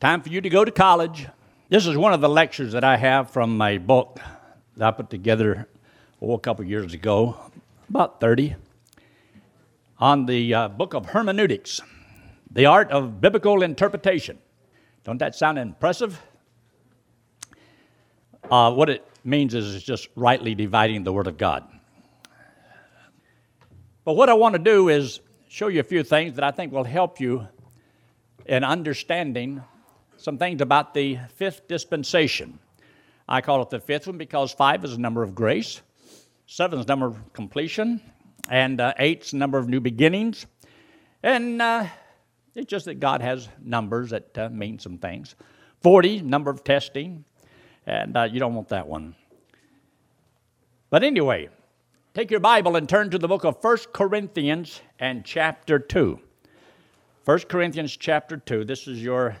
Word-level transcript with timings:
Time 0.00 0.22
for 0.22 0.30
you 0.30 0.40
to 0.40 0.48
go 0.48 0.64
to 0.64 0.70
college. 0.70 1.26
This 1.68 1.86
is 1.86 1.94
one 1.94 2.14
of 2.14 2.22
the 2.22 2.28
lectures 2.28 2.72
that 2.72 2.82
I 2.82 2.96
have 2.96 3.28
from 3.28 3.58
my 3.58 3.76
book 3.76 4.18
that 4.78 4.88
I 4.88 4.90
put 4.92 5.10
together 5.10 5.68
oh, 6.22 6.32
a 6.32 6.38
couple 6.38 6.64
years 6.64 6.94
ago, 6.94 7.36
about 7.90 8.18
30, 8.18 8.56
on 9.98 10.24
the 10.24 10.54
uh, 10.54 10.68
book 10.68 10.94
of 10.94 11.04
hermeneutics, 11.04 11.82
the 12.50 12.64
art 12.64 12.90
of 12.90 13.20
biblical 13.20 13.62
interpretation. 13.62 14.38
Don't 15.04 15.18
that 15.18 15.34
sound 15.34 15.58
impressive? 15.58 16.18
Uh, 18.50 18.72
what 18.72 18.88
it 18.88 19.06
means 19.22 19.52
is 19.52 19.74
it's 19.74 19.84
just 19.84 20.08
rightly 20.16 20.54
dividing 20.54 21.04
the 21.04 21.12
Word 21.12 21.26
of 21.26 21.36
God. 21.36 21.68
But 24.06 24.14
what 24.14 24.30
I 24.30 24.32
want 24.32 24.54
to 24.54 24.58
do 24.58 24.88
is 24.88 25.20
show 25.50 25.68
you 25.68 25.80
a 25.80 25.82
few 25.82 26.02
things 26.02 26.36
that 26.36 26.44
I 26.44 26.52
think 26.52 26.72
will 26.72 26.84
help 26.84 27.20
you 27.20 27.46
in 28.46 28.64
understanding 28.64 29.62
some 30.20 30.36
things 30.36 30.60
about 30.60 30.92
the 30.92 31.18
fifth 31.36 31.66
dispensation. 31.66 32.58
I 33.26 33.40
call 33.40 33.62
it 33.62 33.70
the 33.70 33.80
fifth 33.80 34.06
one 34.06 34.18
because 34.18 34.52
five 34.52 34.84
is 34.84 34.92
a 34.92 35.00
number 35.00 35.22
of 35.22 35.34
grace, 35.34 35.80
seven 36.46 36.78
is 36.78 36.84
the 36.84 36.92
number 36.92 37.06
of 37.06 37.32
completion, 37.32 38.02
and 38.50 38.80
uh, 38.80 38.92
eight 38.98 39.24
is 39.24 39.30
the 39.30 39.38
number 39.38 39.56
of 39.56 39.68
new 39.68 39.80
beginnings. 39.80 40.46
And 41.22 41.62
uh, 41.62 41.86
it's 42.54 42.68
just 42.68 42.84
that 42.84 43.00
God 43.00 43.22
has 43.22 43.48
numbers 43.62 44.10
that 44.10 44.36
uh, 44.36 44.50
mean 44.50 44.78
some 44.78 44.98
things. 44.98 45.36
40, 45.80 46.20
number 46.20 46.50
of 46.50 46.64
testing, 46.64 47.24
and 47.86 48.14
uh, 48.14 48.24
you 48.24 48.40
don't 48.40 48.54
want 48.54 48.68
that 48.68 48.86
one. 48.86 49.14
But 50.90 51.02
anyway, 51.02 51.48
take 52.12 52.30
your 52.30 52.40
Bible 52.40 52.76
and 52.76 52.86
turn 52.86 53.08
to 53.10 53.18
the 53.18 53.28
book 53.28 53.44
of 53.44 53.56
1 53.62 53.78
Corinthians 53.94 54.82
and 54.98 55.24
chapter 55.24 55.78
2. 55.78 56.20
1 57.24 57.38
Corinthians 57.40 57.96
chapter 57.96 58.36
2. 58.36 58.66
This 58.66 58.86
is 58.86 59.02
your 59.02 59.36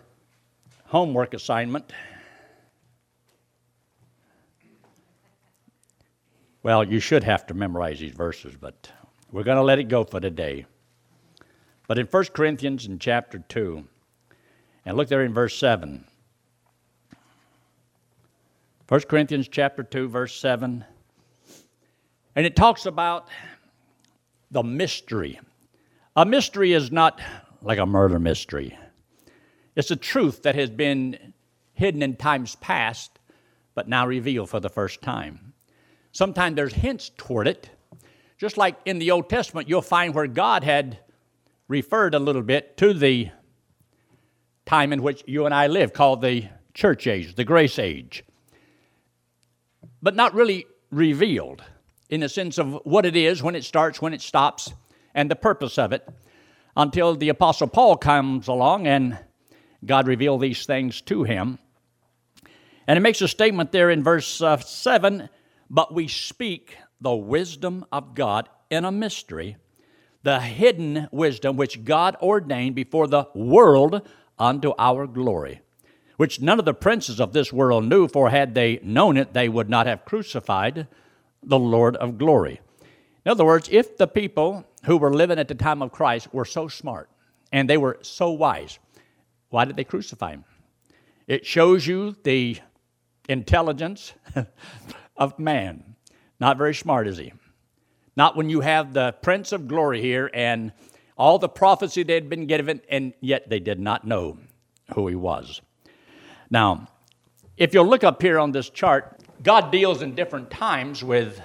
homework 0.90 1.34
assignment. 1.34 1.92
Well, 6.64 6.82
you 6.82 6.98
should 6.98 7.22
have 7.22 7.46
to 7.46 7.54
memorize 7.54 8.00
these 8.00 8.12
verses, 8.12 8.56
but 8.60 8.90
we're 9.30 9.44
going 9.44 9.56
to 9.56 9.62
let 9.62 9.78
it 9.78 9.84
go 9.84 10.02
for 10.02 10.18
today. 10.18 10.66
But 11.86 12.00
in 12.00 12.06
1 12.06 12.24
Corinthians 12.34 12.86
in 12.86 12.98
chapter 12.98 13.38
2, 13.38 13.86
and 14.84 14.96
look 14.96 15.08
there 15.08 15.24
in 15.24 15.32
verse 15.32 15.56
7. 15.56 16.04
1 18.88 19.00
Corinthians 19.02 19.46
chapter 19.46 19.84
2, 19.84 20.08
verse 20.08 20.34
7. 20.40 20.84
And 22.34 22.46
it 22.46 22.56
talks 22.56 22.84
about 22.84 23.28
the 24.50 24.64
mystery. 24.64 25.38
A 26.16 26.26
mystery 26.26 26.72
is 26.72 26.90
not 26.90 27.20
like 27.62 27.78
a 27.78 27.86
murder 27.86 28.18
mystery, 28.18 28.76
it's 29.76 29.90
a 29.90 29.96
truth 29.96 30.42
that 30.42 30.54
has 30.54 30.70
been 30.70 31.32
hidden 31.72 32.02
in 32.02 32.16
times 32.16 32.56
past, 32.56 33.18
but 33.74 33.88
now 33.88 34.06
revealed 34.06 34.50
for 34.50 34.60
the 34.60 34.68
first 34.68 35.00
time. 35.00 35.52
Sometimes 36.12 36.56
there's 36.56 36.74
hints 36.74 37.10
toward 37.16 37.46
it. 37.46 37.70
Just 38.36 38.56
like 38.56 38.76
in 38.84 38.98
the 38.98 39.10
Old 39.10 39.28
Testament, 39.28 39.68
you'll 39.68 39.82
find 39.82 40.14
where 40.14 40.26
God 40.26 40.64
had 40.64 40.98
referred 41.68 42.14
a 42.14 42.18
little 42.18 42.42
bit 42.42 42.76
to 42.78 42.92
the 42.92 43.30
time 44.66 44.92
in 44.92 45.02
which 45.02 45.22
you 45.26 45.46
and 45.46 45.54
I 45.54 45.66
live, 45.66 45.92
called 45.92 46.20
the 46.20 46.48
church 46.74 47.06
age, 47.06 47.34
the 47.34 47.44
grace 47.44 47.78
age, 47.78 48.24
but 50.02 50.14
not 50.14 50.34
really 50.34 50.66
revealed 50.90 51.62
in 52.08 52.20
the 52.20 52.28
sense 52.28 52.58
of 52.58 52.80
what 52.84 53.06
it 53.06 53.14
is, 53.14 53.42
when 53.42 53.54
it 53.54 53.64
starts, 53.64 54.02
when 54.02 54.12
it 54.12 54.20
stops, 54.20 54.72
and 55.14 55.30
the 55.30 55.36
purpose 55.36 55.78
of 55.78 55.92
it, 55.92 56.08
until 56.76 57.14
the 57.14 57.28
Apostle 57.28 57.68
Paul 57.68 57.96
comes 57.96 58.48
along 58.48 58.86
and 58.86 59.18
God 59.84 60.06
revealed 60.06 60.40
these 60.40 60.66
things 60.66 61.00
to 61.02 61.24
him. 61.24 61.58
And 62.86 62.96
it 62.96 63.02
makes 63.02 63.20
a 63.22 63.28
statement 63.28 63.72
there 63.72 63.90
in 63.90 64.02
verse 64.02 64.40
uh, 64.42 64.56
7 64.58 65.28
But 65.68 65.94
we 65.94 66.08
speak 66.08 66.76
the 67.00 67.14
wisdom 67.14 67.84
of 67.92 68.14
God 68.14 68.48
in 68.68 68.84
a 68.84 68.92
mystery, 68.92 69.56
the 70.22 70.40
hidden 70.40 71.08
wisdom 71.10 71.56
which 71.56 71.84
God 71.84 72.16
ordained 72.20 72.74
before 72.74 73.06
the 73.06 73.26
world 73.34 74.02
unto 74.38 74.72
our 74.78 75.06
glory, 75.06 75.60
which 76.16 76.40
none 76.40 76.58
of 76.58 76.64
the 76.64 76.74
princes 76.74 77.20
of 77.20 77.32
this 77.32 77.52
world 77.52 77.84
knew, 77.84 78.08
for 78.08 78.30
had 78.30 78.54
they 78.54 78.80
known 78.82 79.16
it, 79.16 79.32
they 79.32 79.48
would 79.48 79.70
not 79.70 79.86
have 79.86 80.04
crucified 80.04 80.86
the 81.42 81.58
Lord 81.58 81.96
of 81.96 82.18
glory. 82.18 82.60
In 83.24 83.30
other 83.30 83.44
words, 83.44 83.68
if 83.70 83.96
the 83.96 84.06
people 84.06 84.64
who 84.84 84.96
were 84.96 85.12
living 85.12 85.38
at 85.38 85.48
the 85.48 85.54
time 85.54 85.82
of 85.82 85.92
Christ 85.92 86.32
were 86.32 86.44
so 86.44 86.68
smart 86.68 87.08
and 87.52 87.68
they 87.68 87.76
were 87.76 87.98
so 88.02 88.30
wise, 88.30 88.78
why 89.50 89.64
did 89.64 89.76
they 89.76 89.84
crucify 89.84 90.30
him? 90.30 90.44
It 91.26 91.44
shows 91.46 91.86
you 91.86 92.16
the 92.24 92.58
intelligence 93.28 94.14
of 95.16 95.38
man. 95.38 95.96
Not 96.40 96.56
very 96.56 96.74
smart, 96.74 97.06
is 97.06 97.18
he? 97.18 97.32
Not 98.16 98.36
when 98.36 98.50
you 98.50 98.60
have 98.60 98.92
the 98.92 99.12
Prince 99.22 99.52
of 99.52 99.68
Glory 99.68 100.00
here 100.00 100.30
and 100.32 100.72
all 101.16 101.38
the 101.38 101.48
prophecy 101.48 102.02
they 102.02 102.14
had 102.14 102.28
been 102.28 102.46
given, 102.46 102.80
and 102.88 103.12
yet 103.20 103.48
they 103.48 103.60
did 103.60 103.78
not 103.78 104.06
know 104.06 104.38
who 104.94 105.06
he 105.06 105.14
was. 105.14 105.60
Now, 106.50 106.88
if 107.56 107.74
you'll 107.74 107.86
look 107.86 108.04
up 108.04 108.22
here 108.22 108.38
on 108.38 108.52
this 108.52 108.70
chart, 108.70 109.20
God 109.42 109.70
deals 109.70 110.02
in 110.02 110.14
different 110.14 110.50
times 110.50 111.04
with 111.04 111.40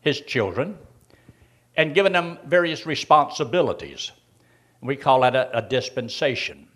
his 0.00 0.20
children 0.20 0.76
and 1.76 1.94
given 1.94 2.12
them 2.12 2.38
various 2.44 2.84
responsibilities. 2.86 4.12
We 4.82 4.96
call 4.96 5.20
that 5.20 5.36
a, 5.36 5.58
a 5.58 5.62
dispensation. 5.62 6.68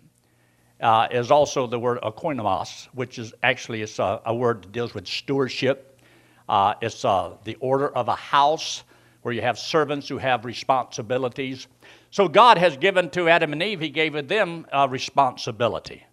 Uh, 0.79 1.07
is 1.09 1.31
also 1.31 1.65
the 1.65 1.79
word 1.79 1.99
oikonomos, 2.01 2.85
which 2.93 3.17
is 3.17 3.33
actually 3.41 3.81
it's 3.81 3.97
a, 3.97 4.21
a 4.25 4.35
word 4.35 4.61
that 4.61 4.71
deals 4.71 4.93
with 4.93 5.07
stewardship. 5.07 5.99
Uh, 6.47 6.75
it's 6.81 7.03
uh, 7.03 7.33
the 7.45 7.55
order 7.55 7.89
of 7.89 8.07
a 8.07 8.15
house 8.15 8.83
where 9.23 9.33
you 9.33 9.41
have 9.41 9.57
servants 9.57 10.07
who 10.07 10.17
have 10.17 10.45
responsibilities. 10.45 11.67
So 12.11 12.27
God 12.27 12.57
has 12.59 12.77
given 12.77 13.09
to 13.09 13.27
Adam 13.27 13.53
and 13.53 13.63
Eve, 13.63 13.79
He 13.79 13.89
gave 13.89 14.27
them 14.27 14.67
a 14.71 14.87
responsibility. 14.87 16.03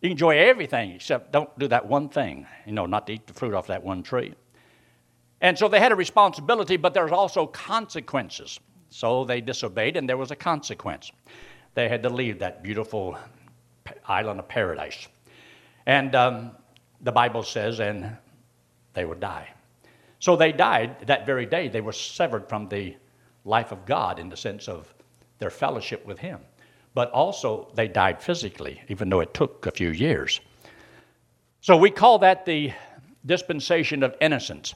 You 0.00 0.10
enjoy 0.10 0.38
everything 0.38 0.92
except 0.92 1.32
don't 1.32 1.56
do 1.58 1.68
that 1.68 1.86
one 1.86 2.08
thing, 2.08 2.46
you 2.66 2.72
know, 2.72 2.86
not 2.86 3.06
to 3.06 3.14
eat 3.14 3.26
the 3.26 3.34
fruit 3.34 3.54
off 3.54 3.68
that 3.68 3.82
one 3.82 4.02
tree. 4.02 4.34
And 5.40 5.58
so 5.58 5.68
they 5.68 5.78
had 5.78 5.92
a 5.92 5.96
responsibility, 5.96 6.76
but 6.76 6.94
there's 6.94 7.12
also 7.12 7.46
consequences. 7.46 8.58
So 8.90 9.24
they 9.24 9.40
disobeyed, 9.40 9.96
and 9.96 10.08
there 10.08 10.16
was 10.16 10.30
a 10.30 10.36
consequence. 10.36 11.12
They 11.74 11.88
had 11.88 12.02
to 12.02 12.10
leave 12.10 12.38
that 12.40 12.62
beautiful 12.62 13.16
island 14.06 14.40
of 14.40 14.48
paradise. 14.48 15.08
And 15.86 16.14
um, 16.14 16.50
the 17.00 17.12
Bible 17.12 17.42
says, 17.42 17.80
and 17.80 18.16
they 18.94 19.04
would 19.04 19.20
die. 19.20 19.48
So 20.18 20.36
they 20.36 20.52
died 20.52 21.06
that 21.06 21.26
very 21.26 21.46
day. 21.46 21.68
They 21.68 21.80
were 21.80 21.92
severed 21.92 22.48
from 22.48 22.68
the 22.68 22.96
life 23.44 23.72
of 23.72 23.86
God 23.86 24.18
in 24.18 24.28
the 24.28 24.36
sense 24.36 24.68
of 24.68 24.92
their 25.38 25.50
fellowship 25.50 26.04
with 26.06 26.18
Him 26.18 26.40
but 26.98 27.12
also 27.12 27.70
they 27.74 27.86
died 27.86 28.20
physically, 28.20 28.82
even 28.88 29.08
though 29.08 29.20
it 29.20 29.32
took 29.32 29.66
a 29.66 29.70
few 29.70 29.90
years. 29.90 30.40
So 31.60 31.76
we 31.76 31.90
call 31.90 32.18
that 32.18 32.44
the 32.44 32.72
dispensation 33.24 34.02
of 34.02 34.16
innocence. 34.20 34.74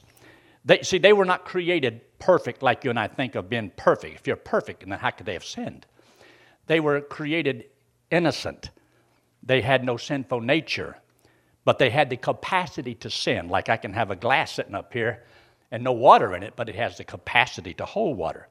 They, 0.63 0.81
see, 0.83 0.99
they 0.99 1.11
were 1.11 1.25
not 1.25 1.43
created 1.43 1.99
perfect 2.19 2.63
like 2.63 2.85
you 2.85 2.91
and 2.91 2.97
I 2.97 3.09
think 3.09 3.35
of 3.35 3.49
being 3.49 3.71
perfect. 3.75 4.15
If 4.15 4.25
you're 4.25 4.37
perfect, 4.37 4.87
then 4.87 4.97
how 4.97 5.09
could 5.09 5.25
they 5.25 5.33
have 5.33 5.43
sinned? 5.43 5.85
They 6.67 6.79
were 6.79 7.01
created 7.01 7.65
innocent. 8.09 8.69
They 9.45 9.61
had 9.61 9.83
no 9.83 9.97
sinful 9.97 10.41
nature, 10.41 10.97
but 11.65 11.77
they 11.77 11.89
had 11.89 12.09
the 12.09 12.17
capacity 12.17 12.95
to 12.95 13.09
sin. 13.09 13.49
Like 13.49 13.69
I 13.69 13.77
can 13.77 13.93
have 13.93 14.11
a 14.11 14.15
glass 14.15 14.53
sitting 14.53 14.75
up 14.75 14.93
here 14.93 15.23
and 15.71 15.83
no 15.83 15.91
water 15.91 16.35
in 16.35 16.43
it, 16.43 16.53
but 16.55 16.69
it 16.69 16.75
has 16.75 16.97
the 16.97 17.03
capacity 17.03 17.73
to 17.75 17.85
hold 17.85 18.17
water. 18.17 18.47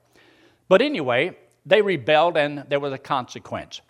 But 0.69 0.83
anyway, 0.83 1.37
they 1.65 1.81
rebelled 1.81 2.37
and 2.37 2.65
there 2.69 2.81
was 2.81 2.93
a 2.93 2.99
consequence. 2.99 3.81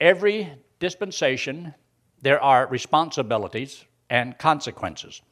Every 0.00 0.50
dispensation, 0.78 1.74
there 2.22 2.42
are 2.42 2.66
responsibilities 2.66 3.84
and 4.08 4.36
consequences. 4.38 5.22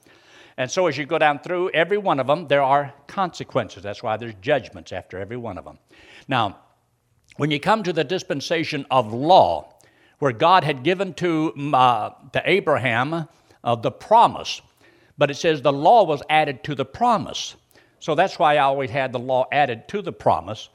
And 0.57 0.71
so 0.71 0.87
as 0.89 0.99
you 0.99 1.07
go 1.07 1.19
down 1.19 1.39
through 1.39 1.71
every 1.71 1.99
one 1.99 2.21
of 2.21 2.27
them, 2.27 2.49
there 2.49 2.63
are 2.63 2.93
consequences. 3.07 3.83
That's 3.83 4.03
why 4.03 4.17
there's 4.17 4.35
judgments 4.43 4.93
after 4.93 5.19
every 5.19 5.37
one 5.37 5.57
of 5.57 5.65
them. 5.65 5.79
Now, 6.27 6.59
when 7.37 7.51
you 7.51 7.61
come 7.61 7.83
to 7.85 7.93
the 7.93 8.05
dispensation 8.05 8.85
of 8.91 9.13
law, 9.13 9.78
where 10.19 10.33
God 10.33 10.65
had 10.65 10.83
given 10.83 11.15
to, 11.15 11.53
uh, 11.73 12.11
to 12.33 12.43
Abraham 12.45 13.29
uh, 13.65 13.75
the 13.77 13.91
promise, 13.91 14.61
but 15.17 15.31
it 15.31 15.35
says 15.35 15.63
the 15.63 15.73
law 15.73 16.05
was 16.05 16.23
added 16.29 16.65
to 16.65 16.75
the 16.75 16.85
promise. 16.85 17.57
So 18.01 18.15
that's 18.15 18.39
why 18.39 18.55
I 18.55 18.59
always 18.59 18.91
had 18.91 19.13
the 19.13 19.19
law 19.19 19.47
added 19.53 19.89
to 19.89 20.03
the 20.03 20.13
promise. 20.13 20.69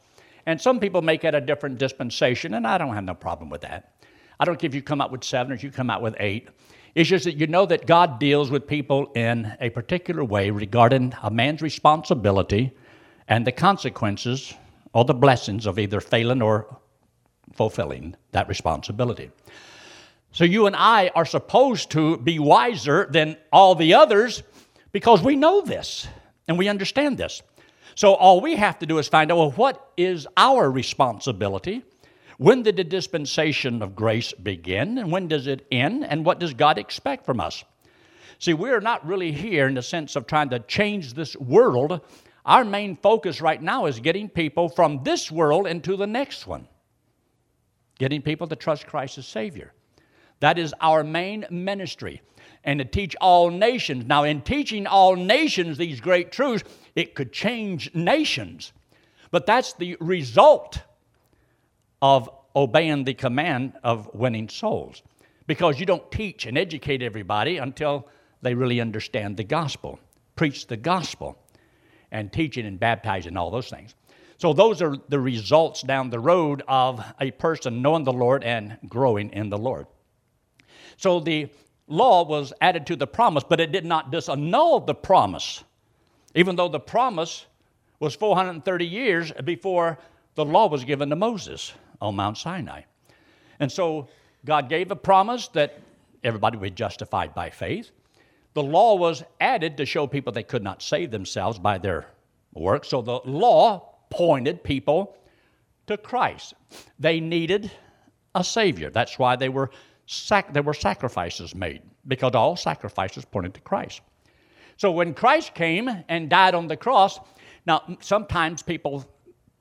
And 0.45 0.60
some 0.60 0.80
people 0.80 1.01
make 1.01 1.24
it 1.24 1.34
a 1.34 1.42
different 1.42 1.78
dispensation, 1.78 2.54
and 2.54 2.68
I 2.68 2.78
don't 2.78 2.94
have 2.94 3.04
no 3.06 3.13
problem 3.13 3.50
with 3.50 3.62
that. 3.62 3.94
I 4.40 4.45
don't 4.45 4.60
care 4.60 4.68
if 4.68 4.75
you 4.75 4.81
come 4.81 5.00
out 5.00 5.12
with 5.12 5.24
seven 5.24 5.51
or 5.51 5.56
if 5.56 5.63
you 5.63 5.72
come 5.72 5.90
out 5.90 6.01
with 6.01 6.16
eight. 6.19 6.50
It's 6.95 7.10
just 7.10 7.25
that 7.25 7.38
you 7.38 7.48
know 7.48 7.66
that 7.66 7.88
God 7.88 8.19
deals 8.19 8.51
with 8.51 8.68
people 8.68 9.12
in 9.16 9.51
a 9.60 9.69
particular 9.69 10.24
way 10.24 10.50
regarding 10.50 11.13
a 11.24 11.31
man's 11.31 11.62
responsibility 11.62 12.72
and 13.28 13.48
the 13.48 13.51
consequences 13.51 14.54
or 14.94 15.06
the 15.06 15.13
blessings 15.13 15.66
of 15.66 15.80
either 15.80 16.00
failing 16.00 16.42
or 16.42 16.78
fulfilling 17.54 18.16
that 18.31 18.48
responsibility. 18.48 19.31
So 20.31 20.45
you 20.45 20.66
and 20.66 20.75
I 20.75 21.12
are 21.16 21.25
supposed 21.25 21.92
to 21.92 22.18
be 22.18 22.40
wiser 22.40 23.07
than 23.12 23.38
all 23.51 23.75
the 23.75 23.94
others 23.94 24.42
because 24.92 25.22
we 25.22 25.36
know 25.36 25.62
this 25.62 26.07
and 26.48 26.57
we 26.57 26.69
understand 26.69 27.18
this. 27.18 27.42
So 27.95 28.16
all 28.16 28.42
we 28.42 28.56
have 28.56 28.80
to 28.80 28.86
do 28.86 28.98
is 28.98 29.07
find 29.07 29.31
out 29.31 29.38
well, 29.38 29.51
what 29.51 29.92
is 29.98 30.28
our 30.36 30.72
responsibility? 30.72 31.84
When 32.38 32.63
did 32.63 32.78
the 32.78 32.84
dispensation 32.84 33.84
of 33.84 33.95
grace 33.95 34.34
begin 34.34 34.98
and 34.98 35.12
when 35.12 35.28
does 35.28 35.45
it 35.45 35.68
end? 35.72 36.04
And 36.04 36.25
what 36.25 36.40
does 36.40 36.54
God 36.54 36.78
expect 36.80 37.25
from 37.25 37.40
us? 37.40 37.63
See, 38.40 38.54
we're 38.54 38.81
not 38.81 39.06
really 39.06 39.31
here 39.31 39.68
in 39.68 39.75
the 39.75 39.84
sense 39.84 40.16
of 40.16 40.25
trying 40.28 40.50
to 40.50 40.60
change 40.60 41.13
this 41.13 41.36
world. 41.38 42.01
Our 42.45 42.66
main 42.66 42.98
focus 42.98 43.40
right 43.40 43.62
now 43.62 43.86
is 43.86 44.00
getting 44.00 44.28
people 44.28 44.68
from 44.68 45.04
this 45.04 45.31
world 45.31 45.68
into 45.68 45.95
the 45.95 46.07
next 46.07 46.48
one, 46.48 46.68
getting 48.00 48.22
people 48.22 48.48
to 48.48 48.56
trust 48.56 48.88
Christ 48.88 49.18
as 49.18 49.28
Savior. 49.28 49.74
That 50.40 50.57
is 50.57 50.74
our 50.81 51.04
main 51.04 51.45
ministry. 51.50 52.22
And 52.66 52.80
to 52.80 52.86
teach 52.86 53.16
all 53.19 53.50
nations. 53.50 54.06
Now, 54.06 54.24
in 54.24 54.42
teaching 54.42 54.88
all 54.88 55.16
nations 55.16 55.78
these 55.78 56.00
great 56.00 56.31
truths, 56.31 56.63
it 56.95 57.13
could 57.16 57.34
change 57.34 57.94
nations. 57.94 58.74
But 59.31 59.45
that's 59.45 59.74
the 59.74 59.98
result 60.00 60.80
of 62.01 62.30
obeying 62.56 63.04
the 63.04 63.13
command 63.13 63.74
of 63.84 64.13
winning 64.13 64.48
souls. 64.50 65.01
Because 65.48 65.80
you 65.80 65.86
don't 65.86 66.10
teach 66.12 66.45
and 66.45 66.57
educate 66.57 67.01
everybody 67.01 67.57
until 67.57 68.07
they 68.42 68.54
really 68.54 68.80
understand 68.80 69.38
the 69.38 69.44
gospel, 69.44 70.00
preach 70.36 70.68
the 70.68 70.78
gospel, 70.78 71.38
and 72.12 72.31
teaching 72.31 72.66
and 72.66 72.80
baptizing, 72.80 73.36
all 73.36 73.50
those 73.50 73.69
things. 73.69 73.95
So, 74.44 74.51
those 74.51 74.81
are 74.81 74.98
the 75.07 75.22
results 75.22 75.84
down 75.84 76.10
the 76.10 76.19
road 76.19 76.63
of 76.68 77.01
a 77.22 77.31
person 77.31 77.81
knowing 77.81 78.04
the 78.04 78.12
Lord 78.12 78.44
and 78.44 78.78
growing 78.90 79.30
in 79.30 79.50
the 79.50 79.57
Lord. 79.57 79.88
So, 80.98 81.22
the 81.22 81.48
law 81.88 82.25
was 82.25 82.51
added 82.60 82.86
to 82.88 82.98
the 82.98 83.07
promise, 83.07 83.45
but 83.48 83.62
it 83.62 83.72
did 83.72 83.86
not 83.86 84.12
disannul 84.12 84.86
the 84.86 84.95
promise, 84.95 85.63
even 86.36 86.57
though 86.57 86.68
the 86.68 86.81
promise 86.81 87.45
was 88.01 88.16
430 88.16 88.86
years 88.86 89.31
before 89.45 89.98
the 90.36 90.44
law 90.44 90.68
was 90.68 90.84
given 90.84 91.10
to 91.12 91.16
Moses 91.16 91.72
on 92.01 92.18
Mount 92.18 92.38
Sinai. 92.38 92.81
And 93.62 93.72
so 93.72 94.10
God 94.44 94.68
gave 94.68 94.92
a 94.92 94.95
promise 94.98 95.48
that 95.54 95.80
everybody 96.22 96.57
would 96.57 96.69
be 96.69 96.75
justified 96.75 97.34
by 97.34 97.50
faith. 97.50 97.92
The 98.56 98.63
law 98.63 98.95
was 98.95 99.24
added 99.40 99.78
to 99.78 99.86
show 99.86 100.06
people 100.06 100.34
they 100.34 100.44
could 100.44 100.63
not 100.63 100.81
save 100.81 101.12
themselves 101.12 101.57
by 101.57 101.78
their 101.78 102.07
work. 102.54 102.84
So 102.84 103.01
the 103.01 103.22
law 103.24 103.93
pointed 104.13 104.63
people 104.63 105.18
to 105.88 105.98
Christ. 105.98 106.54
They 107.00 107.19
needed 107.19 107.71
a 108.36 108.44
Savior. 108.44 108.92
That's 108.92 109.18
why 109.18 109.36
they 109.36 109.50
were 109.50 109.71
sac- 110.06 110.54
there 110.54 110.62
were 110.62 110.75
sacrifices 110.75 111.56
made, 111.56 111.81
because 112.07 112.36
all 112.36 112.56
sacrifices 112.56 113.25
pointed 113.25 113.56
to 113.56 113.62
Christ. 113.62 114.01
So 114.77 114.92
when 114.92 115.15
Christ 115.15 115.56
came 115.56 115.89
and 116.10 116.30
died 116.30 116.54
on 116.54 116.68
the 116.68 116.77
cross, 116.77 117.19
now 117.65 117.81
sometimes 118.01 118.62
people 118.62 119.04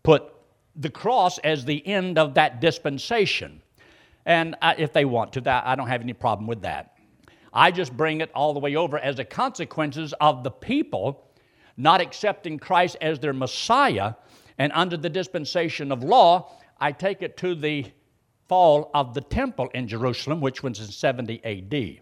put 0.02 0.24
the 0.76 0.90
cross 0.90 1.38
as 1.38 1.64
the 1.64 1.86
end 1.86 2.18
of 2.18 2.34
that 2.34 2.60
dispensation. 2.60 3.62
And 4.26 4.54
if 4.76 4.92
they 4.92 5.06
want 5.06 5.32
to, 5.32 5.40
that 5.42 5.66
I 5.66 5.74
don't 5.76 5.88
have 5.88 6.02
any 6.02 6.12
problem 6.12 6.46
with 6.46 6.60
that. 6.60 6.98
I 7.54 7.70
just 7.70 7.96
bring 7.96 8.20
it 8.20 8.30
all 8.34 8.52
the 8.52 8.60
way 8.60 8.76
over 8.76 8.98
as 8.98 9.16
the 9.16 9.24
consequences 9.24 10.12
of 10.20 10.44
the 10.44 10.50
people 10.50 11.30
not 11.76 12.00
accepting 12.00 12.58
Christ 12.58 12.96
as 13.00 13.18
their 13.18 13.32
Messiah 13.32 14.14
and 14.58 14.72
under 14.74 14.96
the 14.96 15.08
dispensation 15.08 15.92
of 15.92 16.02
law, 16.02 16.52
I 16.78 16.92
take 16.92 17.22
it 17.22 17.36
to 17.38 17.54
the 17.54 17.86
fall 18.48 18.90
of 18.94 19.14
the 19.14 19.20
temple 19.20 19.70
in 19.74 19.88
Jerusalem, 19.88 20.40
which 20.40 20.62
was 20.62 20.80
in 20.80 20.86
70 20.86 21.44
AD. 21.44 22.00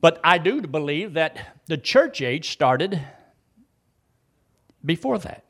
But 0.00 0.20
I 0.22 0.38
do 0.38 0.60
believe 0.60 1.14
that 1.14 1.62
the 1.66 1.78
church 1.78 2.20
age 2.20 2.50
started 2.50 3.00
before 4.84 5.18
that. 5.18 5.44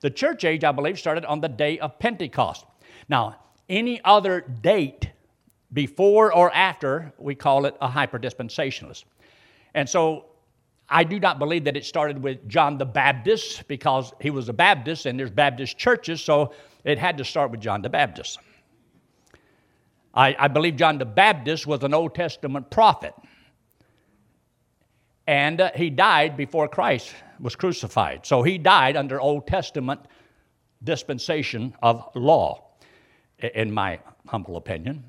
The 0.00 0.10
church 0.10 0.44
age, 0.44 0.64
I 0.64 0.72
believe, 0.72 0.98
started 0.98 1.24
on 1.24 1.40
the 1.40 1.48
day 1.48 1.78
of 1.78 1.98
Pentecost. 1.98 2.66
Now, 3.08 3.36
any 3.68 4.00
other 4.04 4.40
date 4.40 5.10
before 5.72 6.32
or 6.32 6.52
after, 6.52 7.12
we 7.18 7.34
call 7.34 7.66
it 7.66 7.76
a 7.80 7.88
hyperdispensationalist. 7.88 9.04
And 9.74 9.88
so 9.88 10.26
I 10.88 11.04
do 11.04 11.18
not 11.18 11.38
believe 11.38 11.64
that 11.64 11.76
it 11.76 11.84
started 11.84 12.22
with 12.22 12.46
John 12.48 12.76
the 12.78 12.84
Baptist 12.84 13.66
because 13.68 14.12
he 14.20 14.30
was 14.30 14.48
a 14.48 14.52
Baptist 14.52 15.06
and 15.06 15.18
there's 15.18 15.30
Baptist 15.30 15.78
churches, 15.78 16.20
so 16.20 16.52
it 16.84 16.98
had 16.98 17.16
to 17.18 17.24
start 17.24 17.50
with 17.50 17.60
John 17.60 17.82
the 17.82 17.88
Baptist. 17.88 18.38
I, 20.14 20.36
I 20.38 20.48
believe 20.48 20.76
John 20.76 20.98
the 20.98 21.04
Baptist 21.04 21.66
was 21.66 21.82
an 21.82 21.94
Old 21.94 22.14
Testament 22.14 22.70
prophet. 22.70 23.14
And 25.26 25.60
uh, 25.60 25.70
he 25.74 25.90
died 25.90 26.36
before 26.36 26.68
Christ 26.68 27.14
was 27.40 27.56
crucified. 27.56 28.26
So 28.26 28.42
he 28.42 28.58
died 28.58 28.96
under 28.96 29.20
Old 29.20 29.46
Testament 29.46 30.00
dispensation 30.82 31.74
of 31.82 32.08
law, 32.14 32.62
in 33.38 33.72
my 33.72 33.98
humble 34.26 34.56
opinion. 34.56 35.02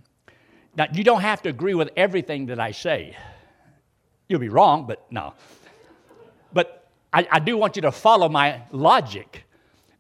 Now, 0.78 0.88
you 0.94 1.04
don't 1.04 1.22
have 1.22 1.42
to 1.44 1.50
agree 1.50 1.74
with 1.74 1.90
everything 1.96 2.48
that 2.48 2.60
I 2.60 2.72
say. 2.72 3.16
You'll 4.28 4.40
be 4.40 4.50
wrong, 4.50 4.88
but 4.88 5.06
no. 5.12 5.34
But 6.56 6.90
I, 7.12 7.28
I 7.30 7.40
do 7.40 7.58
want 7.58 7.76
you 7.76 7.84
to 7.84 7.92
follow 7.92 8.30
my 8.30 8.62
logic. 8.72 9.44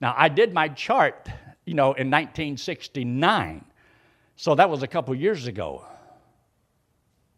Now, 0.01 0.15
I 0.17 0.29
did 0.29 0.53
my 0.53 0.69
chart, 0.69 1.27
you 1.65 1.73
know, 1.73 1.87
in 1.87 2.09
1969. 2.09 3.65
So 4.37 4.55
that 4.55 4.69
was 4.69 4.81
a 4.81 4.87
couple 4.87 5.13
years 5.13 5.47
ago. 5.47 5.85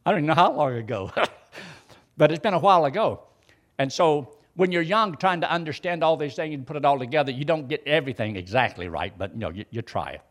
I 0.05 0.11
don't 0.11 0.19
even 0.19 0.27
know 0.27 0.35
how 0.35 0.53
long 0.53 0.73
ago, 0.75 1.11
but 2.17 2.31
it's 2.31 2.41
been 2.41 2.53
a 2.53 2.59
while 2.59 2.85
ago. 2.85 3.23
And 3.79 3.91
so 3.91 4.37
when 4.55 4.71
you're 4.71 4.83
young, 4.83 5.15
trying 5.17 5.41
to 5.41 5.51
understand 5.51 6.03
all 6.03 6.15
these 6.15 6.35
things 6.35 6.53
and 6.53 6.65
put 6.65 6.77
it 6.77 6.85
all 6.85 6.99
together, 6.99 7.31
you 7.31 7.43
don't 7.43 7.67
get 7.67 7.81
everything 7.87 8.35
exactly 8.35 8.87
right, 8.87 9.17
but 9.17 9.33
you 9.33 9.39
know, 9.39 9.49
you, 9.49 9.65
you 9.71 9.81
try 9.81 10.11
it. 10.11 10.21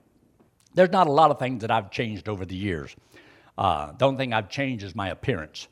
There's 0.74 0.90
not 0.90 1.08
a 1.08 1.12
lot 1.12 1.30
of 1.32 1.38
things 1.40 1.60
that 1.62 1.72
I've 1.72 1.90
changed 1.90 2.28
over 2.28 2.44
the 2.44 2.56
years. 2.56 2.94
Uh, 3.58 3.92
the 3.98 4.06
only 4.06 4.18
thing 4.18 4.32
I've 4.32 4.48
changed 4.48 4.84
is 4.84 4.94
my 4.94 5.08
appearance. 5.08 5.66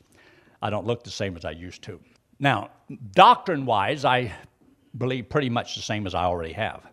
I 0.61 0.69
don't 0.69 0.85
look 0.85 1.03
the 1.03 1.11
same 1.11 1.37
as 1.37 1.45
I 1.45 1.51
used 1.51 1.81
to. 1.83 1.99
Now, 2.39 2.71
doctrine 3.13 3.65
wise, 3.65 4.05
I 4.05 4.33
believe 4.97 5.29
pretty 5.29 5.49
much 5.49 5.75
the 5.75 5.81
same 5.81 6.05
as 6.05 6.13
I 6.13 6.23
already 6.23 6.53
have. 6.53 6.83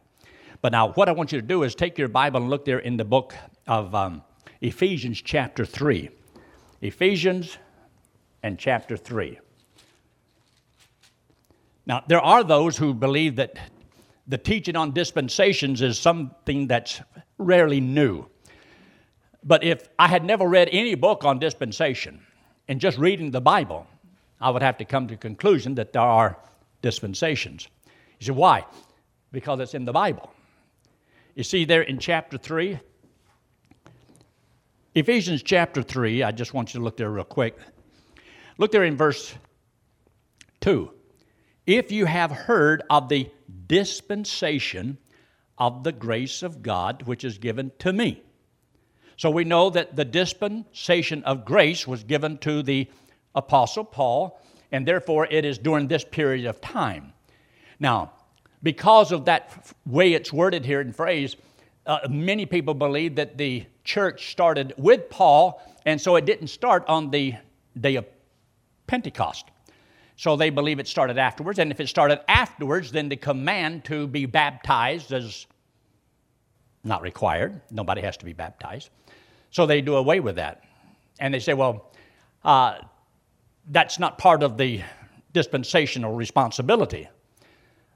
But 0.61 0.73
now, 0.73 0.93
what 0.93 1.09
I 1.09 1.13
want 1.13 1.33
you 1.33 1.41
to 1.41 1.47
do 1.47 1.65
is 1.65 1.75
take 1.75 1.99
your 1.99 2.09
Bible 2.09 2.41
and 2.41 2.51
look 2.51 2.65
there 2.65 2.79
in 2.79 2.97
the 2.97 3.05
book 3.05 3.35
of 3.67 3.95
um, 3.95 4.23
Ephesians, 4.61 5.21
chapter 5.21 5.65
3. 5.65 6.09
Ephesians 6.81 7.59
and 8.43 8.59
chapter 8.59 8.97
3. 8.97 9.39
Now, 11.85 12.05
there 12.07 12.21
are 12.21 12.45
those 12.45 12.77
who 12.77 12.95
believe 12.95 13.37
that 13.37 13.59
the 14.29 14.39
teaching 14.39 14.77
on 14.77 14.93
dispensations 14.93 15.83
is 15.83 15.99
something 15.99 16.69
that's 16.69 17.01
rarely 17.39 17.81
new. 17.81 18.27
But 19.43 19.65
if 19.65 19.89
I 19.99 20.07
had 20.07 20.25
never 20.25 20.49
read 20.49 20.69
any 20.71 20.95
book 20.95 21.25
on 21.25 21.41
dispensation 21.41 22.25
and 22.69 22.81
just 22.81 22.99
reading 22.99 23.33
the 23.33 23.41
Bible, 23.41 23.89
I 24.43 24.51
would 24.51 24.63
have 24.63 24.77
to 24.79 24.85
come 24.85 25.07
to 25.07 25.15
the 25.15 25.19
conclusion 25.19 25.77
that 25.77 25.93
there 25.93 26.03
are 26.03 26.37
dispensations. 26.83 27.69
You 28.19 28.27
say, 28.27 28.33
why? 28.33 28.67
Because 29.31 29.61
it's 29.61 29.75
in 29.75 29.85
the 29.85 29.93
Bible. 29.93 30.33
You 31.35 31.45
see 31.45 31.65
there 31.65 31.83
in 31.83 31.99
chapter 31.99 32.37
3, 32.37 32.79
Ephesians 34.95 35.43
chapter 35.43 35.83
3, 35.83 36.23
I 36.23 36.33
just 36.33 36.53
want 36.53 36.75
you 36.75 36.81
to 36.81 36.85
look 36.85 36.99
there 36.99 37.11
real 37.11 37.25
quick. 37.25 37.57
Look 38.59 38.73
there 38.73 38.85
in 38.85 38.97
verse 38.97 39.35
2. 40.61 40.91
If 41.67 41.91
you 41.93 42.05
have 42.05 42.31
heard 42.31 42.83
of 42.91 43.09
the 43.09 43.31
dispensation 43.67 44.99
of 45.57 45.85
the 45.85 45.93
grace 45.93 46.43
of 46.43 46.63
God 46.63 47.03
which 47.05 47.25
is 47.25 47.39
given 47.39 47.71
to 47.79 47.93
me. 47.93 48.23
So 49.17 49.31
we 49.31 49.45
know 49.45 49.71
that 49.71 49.95
the 49.95 50.05
dispensation 50.05 51.23
of 51.23 51.45
grace 51.45 51.87
was 51.87 52.03
given 52.03 52.39
to 52.39 52.63
the 52.63 52.91
Apostle 53.35 53.85
Paul, 53.85 54.41
and 54.71 54.87
therefore 54.87 55.27
it 55.31 55.45
is 55.45 55.59
during 55.59 55.89
this 55.89 56.05
period 56.05 56.47
of 56.47 56.61
time. 56.61 57.13
Now, 57.79 58.13
because 58.63 59.13
of 59.13 59.25
that 59.25 59.73
way 59.87 60.13
it's 60.13 60.33
worded 60.33 60.65
here 60.65 60.81
in 60.81 60.93
phrase, 60.93 61.37
uh, 61.87 61.99
many 62.09 62.47
people 62.47 62.75
believe 62.75 63.17
that 63.17 63.37
the 63.37 63.65
church 63.85 64.31
started 64.31 64.73
with 64.77 65.11
Paul, 65.11 65.61
and 65.85 66.01
so 66.01 66.17
it 66.17 66.25
didn't 66.25 66.47
start 66.49 66.85
on 66.87 67.11
the 67.11 67.35
day 67.81 67.97
of 67.97 68.07
Pentecost. 68.87 69.47
So 70.17 70.37
they 70.37 70.51
believe 70.51 70.79
it 70.79 70.87
started 70.87 71.19
afterwards, 71.19 71.59
and 71.59 71.73
if 71.73 71.81
it 71.81 71.89
started 71.89 72.21
afterwards, 72.29 72.93
then 72.93 73.09
the 73.09 73.17
command 73.17 73.85
to 73.87 74.07
be 74.07 74.27
baptized 74.27 75.13
is 75.13 75.47
not 76.85 77.03
required. 77.03 77.61
Nobody 77.71 78.01
has 78.03 78.17
to 78.19 78.25
be 78.25 78.33
baptized. 78.33 78.91
So 79.51 79.67
they 79.67 79.81
do 79.81 79.97
away 79.97 80.21
with 80.21 80.37
that. 80.37 80.63
And 81.19 81.35
they 81.35 81.41
say, 81.41 81.55
well, 81.55 81.91
uh, 82.45 82.79
that's 83.69 83.99
not 83.99 84.19
part 84.19 84.43
of 84.43 84.57
the 84.57 84.83
dispensational 85.33 86.15
responsibility. 86.15 87.09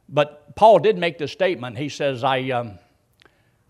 But 0.09 0.55
Paul 0.55 0.79
did 0.79 0.97
make 0.97 1.19
the 1.19 1.29
statement. 1.29 1.77
He 1.77 1.89
says, 1.89 2.23
I, 2.23 2.51
um, 2.51 2.79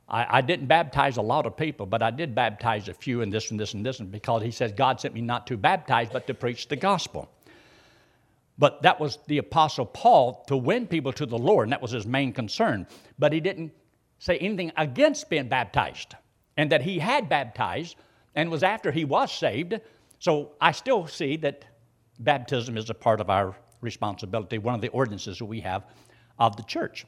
I, 0.08 0.38
I, 0.38 0.40
didn't 0.40 0.66
baptize 0.66 1.16
a 1.16 1.22
lot 1.22 1.46
of 1.46 1.56
people, 1.56 1.86
but 1.86 2.02
I 2.02 2.10
did 2.10 2.34
baptize 2.34 2.88
a 2.88 2.94
few 2.94 3.22
and 3.22 3.32
this 3.32 3.50
and 3.50 3.58
this 3.58 3.74
and 3.74 3.84
this, 3.84 4.00
and 4.00 4.10
because 4.12 4.42
he 4.42 4.50
says 4.50 4.72
God 4.72 5.00
sent 5.00 5.14
me 5.14 5.22
not 5.22 5.46
to 5.46 5.56
baptize, 5.56 6.08
but 6.12 6.26
to 6.26 6.34
preach 6.34 6.68
the 6.68 6.76
gospel. 6.76 7.30
But 8.58 8.82
that 8.82 9.00
was 9.00 9.18
the 9.26 9.38
Apostle 9.38 9.86
Paul 9.86 10.44
to 10.48 10.56
win 10.56 10.86
people 10.86 11.12
to 11.14 11.26
the 11.26 11.38
Lord, 11.38 11.66
and 11.66 11.72
that 11.72 11.82
was 11.82 11.90
his 11.90 12.06
main 12.06 12.32
concern. 12.32 12.86
But 13.18 13.32
he 13.32 13.40
didn't 13.40 13.72
say 14.18 14.38
anything 14.38 14.72
against 14.76 15.28
being 15.28 15.48
baptized, 15.48 16.14
and 16.56 16.70
that 16.72 16.82
he 16.82 16.98
had 16.98 17.28
baptized 17.28 17.96
and 18.34 18.50
was 18.50 18.62
after 18.62 18.92
he 18.92 19.04
was 19.04 19.32
saved. 19.32 19.80
So 20.18 20.52
I 20.60 20.72
still 20.72 21.06
see 21.06 21.36
that 21.38 21.64
baptism 22.18 22.76
is 22.76 22.90
a 22.90 22.94
part 22.94 23.20
of 23.20 23.30
our 23.30 23.54
responsibility, 23.80 24.58
one 24.58 24.74
of 24.74 24.80
the 24.80 24.88
ordinances 24.88 25.38
that 25.38 25.44
we 25.44 25.60
have 25.60 25.84
of 26.38 26.56
the 26.56 26.62
church. 26.62 27.06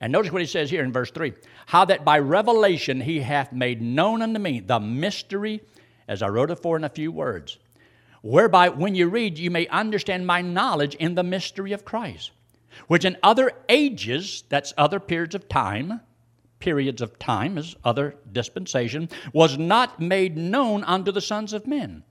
And 0.00 0.12
notice 0.12 0.32
what 0.32 0.42
he 0.42 0.46
says 0.46 0.68
here 0.68 0.82
in 0.82 0.92
verse 0.92 1.10
3 1.10 1.32
How 1.66 1.84
that 1.84 2.04
by 2.04 2.18
revelation 2.18 3.00
he 3.00 3.20
hath 3.20 3.52
made 3.52 3.80
known 3.80 4.20
unto 4.20 4.40
me 4.40 4.60
the 4.60 4.80
mystery, 4.80 5.62
as 6.08 6.22
I 6.22 6.28
wrote 6.28 6.60
for 6.60 6.76
in 6.76 6.84
a 6.84 6.88
few 6.88 7.12
words, 7.12 7.58
whereby 8.20 8.68
when 8.68 8.94
you 8.94 9.08
read, 9.08 9.38
you 9.38 9.50
may 9.50 9.68
understand 9.68 10.26
my 10.26 10.42
knowledge 10.42 10.94
in 10.96 11.14
the 11.14 11.22
mystery 11.22 11.72
of 11.72 11.84
Christ, 11.84 12.32
which 12.88 13.04
in 13.04 13.16
other 13.22 13.52
ages, 13.68 14.42
that's 14.48 14.74
other 14.76 14.98
periods 14.98 15.34
of 15.34 15.48
time, 15.48 16.00
periods 16.58 17.00
of 17.00 17.18
time 17.18 17.58
as 17.58 17.76
other 17.84 18.16
dispensation, 18.32 19.08
was 19.32 19.58
not 19.58 20.00
made 20.00 20.36
known 20.36 20.82
unto 20.84 21.12
the 21.12 21.20
sons 21.20 21.52
of 21.52 21.66
men, 21.66 22.02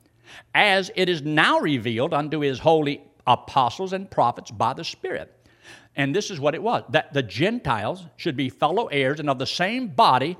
as 0.54 0.92
it 0.96 1.10
is 1.10 1.22
now 1.22 1.60
revealed 1.60 2.14
unto 2.14 2.40
his 2.40 2.60
holy 2.60 3.02
apostles 3.28 3.94
and 3.94 4.10
prophets 4.10 4.52
by 4.52 4.74
the 4.74 4.84
Spirit. 4.84 5.36
And 5.96 6.16
this 6.16 6.32
is 6.32 6.40
what 6.40 6.56
it 6.56 6.64
was 6.64 6.84
that 6.90 7.14
the 7.14 7.24
Gentiles 7.24 8.06
should 8.16 8.38
be 8.38 8.50
fellow 8.50 8.88
heirs 8.88 9.20
and 9.20 9.30
of 9.30 9.40
the 9.40 9.46
same 9.46 9.88
body 9.88 10.38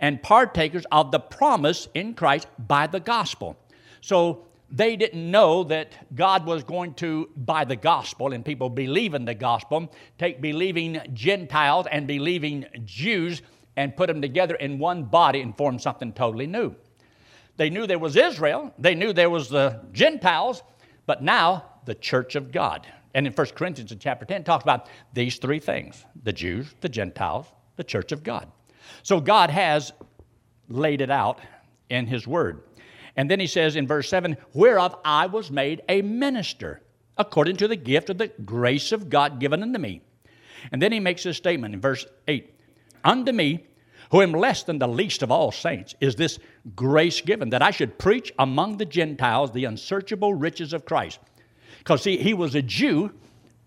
and 0.00 0.22
partakers 0.22 0.84
of 0.90 1.10
the 1.10 1.20
promise 1.20 1.88
in 1.94 2.14
Christ 2.14 2.48
by 2.58 2.86
the 2.86 3.00
gospel. 3.00 3.56
So 4.00 4.46
they 4.70 4.96
didn't 4.96 5.30
know 5.30 5.64
that 5.64 6.14
God 6.14 6.44
was 6.46 6.62
going 6.62 6.94
to, 6.94 7.30
by 7.36 7.64
the 7.64 7.76
gospel, 7.76 8.32
and 8.32 8.44
people 8.44 8.68
believing 8.68 9.24
the 9.24 9.34
gospel, 9.34 9.92
take 10.18 10.40
believing 10.40 11.00
Gentiles 11.14 11.86
and 11.90 12.06
believing 12.06 12.66
Jews 12.84 13.42
and 13.76 13.96
put 13.96 14.08
them 14.08 14.20
together 14.20 14.56
in 14.56 14.78
one 14.78 15.04
body 15.04 15.40
and 15.40 15.56
form 15.56 15.78
something 15.78 16.12
totally 16.12 16.46
new. 16.46 16.74
They 17.58 17.70
knew 17.70 17.86
there 17.86 17.98
was 17.98 18.16
Israel, 18.16 18.72
they 18.78 18.94
knew 18.94 19.12
there 19.12 19.28
was 19.28 19.50
the 19.50 19.84
Gentiles, 19.92 20.62
but 21.06 21.22
now 21.22 21.64
the 21.84 21.94
church 21.94 22.36
of 22.36 22.52
God. 22.52 22.86
And 23.14 23.26
in 23.26 23.32
1 23.32 23.46
Corinthians 23.48 23.90
in 23.90 23.98
chapter 23.98 24.24
10 24.24 24.44
talks 24.44 24.62
about 24.62 24.88
these 25.12 25.38
three 25.38 25.58
things 25.58 26.06
the 26.22 26.32
Jews, 26.32 26.72
the 26.80 26.88
Gentiles, 26.88 27.46
the 27.76 27.84
church 27.84 28.12
of 28.12 28.22
God. 28.22 28.50
So 29.02 29.20
God 29.20 29.50
has 29.50 29.92
laid 30.68 31.00
it 31.00 31.10
out 31.10 31.40
in 31.90 32.06
His 32.06 32.26
Word. 32.26 32.62
And 33.16 33.28
then 33.28 33.40
He 33.40 33.48
says 33.48 33.74
in 33.74 33.88
verse 33.88 34.08
7 34.08 34.36
Whereof 34.54 34.94
I 35.04 35.26
was 35.26 35.50
made 35.50 35.82
a 35.88 36.00
minister, 36.02 36.82
according 37.16 37.56
to 37.56 37.66
the 37.66 37.76
gift 37.76 38.08
of 38.08 38.18
the 38.18 38.28
grace 38.28 38.92
of 38.92 39.10
God 39.10 39.40
given 39.40 39.64
unto 39.64 39.80
me. 39.80 40.02
And 40.70 40.80
then 40.80 40.92
He 40.92 41.00
makes 41.00 41.24
this 41.24 41.36
statement 41.36 41.74
in 41.74 41.80
verse 41.80 42.06
8 42.28 42.54
Unto 43.02 43.32
me, 43.32 43.66
who 44.10 44.22
am 44.22 44.32
less 44.32 44.62
than 44.62 44.78
the 44.78 44.88
least 44.88 45.22
of 45.22 45.30
all 45.30 45.52
saints, 45.52 45.94
is 46.00 46.16
this 46.16 46.38
grace 46.74 47.20
given, 47.20 47.50
that 47.50 47.62
I 47.62 47.70
should 47.70 47.98
preach 47.98 48.32
among 48.38 48.78
the 48.78 48.84
Gentiles 48.84 49.52
the 49.52 49.64
unsearchable 49.64 50.34
riches 50.34 50.72
of 50.72 50.84
Christ 50.84 51.20
because 51.88 52.02
see, 52.02 52.18
he 52.18 52.34
was 52.34 52.54
a 52.54 52.60
Jew 52.60 53.12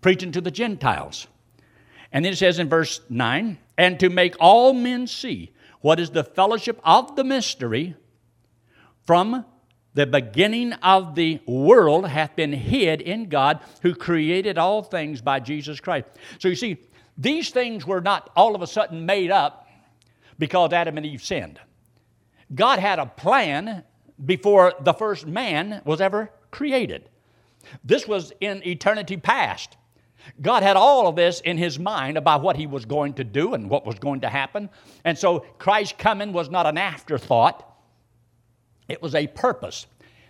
preaching 0.00 0.30
to 0.30 0.40
the 0.40 0.52
Gentiles. 0.52 1.26
And 2.12 2.24
then 2.24 2.32
it 2.32 2.36
says 2.36 2.60
in 2.60 2.68
verse 2.68 3.00
9, 3.08 3.58
and 3.76 3.98
to 3.98 4.10
make 4.10 4.36
all 4.38 4.72
men 4.72 5.08
see 5.08 5.50
what 5.80 5.98
is 5.98 6.10
the 6.10 6.22
fellowship 6.22 6.80
of 6.84 7.16
the 7.16 7.24
mystery 7.24 7.96
from 9.04 9.44
the 9.94 10.06
beginning 10.06 10.72
of 10.74 11.16
the 11.16 11.40
world 11.46 12.06
hath 12.06 12.36
been 12.36 12.52
hid 12.52 13.00
in 13.00 13.28
God 13.28 13.60
who 13.82 13.94
created 13.94 14.56
all 14.56 14.82
things 14.82 15.20
by 15.20 15.40
Jesus 15.40 15.80
Christ. 15.80 16.06
So 16.38 16.46
you 16.46 16.54
see, 16.54 16.78
these 17.18 17.50
things 17.50 17.86
were 17.86 18.00
not 18.00 18.30
all 18.36 18.54
of 18.54 18.62
a 18.62 18.66
sudden 18.66 19.04
made 19.04 19.30
up 19.30 19.61
because 20.42 20.72
Adam 20.72 20.96
and 20.96 21.06
Eve 21.06 21.22
sinned. 21.22 21.60
God 22.52 22.80
had 22.80 22.98
a 22.98 23.06
plan 23.06 23.84
before 24.26 24.74
the 24.80 24.92
first 24.92 25.24
man 25.24 25.80
was 25.84 26.00
ever 26.00 26.32
created. 26.50 27.08
This 27.84 28.08
was 28.08 28.32
in 28.40 28.60
eternity 28.66 29.16
past. 29.16 29.76
God 30.40 30.64
had 30.64 30.76
all 30.76 31.06
of 31.06 31.14
this 31.14 31.40
in 31.42 31.58
his 31.58 31.78
mind 31.78 32.18
about 32.18 32.42
what 32.42 32.56
he 32.56 32.66
was 32.66 32.84
going 32.86 33.12
to 33.14 33.22
do 33.22 33.54
and 33.54 33.70
what 33.70 33.86
was 33.86 34.00
going 34.00 34.22
to 34.22 34.28
happen. 34.28 34.68
And 35.04 35.16
so 35.16 35.46
Christ's 35.60 35.94
coming 35.96 36.32
was 36.32 36.50
not 36.50 36.66
an 36.66 36.76
afterthought, 36.76 37.64
it 38.88 39.00
was 39.00 39.14
a 39.14 39.28
purpose 39.28 39.86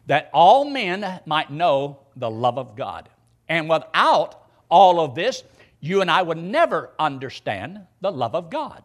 that 0.09 0.29
all 0.35 0.67
men 0.67 1.21
might 1.25 1.51
know 1.51 2.01
the 2.17 2.31
love 2.31 2.59
of 2.59 2.77
God. 2.77 3.09
And 3.49 3.67
without 3.67 4.47
all 4.69 5.01
of 5.01 5.15
this, 5.15 5.43
you 5.81 6.03
and 6.03 6.11
I 6.11 6.21
would 6.21 6.37
never 6.37 6.91
understand 6.99 7.87
the 8.03 8.13
love 8.13 8.35
of 8.35 8.51
God. 8.51 8.85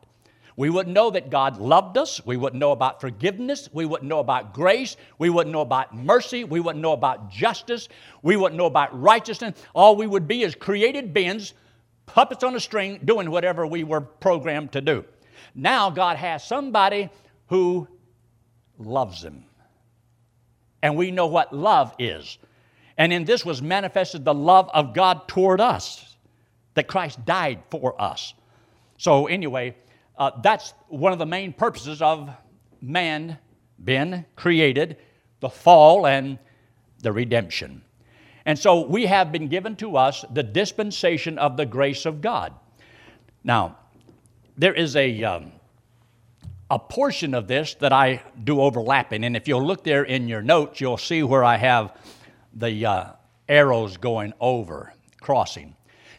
We 0.58 0.72
wouldn't 0.72 0.96
know 0.96 1.12
that 1.12 1.30
God 1.30 1.60
loved 1.60 2.00
us. 2.00 2.20
We 2.26 2.36
wouldn't 2.36 2.60
know 2.60 2.72
about 2.72 3.00
forgiveness. 3.00 3.70
We 3.72 3.86
wouldn't 3.86 4.10
know 4.10 4.20
about 4.20 4.56
grace. 4.56 4.98
We 5.20 5.30
wouldn't 5.30 5.54
know 5.54 5.62
about 5.62 5.96
mercy. 5.96 6.44
We 6.44 6.60
wouldn't 6.60 6.82
know 6.82 6.94
about 6.94 7.30
justice. 7.30 7.88
We 8.24 8.38
wouldn't 8.38 8.58
know 8.58 8.66
about 8.66 9.00
righteousness. 9.00 9.64
All 9.76 9.96
we 9.96 10.08
would 10.08 10.28
be 10.28 10.42
is 10.42 10.56
created 10.56 11.14
beings, 11.14 11.54
puppets 12.08 12.44
on 12.44 12.56
a 12.56 12.60
string, 12.60 13.00
doing 13.06 13.30
whatever 13.30 13.68
we 13.68 13.84
were 13.84 14.02
programmed 14.02 14.72
to 14.72 14.82
do. 14.82 15.06
Now 15.54 15.92
God 15.92 16.18
has 16.18 16.44
somebody 16.44 17.12
who 17.50 17.88
loves 18.80 19.24
him. 19.24 19.44
And 20.82 20.98
we 20.98 21.12
know 21.12 21.28
what 21.28 21.54
love 21.54 21.94
is. 22.00 22.40
And 22.98 23.14
in 23.14 23.26
this 23.26 23.46
was 23.46 23.62
manifested 23.62 24.26
the 24.26 24.34
love 24.34 24.72
of 24.74 24.96
God 24.96 25.28
toward 25.28 25.62
us, 25.62 26.16
that 26.74 26.88
Christ 26.88 27.24
died 27.26 27.60
for 27.70 28.00
us. 28.02 28.34
So, 28.98 29.28
anyway, 29.28 29.76
uh, 30.18 30.32
that's 30.42 30.74
one 30.88 31.14
of 31.14 31.20
the 31.20 31.26
main 31.26 31.54
purposes 31.54 32.02
of 32.02 32.30
man 32.82 33.38
being 33.84 34.26
created, 34.36 34.98
the 35.40 35.50
fall 35.50 36.08
and 36.08 36.40
the 37.04 37.12
redemption. 37.12 37.82
And 38.46 38.58
so 38.58 38.88
we 38.88 39.06
have 39.06 39.32
been 39.32 39.48
given 39.50 39.76
to 39.78 39.98
us 39.98 40.26
the 40.32 40.44
dispensation 40.44 41.38
of 41.38 41.58
the 41.58 41.66
grace 41.66 42.06
of 42.06 42.22
God. 42.22 42.54
Now, 43.44 43.78
there 44.58 44.74
is 44.74 44.96
a, 44.96 45.24
um, 45.24 45.52
a 46.70 46.80
portion 46.80 47.34
of 47.34 47.48
this 47.48 47.76
that 47.76 47.94
I 47.94 48.24
do 48.44 48.62
overlapping, 48.62 49.24
and 49.24 49.36
if 49.36 49.48
you'll 49.48 49.66
look 49.66 49.84
there 49.84 50.04
in 50.04 50.28
your 50.28 50.42
notes, 50.42 50.82
you'll 50.82 50.98
see 50.98 51.24
where 51.24 51.44
I 51.44 51.58
have 51.58 51.96
the 52.54 52.86
uh, 52.86 53.06
arrows 53.48 53.98
going 53.98 54.34
over, 54.40 54.94
crossing. 55.20 55.76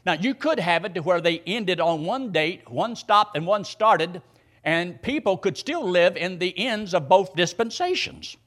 Now, 0.09 0.15
you 0.15 0.35
could 0.35 0.59
have 0.59 0.87
it 0.87 0.95
to 0.95 1.03
where 1.03 1.21
they 1.21 1.41
ended 1.47 1.81
on 1.81 2.07
one 2.07 2.33
date, 2.33 2.67
one 2.71 2.97
stopped 2.97 3.37
and 3.37 3.47
one 3.47 3.63
started, 3.63 4.23
and 4.65 5.03
people 5.03 5.37
could 5.37 5.59
still 5.59 5.87
live 5.87 6.17
in 6.17 6.39
the 6.39 6.59
ends 6.59 6.95
of 6.95 7.11
both 7.11 7.37
dispensations. 7.37 8.39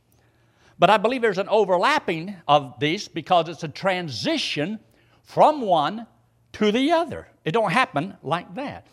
But 0.80 0.89
I 0.89 0.98
believe 0.98 1.22
there's 1.22 1.38
an 1.38 1.50
overlapping 1.50 2.36
of 2.48 2.80
these 2.80 3.08
because 3.08 3.48
it's 3.48 3.63
a 3.63 3.68
transition 3.68 4.80
from 5.22 5.62
one 5.62 6.08
to 6.53 6.72
the 6.72 6.94
other. 6.94 7.27
It 7.46 7.51
don't 7.51 7.72
happen 7.72 8.18
like 8.24 8.56
that. 8.56 8.88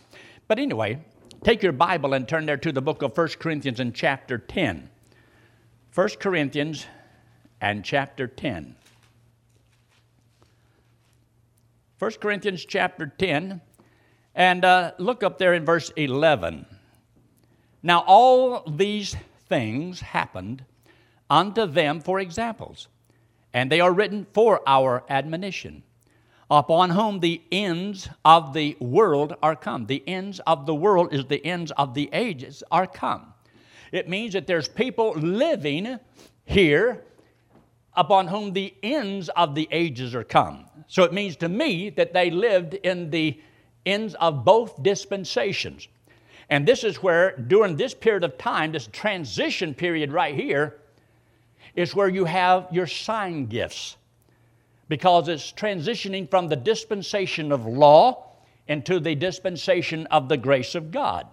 But 0.47 0.59
anyway, 0.59 1.03
take 1.45 1.63
your 1.63 1.73
Bible 1.73 2.13
and 2.13 2.29
turn 2.29 2.45
there 2.45 2.59
to 2.59 2.71
the 2.71 2.83
book 2.83 3.01
of 3.01 3.17
1 3.17 3.29
Corinthians 3.41 3.81
in 3.81 3.95
chapter 3.95 4.37
10. 4.37 4.91
1 5.95 6.09
Corinthians 6.21 6.85
and 7.63 7.83
chapter 7.83 8.27
10. 8.27 8.77
1 11.99 12.13
Corinthians 12.21 12.65
chapter 12.65 13.07
10, 13.19 13.61
and 14.37 14.65
uh, 14.65 14.93
look 14.99 15.25
up 15.25 15.37
there 15.37 15.55
in 15.55 15.65
verse 15.65 15.91
11. 15.97 16.65
Now, 17.83 18.05
all 18.07 18.63
these 18.71 19.17
things 19.49 20.01
happened 20.01 20.65
unto 21.29 21.67
them 21.67 22.01
for 22.01 22.21
examples, 22.21 22.87
and 23.53 23.71
they 23.71 23.81
are 23.81 23.93
written 23.93 24.29
for 24.33 24.61
our 24.65 25.03
admonition, 25.09 25.83
upon 26.49 26.91
whom 26.91 27.19
the 27.19 27.43
ends 27.51 28.09
of 28.25 28.53
the 28.53 28.77
world 28.79 29.35
are 29.43 29.57
come. 29.57 29.87
The 29.87 30.05
ends 30.07 30.41
of 30.47 30.67
the 30.67 30.77
world 30.77 31.13
is 31.13 31.25
the 31.25 31.45
ends 31.45 31.73
of 31.73 31.95
the 31.95 32.09
ages 32.13 32.63
are 32.71 32.87
come. 32.87 33.35
It 33.91 34.09
means 34.09 34.35
that 34.35 34.47
there's 34.47 34.69
people 34.69 35.15
living 35.15 35.99
here 36.45 37.03
upon 37.99 38.29
whom 38.29 38.53
the 38.53 38.73
ends 38.83 39.29
of 39.31 39.57
the 39.57 39.69
ages 39.73 40.15
are 40.15 40.23
come. 40.23 40.65
So 40.87 41.03
it 41.03 41.13
means 41.13 41.37
to 41.39 41.49
me 41.49 41.91
that 41.91 42.15
they 42.15 42.31
lived 42.31 42.75
in 42.75 43.11
the 43.11 43.39
ends 43.85 44.15
of 44.15 44.45
both 44.45 44.81
dispensations. 44.83 45.89
And 46.49 46.67
this 46.67 46.85
is 46.85 47.03
where, 47.03 47.37
during 47.37 47.77
this 47.77 47.95
period 47.95 48.23
of 48.23 48.39
time, 48.39 48.71
this 48.71 48.87
transition 48.87 49.75
period 49.75 50.13
right 50.13 50.35
here, 50.35 50.79
is 51.75 51.95
where 51.95 52.09
you 52.09 52.25
have 52.25 52.69
your 52.71 52.87
sign 52.87 53.47
gifts. 53.47 53.97
Because 54.89 55.27
it's 55.29 55.53
transitioning 55.53 56.31
from 56.31 56.47
the 56.47 56.57
dispensation 56.57 57.51
of 57.51 57.67
law 57.67 58.27
into 58.69 59.01
the 59.01 59.17
dispensation 59.17 60.07
of 60.07 60.29
the 60.29 60.37
grace 60.37 60.77
of 60.77 60.93
God. 60.93 61.27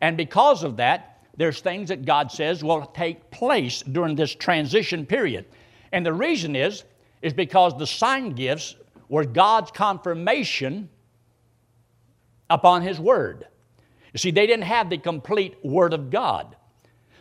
And 0.00 0.16
because 0.16 0.64
of 0.64 0.76
that, 0.78 1.20
there's 1.36 1.60
things 1.60 1.88
that 1.88 2.04
God 2.04 2.32
says 2.32 2.64
will 2.64 2.84
take 2.86 3.30
place 3.30 3.80
during 3.82 4.16
this 4.16 4.34
transition 4.34 5.06
period. 5.06 5.46
And 5.94 6.04
the 6.04 6.12
reason 6.12 6.56
is, 6.56 6.82
is 7.22 7.32
because 7.32 7.78
the 7.78 7.86
sign 7.86 8.30
gifts 8.30 8.74
were 9.08 9.24
God's 9.24 9.70
confirmation 9.70 10.88
upon 12.50 12.82
His 12.82 12.98
Word. 12.98 13.46
You 14.12 14.18
see, 14.18 14.32
they 14.32 14.48
didn't 14.48 14.64
have 14.64 14.90
the 14.90 14.98
complete 14.98 15.54
Word 15.62 15.92
of 15.94 16.10
God. 16.10 16.56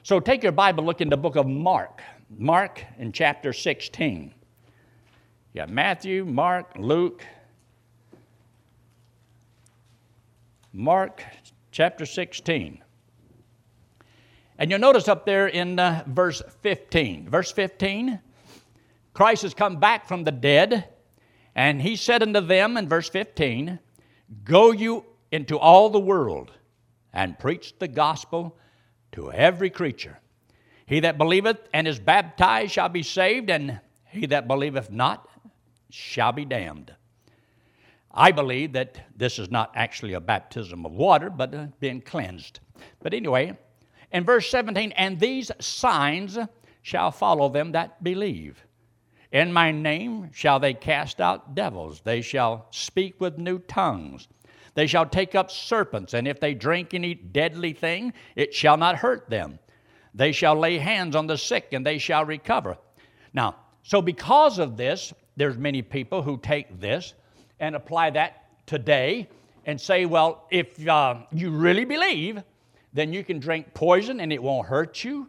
So 0.01 0.19
take 0.19 0.41
your 0.41 0.53
Bible, 0.53 0.83
look 0.83 1.01
in 1.01 1.09
the 1.09 1.17
book 1.17 1.35
of 1.35 1.45
Mark. 1.45 2.01
Mark 2.35 2.83
in 2.97 3.11
chapter 3.11 3.53
16. 3.53 4.33
You 5.53 5.61
got 5.61 5.69
Matthew, 5.69 6.25
Mark, 6.25 6.71
Luke. 6.75 7.23
Mark 10.73 11.23
chapter 11.71 12.07
16. 12.07 12.83
And 14.57 14.71
you'll 14.71 14.79
notice 14.79 15.07
up 15.07 15.27
there 15.27 15.45
in 15.47 15.77
uh, 15.77 16.03
verse 16.07 16.41
15. 16.63 17.29
Verse 17.29 17.51
15, 17.51 18.19
Christ 19.13 19.43
has 19.43 19.53
come 19.53 19.79
back 19.79 20.07
from 20.07 20.23
the 20.23 20.31
dead, 20.31 20.89
and 21.55 21.81
he 21.81 21.95
said 21.95 22.23
unto 22.23 22.41
them 22.41 22.77
in 22.77 22.89
verse 22.89 23.09
15, 23.09 23.79
Go 24.43 24.71
you 24.71 25.05
into 25.31 25.57
all 25.57 25.89
the 25.89 25.99
world 25.99 26.51
and 27.13 27.37
preach 27.37 27.77
the 27.77 27.87
gospel 27.87 28.57
to 29.11 29.31
every 29.31 29.69
creature. 29.69 30.19
He 30.85 30.99
that 31.01 31.17
believeth 31.17 31.59
and 31.73 31.87
is 31.87 31.99
baptized 31.99 32.71
shall 32.71 32.89
be 32.89 33.03
saved, 33.03 33.49
and 33.49 33.79
he 34.09 34.25
that 34.27 34.47
believeth 34.47 34.91
not 34.91 35.29
shall 35.89 36.31
be 36.31 36.45
damned. 36.45 36.93
I 38.11 38.31
believe 38.31 38.73
that 38.73 38.99
this 39.15 39.39
is 39.39 39.49
not 39.49 39.71
actually 39.75 40.13
a 40.13 40.19
baptism 40.19 40.85
of 40.85 40.91
water, 40.91 41.29
but 41.29 41.53
uh, 41.53 41.67
being 41.79 42.01
cleansed. 42.01 42.59
But 43.01 43.13
anyway, 43.13 43.57
in 44.11 44.23
verse 44.23 44.49
17, 44.49 44.91
and 44.93 45.19
these 45.19 45.51
signs 45.59 46.37
shall 46.81 47.11
follow 47.11 47.49
them 47.49 47.71
that 47.71 48.03
believe. 48.03 48.62
In 49.33 49.51
my 49.51 49.71
name 49.71 50.29
shall 50.31 50.59
they 50.59 50.75
cast 50.75 51.19
out 51.19 51.55
devils, 51.55 52.01
they 52.01 52.21
shall 52.21 52.67
speak 52.69 53.19
with 53.19 53.39
new 53.39 53.57
tongues. 53.57 54.27
They 54.75 54.85
shall 54.85 55.07
take 55.07 55.33
up 55.33 55.49
serpents, 55.49 56.13
and 56.13 56.27
if 56.27 56.39
they 56.39 56.53
drink 56.53 56.93
any 56.93 57.15
deadly 57.15 57.73
thing, 57.73 58.13
it 58.35 58.53
shall 58.53 58.77
not 58.77 58.95
hurt 58.95 59.29
them. 59.31 59.57
They 60.13 60.31
shall 60.31 60.55
lay 60.55 60.77
hands 60.77 61.15
on 61.15 61.25
the 61.25 61.37
sick, 61.37 61.73
and 61.73 61.83
they 61.83 61.97
shall 61.97 62.25
recover. 62.25 62.77
Now, 63.33 63.55
so 63.81 64.03
because 64.03 64.59
of 64.59 64.77
this, 64.77 65.11
there's 65.35 65.57
many 65.57 65.81
people 65.81 66.21
who 66.21 66.37
take 66.37 66.79
this 66.79 67.15
and 67.59 67.75
apply 67.75 68.11
that 68.11 68.45
today 68.67 69.27
and 69.65 69.81
say, 69.81 70.05
well, 70.05 70.45
if 70.51 70.87
uh, 70.87 71.15
you 71.31 71.49
really 71.49 71.85
believe, 71.85 72.43
then 72.93 73.11
you 73.11 73.23
can 73.23 73.39
drink 73.39 73.73
poison 73.73 74.19
and 74.19 74.31
it 74.31 74.41
won't 74.41 74.67
hurt 74.67 75.03
you. 75.03 75.27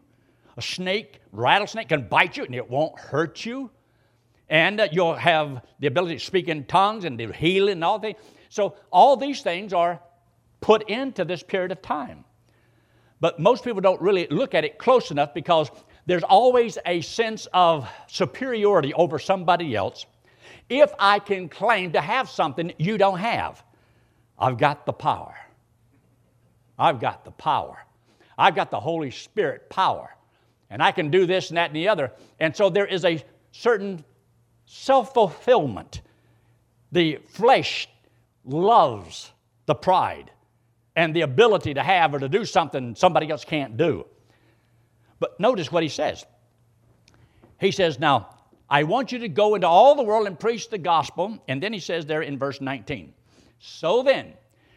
A 0.58 0.62
snake, 0.62 1.20
rattlesnake 1.32 1.88
can 1.88 2.06
bite 2.06 2.36
you 2.36 2.44
and 2.44 2.54
it 2.54 2.68
won't 2.68 2.98
hurt 2.98 3.46
you. 3.46 3.70
And 4.48 4.88
you'll 4.92 5.14
have 5.14 5.62
the 5.80 5.86
ability 5.86 6.18
to 6.18 6.24
speak 6.24 6.48
in 6.48 6.64
tongues 6.64 7.04
and 7.04 7.18
the 7.18 7.32
healing 7.32 7.72
and 7.72 7.84
all 7.84 7.98
things. 7.98 8.18
So 8.50 8.76
all 8.92 9.16
these 9.16 9.42
things 9.42 9.72
are 9.72 10.00
put 10.60 10.88
into 10.88 11.24
this 11.24 11.42
period 11.42 11.72
of 11.72 11.82
time. 11.82 12.24
But 13.20 13.40
most 13.40 13.64
people 13.64 13.80
don't 13.80 14.00
really 14.00 14.26
look 14.28 14.54
at 14.54 14.64
it 14.64 14.78
close 14.78 15.10
enough 15.10 15.32
because 15.34 15.70
there's 16.06 16.22
always 16.22 16.76
a 16.84 17.00
sense 17.00 17.48
of 17.52 17.88
superiority 18.06 18.92
over 18.94 19.18
somebody 19.18 19.74
else 19.74 20.06
if 20.68 20.92
I 20.98 21.18
can 21.18 21.48
claim 21.48 21.92
to 21.92 22.00
have 22.00 22.28
something 22.28 22.72
you 22.78 22.98
don't 22.98 23.18
have. 23.18 23.62
I've 24.38 24.58
got 24.58 24.86
the 24.86 24.92
power. 24.92 25.34
I've 26.78 27.00
got 27.00 27.24
the 27.24 27.30
power. 27.30 27.78
I've 28.36 28.54
got 28.54 28.70
the 28.70 28.80
Holy 28.80 29.10
Spirit 29.10 29.70
power. 29.70 30.14
And 30.70 30.82
I 30.82 30.90
can 30.90 31.10
do 31.10 31.26
this 31.26 31.50
and 31.50 31.56
that 31.56 31.70
and 31.70 31.76
the 31.76 31.88
other. 31.88 32.12
And 32.40 32.56
so 32.56 32.68
there 32.68 32.86
is 32.86 33.04
a 33.04 33.22
certain 33.52 34.04
self 34.66 35.14
fulfillment. 35.14 36.00
The 36.92 37.18
flesh 37.28 37.88
loves 38.44 39.32
the 39.66 39.74
pride 39.74 40.30
and 40.96 41.14
the 41.14 41.22
ability 41.22 41.74
to 41.74 41.82
have 41.82 42.14
or 42.14 42.20
to 42.20 42.28
do 42.28 42.44
something 42.44 42.94
somebody 42.94 43.30
else 43.30 43.44
can't 43.44 43.76
do. 43.76 44.06
But 45.18 45.38
notice 45.40 45.72
what 45.72 45.82
he 45.82 45.88
says. 45.88 46.24
He 47.60 47.70
says, 47.70 47.98
Now, 47.98 48.28
I 48.68 48.84
want 48.84 49.12
you 49.12 49.18
to 49.20 49.28
go 49.28 49.54
into 49.54 49.66
all 49.66 49.94
the 49.94 50.02
world 50.02 50.26
and 50.26 50.38
preach 50.38 50.68
the 50.68 50.78
gospel. 50.78 51.38
And 51.48 51.62
then 51.62 51.72
he 51.72 51.80
says 51.80 52.06
there 52.06 52.22
in 52.22 52.38
verse 52.38 52.60
19, 52.60 53.12
So 53.58 54.02
then, 54.02 54.34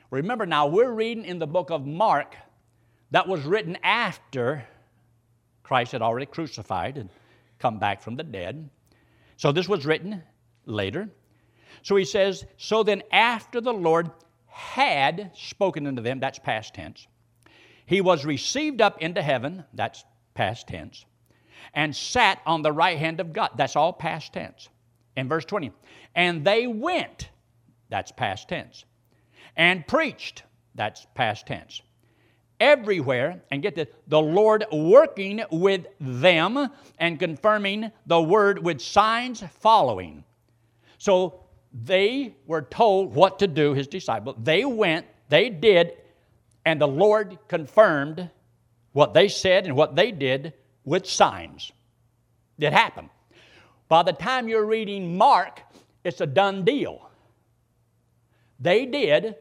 remember 0.09 0.45
now, 0.45 0.67
we're 0.67 0.91
reading 0.91 1.25
in 1.25 1.39
the 1.39 1.47
book 1.47 1.69
of 1.69 1.85
Mark 1.85 2.35
that 3.11 3.27
was 3.27 3.43
written 3.43 3.77
after 3.83 4.63
Christ 5.63 5.91
had 5.91 6.01
already 6.01 6.25
crucified 6.25 6.97
and 6.97 7.09
come 7.59 7.79
back 7.79 8.01
from 8.01 8.15
the 8.15 8.23
dead. 8.23 8.69
So 9.37 9.51
this 9.51 9.69
was 9.69 9.85
written 9.85 10.21
later. 10.65 11.09
So 11.83 11.95
he 11.95 12.05
says, 12.05 12.45
So 12.57 12.83
then, 12.83 13.03
after 13.11 13.61
the 13.61 13.73
Lord 13.73 14.11
had 14.47 15.31
spoken 15.35 15.87
unto 15.87 16.01
them, 16.01 16.19
that's 16.19 16.39
past 16.39 16.73
tense, 16.73 17.07
he 17.85 18.01
was 18.01 18.25
received 18.25 18.81
up 18.81 19.01
into 19.01 19.21
heaven, 19.21 19.63
that's 19.73 20.03
past 20.33 20.67
tense 20.67 21.05
and 21.73 21.95
sat 21.95 22.41
on 22.45 22.61
the 22.61 22.71
right 22.71 22.97
hand 22.97 23.19
of 23.19 23.33
God. 23.33 23.51
That's 23.55 23.75
all 23.75 23.93
past 23.93 24.33
tense. 24.33 24.69
In 25.15 25.27
verse 25.27 25.45
20, 25.45 25.71
and 26.13 26.45
they 26.45 26.67
went, 26.67 27.29
that's 27.89 28.11
past 28.11 28.49
tense, 28.49 28.85
and 29.55 29.85
preached, 29.87 30.43
that's 30.75 31.07
past 31.15 31.47
tense. 31.47 31.81
Everywhere, 32.59 33.41
and 33.51 33.61
get 33.61 33.75
this, 33.75 33.87
the 34.07 34.19
Lord 34.19 34.65
working 34.71 35.43
with 35.51 35.85
them 35.99 36.69
and 36.97 37.19
confirming 37.19 37.91
the 38.07 38.21
word 38.21 38.63
with 38.63 38.81
signs 38.81 39.43
following. 39.59 40.23
So 40.97 41.43
they 41.71 42.35
were 42.47 42.63
told 42.63 43.13
what 43.13 43.39
to 43.39 43.47
do, 43.47 43.73
his 43.73 43.87
disciples. 43.87 44.37
They 44.41 44.65
went, 44.65 45.05
they 45.29 45.49
did, 45.49 45.93
and 46.65 46.81
the 46.81 46.87
Lord 46.87 47.37
confirmed 47.47 48.29
what 48.93 49.13
they 49.13 49.27
said 49.27 49.65
and 49.65 49.75
what 49.75 49.95
they 49.95 50.11
did 50.11 50.53
with 50.83 51.05
signs. 51.05 51.71
It 52.57 52.73
happened. 52.73 53.09
By 53.87 54.01
the 54.03 54.13
time 54.13 54.47
you're 54.47 54.65
reading 54.65 55.15
Mark, 55.15 55.61
it's 56.03 56.21
a 56.21 56.25
done 56.25 56.65
deal. 56.65 57.07
They 58.59 58.85
did 58.85 59.35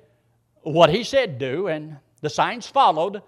what 0.63 0.91
he 0.91 1.05
said 1.05 1.39
do, 1.39 1.69
and 1.69 1.97
the 2.27 2.31
signs 2.31 2.67
followed 2.67 3.23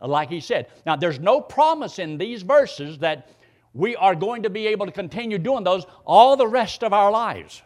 like 0.00 0.30
he 0.30 0.40
said. 0.40 0.68
Now, 0.86 0.96
there's 0.96 1.20
no 1.20 1.38
promise 1.38 1.98
in 1.98 2.16
these 2.16 2.40
verses 2.40 2.96
that 3.00 3.28
we 3.74 3.94
are 3.94 4.14
going 4.14 4.44
to 4.44 4.48
be 4.50 4.68
able 4.68 4.86
to 4.86 4.92
continue 4.92 5.36
doing 5.36 5.64
those 5.64 5.84
all 6.06 6.34
the 6.34 6.46
rest 6.46 6.82
of 6.82 6.94
our 6.94 7.10
lives. 7.10 7.60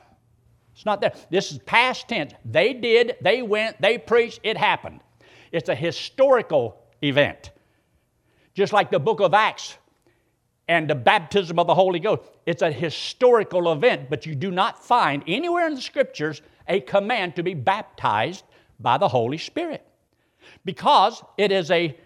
It's 0.75 0.85
not 0.85 1.01
there. 1.01 1.13
This 1.31 1.53
is 1.53 1.59
past 1.59 2.09
tense. 2.09 2.33
They 2.45 2.73
did, 2.73 3.15
they 3.21 3.43
went, 3.43 3.81
they 3.81 3.97
preached, 3.97 4.41
it 4.43 4.57
happened. 4.57 5.01
It's 5.53 5.69
a 5.69 5.75
historical 5.75 6.83
event. 7.01 7.53
Just 8.55 8.73
like 8.73 8.91
the 8.91 8.99
book 8.99 9.21
of 9.21 9.35
Acts 9.35 9.79
and 10.67 10.91
the 10.91 10.97
baptism 10.97 11.61
of 11.61 11.69
the 11.69 11.75
Holy 11.77 12.01
Ghost. 12.01 12.23
It's 12.45 12.63
a 12.63 12.73
historical 12.73 13.71
event, 13.71 14.11
but 14.11 14.27
you 14.27 14.35
do 14.35 14.51
not 14.51 14.85
find 14.85 15.23
anywhere 15.29 15.69
in 15.69 15.75
the 15.75 15.81
scriptures 15.81 16.43
a 16.67 16.81
command 16.81 17.37
to 17.37 17.45
be 17.45 17.55
baptized 17.55 18.45
by 18.81 18.99
the 18.99 19.07
Holy 19.07 19.39
Spirit. 19.39 19.87
Because 20.65 21.23
it 21.39 21.53
is 21.53 21.71
a, 21.71 21.97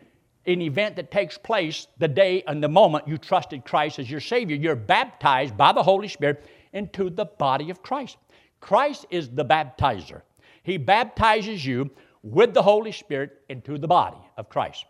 an 0.47 0.63
event 0.63 0.97
that 0.97 1.11
takes 1.11 1.39
place 1.39 1.87
the 1.99 2.09
day 2.09 2.43
and 2.47 2.63
the 2.63 2.69
moment 2.69 3.09
you 3.09 3.19
trusted 3.19 3.65
Christ 3.65 3.99
as 3.99 4.11
your 4.11 4.21
Savior. 4.21 4.57
You're 4.57 4.77
baptized 4.77 5.57
by 5.57 5.73
the 5.73 5.83
Holy 5.83 6.09
Spirit 6.09 6.45
into 6.73 7.11
the 7.11 7.25
body 7.25 7.71
of 7.71 7.83
Christ. 7.83 8.17
Christ 8.61 9.07
is 9.11 9.29
the 9.29 9.45
baptizer. 9.45 10.23
He 10.63 10.77
baptizes 10.77 11.65
you 11.65 11.91
with 12.23 12.55
the 12.55 12.63
Holy 12.63 12.93
Spirit 12.93 13.43
into 13.49 13.79
the 13.79 13.87
body 13.87 14.19
of 14.37 14.49
Christ. 14.49 14.85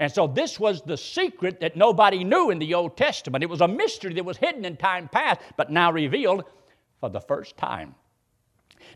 And 0.00 0.12
so 0.12 0.26
this 0.26 0.60
was 0.60 0.82
the 0.82 0.96
secret 0.96 1.60
that 1.60 1.76
nobody 1.76 2.22
knew 2.22 2.50
in 2.50 2.58
the 2.58 2.74
Old 2.74 2.96
Testament. 2.96 3.42
It 3.42 3.50
was 3.50 3.60
a 3.60 3.68
mystery 3.68 4.14
that 4.14 4.24
was 4.24 4.36
hidden 4.36 4.64
in 4.64 4.76
time 4.76 5.08
past, 5.08 5.40
but 5.56 5.72
now 5.72 5.90
revealed 5.90 6.44
for 7.00 7.08
the 7.08 7.20
first 7.20 7.56
time. 7.56 7.94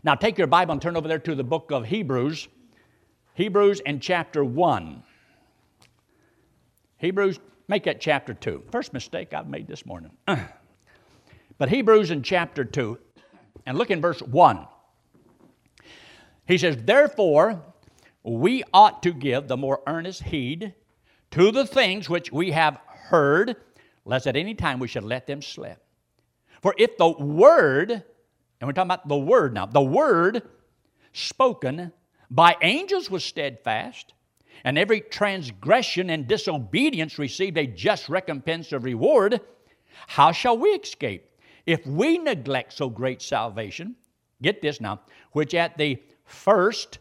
Now 0.03 0.15
take 0.15 0.37
your 0.37 0.47
Bible 0.47 0.73
and 0.73 0.81
turn 0.81 0.95
over 0.95 1.07
there 1.07 1.19
to 1.19 1.35
the 1.35 1.43
book 1.43 1.71
of 1.71 1.85
Hebrews. 1.85 2.47
Hebrews 3.35 3.81
and 3.85 4.01
chapter 4.01 4.45
1. 4.45 5.03
Hebrews, 6.97 7.39
make 7.67 7.83
that 7.85 7.99
chapter 7.99 8.33
2. 8.33 8.65
First 8.71 8.93
mistake 8.93 9.33
I've 9.33 9.47
made 9.47 9.67
this 9.67 9.85
morning. 9.85 10.11
but 11.57 11.69
Hebrews 11.69 12.11
in 12.11 12.21
chapter 12.21 12.63
2, 12.63 12.97
and 13.65 13.77
look 13.77 13.89
in 13.89 14.01
verse 14.01 14.21
1. 14.21 14.67
He 16.47 16.57
says, 16.59 16.77
Therefore, 16.83 17.63
we 18.21 18.63
ought 18.71 19.01
to 19.03 19.11
give 19.11 19.47
the 19.47 19.57
more 19.57 19.81
earnest 19.87 20.23
heed 20.23 20.75
to 21.31 21.51
the 21.51 21.65
things 21.65 22.09
which 22.09 22.31
we 22.31 22.51
have 22.51 22.77
heard, 22.85 23.55
lest 24.05 24.27
at 24.27 24.35
any 24.35 24.53
time 24.53 24.79
we 24.79 24.87
should 24.87 25.03
let 25.03 25.25
them 25.25 25.41
slip. 25.41 25.83
For 26.61 26.75
if 26.77 26.97
the 26.97 27.09
word, 27.09 27.91
and 27.91 28.03
we're 28.61 28.73
talking 28.73 28.87
about 28.87 29.07
the 29.07 29.17
word 29.17 29.55
now, 29.55 29.65
the 29.65 29.81
word 29.81 30.43
spoken 31.13 31.91
by 32.33 32.57
angels 32.63 33.11
was 33.11 33.23
steadfast, 33.23 34.15
and 34.63 34.75
every 34.75 35.01
transgression 35.01 36.09
and 36.09 36.27
disobedience 36.27 37.19
received 37.19 37.59
a 37.59 37.67
just 37.67 38.09
recompense 38.09 38.71
of 38.71 38.83
reward, 38.83 39.39
how 40.07 40.31
shall 40.31 40.57
we 40.57 40.69
escape 40.69 41.29
if 41.67 41.85
we 41.85 42.17
neglect 42.17 42.73
so 42.73 42.89
great 42.89 43.21
salvation? 43.21 43.95
Get 44.41 44.63
this 44.63 44.81
now, 44.81 45.01
which 45.33 45.53
at 45.53 45.77
the 45.77 46.01
first 46.25 46.97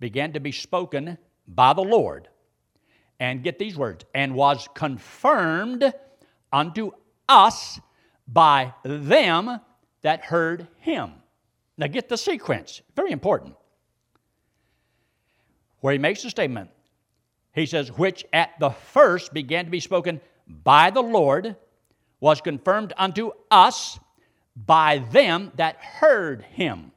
began 0.00 0.32
to 0.32 0.40
be 0.40 0.52
spoken 0.52 1.18
by 1.46 1.74
the 1.74 1.82
Lord. 1.82 2.28
And 3.20 3.44
get 3.44 3.58
these 3.58 3.76
words, 3.76 4.06
and 4.14 4.34
was 4.34 4.68
confirmed 4.74 5.92
unto 6.50 6.92
us 7.28 7.78
by 8.26 8.72
them 8.84 9.60
that 10.00 10.24
heard 10.24 10.66
him. 10.78 11.12
Now 11.76 11.88
get 11.88 12.08
the 12.08 12.16
sequence, 12.16 12.80
very 12.96 13.12
important. 13.12 13.54
Where 15.82 15.92
he 15.92 15.98
makes 15.98 16.22
the 16.22 16.30
statement, 16.30 16.70
he 17.52 17.66
says, 17.66 17.90
which 17.90 18.24
at 18.32 18.58
the 18.58 18.70
first 18.70 19.34
began 19.34 19.66
to 19.66 19.70
be 19.70 19.80
spoken 19.80 20.20
by 20.46 20.90
the 20.90 21.02
Lord, 21.02 21.56
was 22.20 22.40
confirmed 22.40 22.92
unto 22.96 23.32
us 23.50 23.98
by 24.54 24.98
them 25.10 25.50
that 25.56 25.76
heard 25.76 26.42
him. 26.42 26.92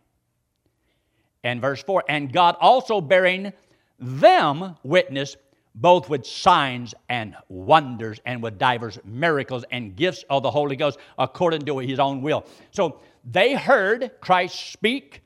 And 1.44 1.62
verse 1.62 1.82
4 1.82 2.04
And 2.08 2.32
God 2.32 2.56
also 2.62 3.02
bearing 3.02 3.54
them 4.00 4.76
witness 4.84 5.36
both 5.74 6.08
with 6.08 6.26
signs 6.26 6.94
and 7.10 7.36
wonders 7.50 8.20
and 8.26 8.42
with 8.42 8.60
divers 8.60 9.00
miracles 9.04 9.66
and 9.72 9.96
gifts 9.96 10.24
of 10.30 10.44
the 10.44 10.52
Holy 10.52 10.76
Ghost 10.76 11.00
according 11.18 11.64
to 11.64 11.80
his 11.80 12.00
own 12.00 12.22
will. 12.22 12.46
So 12.72 13.00
they 13.30 13.56
heard 13.56 14.12
Christ 14.22 14.72
speak, 14.72 15.22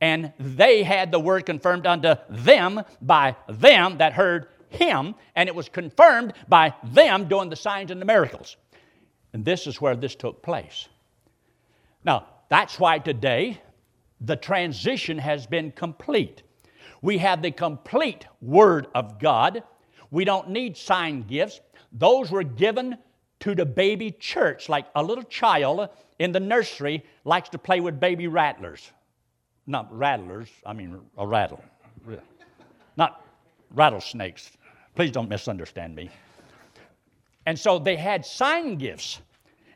and 0.00 0.32
they 0.38 0.82
had 0.82 1.10
the 1.10 1.18
word 1.18 1.46
confirmed 1.46 1.86
unto 1.86 2.14
them 2.28 2.82
by 3.02 3.36
them 3.48 3.98
that 3.98 4.12
heard 4.12 4.48
him, 4.70 5.14
and 5.34 5.48
it 5.48 5.54
was 5.54 5.68
confirmed 5.68 6.34
by 6.48 6.74
them 6.84 7.28
doing 7.28 7.48
the 7.48 7.56
signs 7.56 7.90
and 7.90 8.00
the 8.00 8.06
miracles. 8.06 8.56
And 9.32 9.44
this 9.44 9.66
is 9.66 9.80
where 9.80 9.96
this 9.96 10.14
took 10.14 10.42
place. 10.42 10.88
Now, 12.04 12.26
that's 12.48 12.78
why 12.78 12.98
today 12.98 13.60
the 14.20 14.36
transition 14.36 15.18
has 15.18 15.46
been 15.46 15.72
complete. 15.72 16.42
We 17.02 17.18
have 17.18 17.42
the 17.42 17.50
complete 17.50 18.26
Word 18.40 18.88
of 18.94 19.18
God. 19.18 19.62
We 20.10 20.24
don't 20.24 20.50
need 20.50 20.76
sign 20.76 21.22
gifts. 21.22 21.60
Those 21.92 22.30
were 22.30 22.42
given 22.42 22.98
to 23.40 23.54
the 23.54 23.66
baby 23.66 24.10
church, 24.10 24.68
like 24.68 24.86
a 24.94 25.02
little 25.02 25.24
child 25.24 25.88
in 26.18 26.32
the 26.32 26.40
nursery 26.40 27.04
likes 27.24 27.48
to 27.50 27.58
play 27.58 27.80
with 27.80 28.00
baby 28.00 28.26
rattlers. 28.26 28.90
Not 29.68 29.94
rattlers, 29.96 30.48
I 30.64 30.72
mean 30.72 30.98
a 31.18 31.26
rattle. 31.26 31.62
Not 32.96 33.22
rattlesnakes. 33.74 34.56
Please 34.94 35.12
don't 35.12 35.28
misunderstand 35.28 35.94
me. 35.94 36.08
And 37.44 37.56
so 37.58 37.78
they 37.78 37.94
had 37.94 38.24
sign 38.24 38.76
gifts. 38.76 39.20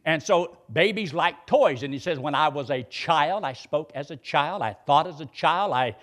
And 0.06 0.22
so 0.22 0.56
babies 0.72 1.12
like 1.12 1.46
toys. 1.46 1.82
And 1.82 1.92
he 1.92 2.00
says, 2.00 2.18
When 2.18 2.34
I 2.34 2.48
was 2.48 2.70
a 2.70 2.82
child, 2.84 3.44
I 3.44 3.52
spoke 3.52 3.92
as 3.94 4.10
a 4.10 4.16
child, 4.16 4.62
I 4.62 4.72
thought 4.86 5.06
as 5.06 5.20
a 5.20 5.26
child, 5.26 5.74
I 5.74 5.94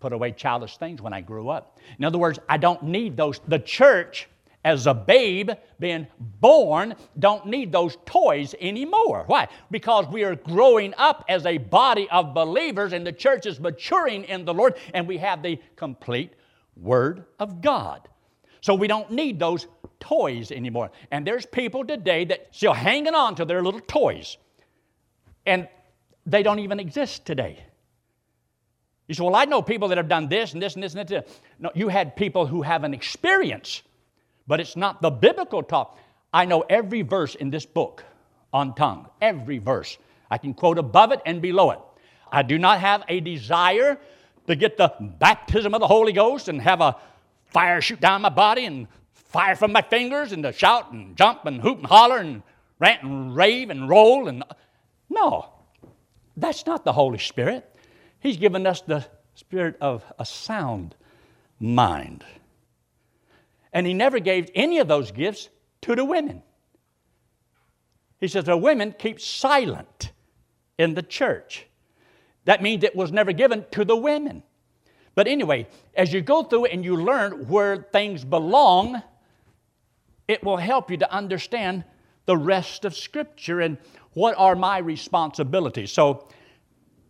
put 0.00 0.14
away 0.14 0.32
childish 0.32 0.78
things 0.78 1.02
when 1.02 1.12
I 1.12 1.20
grew 1.20 1.50
up. 1.50 1.78
In 1.98 2.04
other 2.04 2.18
words, 2.18 2.38
I 2.48 2.56
don't 2.56 2.82
need 2.82 3.14
those. 3.14 3.40
The 3.46 3.58
church, 3.58 4.26
as 4.64 4.86
a 4.86 4.94
babe 4.94 5.50
being 5.78 6.06
born, 6.40 6.94
don't 7.18 7.46
need 7.46 7.70
those 7.70 7.98
toys 8.06 8.54
anymore. 8.60 9.24
Why? 9.26 9.48
Because 9.70 10.06
we 10.08 10.24
are 10.24 10.36
growing 10.36 10.94
up 10.96 11.24
as 11.28 11.44
a 11.44 11.58
body 11.58 12.08
of 12.10 12.34
believers, 12.34 12.92
and 12.92 13.06
the 13.06 13.12
church 13.12 13.46
is 13.46 13.60
maturing 13.60 14.24
in 14.24 14.44
the 14.44 14.54
Lord, 14.54 14.74
and 14.94 15.06
we 15.06 15.18
have 15.18 15.42
the 15.42 15.60
complete 15.76 16.32
Word 16.76 17.24
of 17.38 17.60
God. 17.60 18.08
So 18.60 18.74
we 18.74 18.88
don't 18.88 19.10
need 19.10 19.38
those 19.38 19.66
toys 20.00 20.50
anymore. 20.50 20.90
And 21.10 21.26
there's 21.26 21.44
people 21.44 21.84
today 21.84 22.24
that 22.24 22.48
still 22.50 22.72
hanging 22.72 23.14
on 23.14 23.34
to 23.36 23.44
their 23.44 23.62
little 23.62 23.80
toys. 23.80 24.38
And 25.44 25.68
they 26.24 26.42
don't 26.42 26.58
even 26.60 26.80
exist 26.80 27.26
today. 27.26 27.62
You 29.06 29.14
say, 29.14 29.22
Well, 29.22 29.36
I 29.36 29.44
know 29.44 29.60
people 29.60 29.88
that 29.88 29.98
have 29.98 30.08
done 30.08 30.28
this 30.28 30.54
and 30.54 30.62
this 30.62 30.74
and 30.74 30.82
this 30.82 30.94
and 30.94 31.06
this. 31.06 31.40
No, 31.58 31.70
you 31.74 31.88
had 31.88 32.16
people 32.16 32.46
who 32.46 32.62
have 32.62 32.84
an 32.84 32.94
experience, 32.94 33.82
but 34.46 34.60
it's 34.60 34.76
not 34.76 35.02
the 35.02 35.10
biblical 35.10 35.62
talk. 35.62 35.98
I 36.32 36.44
know 36.44 36.64
every 36.68 37.02
verse 37.02 37.34
in 37.34 37.50
this 37.50 37.66
book 37.66 38.04
on 38.52 38.74
tongue, 38.74 39.08
every 39.20 39.58
verse. 39.58 39.98
I 40.30 40.38
can 40.38 40.54
quote 40.54 40.78
above 40.78 41.12
it 41.12 41.20
and 41.26 41.40
below 41.40 41.70
it. 41.70 41.78
I 42.30 42.42
do 42.42 42.58
not 42.58 42.80
have 42.80 43.04
a 43.08 43.20
desire 43.20 43.98
to 44.46 44.56
get 44.56 44.76
the 44.76 44.92
baptism 45.00 45.74
of 45.74 45.80
the 45.80 45.86
Holy 45.86 46.12
Ghost 46.12 46.48
and 46.48 46.60
have 46.60 46.80
a 46.80 46.96
fire 47.46 47.80
shoot 47.80 48.00
down 48.00 48.22
my 48.22 48.28
body 48.28 48.64
and 48.64 48.88
fire 49.12 49.56
from 49.56 49.72
my 49.72 49.82
fingers 49.82 50.32
and 50.32 50.42
to 50.42 50.52
shout 50.52 50.92
and 50.92 51.16
jump 51.16 51.46
and 51.46 51.60
hoop 51.60 51.78
and 51.78 51.86
holler 51.86 52.18
and 52.18 52.42
rant 52.78 53.02
and 53.02 53.34
rave 53.34 53.70
and 53.70 53.88
roll 53.88 54.28
and 54.28 54.44
no 55.08 55.48
that's 56.36 56.66
not 56.66 56.84
the 56.84 56.92
holy 56.92 57.18
spirit 57.18 57.76
he's 58.20 58.36
given 58.36 58.66
us 58.66 58.80
the 58.82 59.04
spirit 59.34 59.76
of 59.80 60.04
a 60.18 60.24
sound 60.24 60.94
mind 61.60 62.24
and 63.74 63.86
he 63.86 63.92
never 63.92 64.18
gave 64.18 64.50
any 64.54 64.78
of 64.78 64.88
those 64.88 65.10
gifts 65.10 65.50
to 65.82 65.94
the 65.94 66.04
women 66.04 66.42
he 68.20 68.28
says 68.28 68.44
the 68.44 68.56
women 68.56 68.94
keep 68.98 69.20
silent 69.20 70.12
in 70.78 70.94
the 70.94 71.02
church 71.02 71.66
that 72.46 72.62
means 72.62 72.82
it 72.82 72.96
was 72.96 73.12
never 73.12 73.32
given 73.32 73.66
to 73.70 73.84
the 73.84 73.96
women 73.96 74.42
but 75.14 75.28
anyway, 75.28 75.66
as 75.94 76.12
you 76.12 76.20
go 76.20 76.42
through 76.42 76.66
and 76.66 76.84
you 76.84 76.96
learn 76.96 77.46
where 77.46 77.88
things 77.92 78.24
belong, 78.24 79.02
it 80.26 80.42
will 80.42 80.56
help 80.56 80.90
you 80.90 80.96
to 80.98 81.12
understand 81.12 81.84
the 82.26 82.36
rest 82.36 82.84
of 82.84 82.96
Scripture 82.96 83.60
and 83.60 83.78
what 84.14 84.34
are 84.36 84.56
my 84.56 84.78
responsibilities. 84.78 85.92
So 85.92 86.28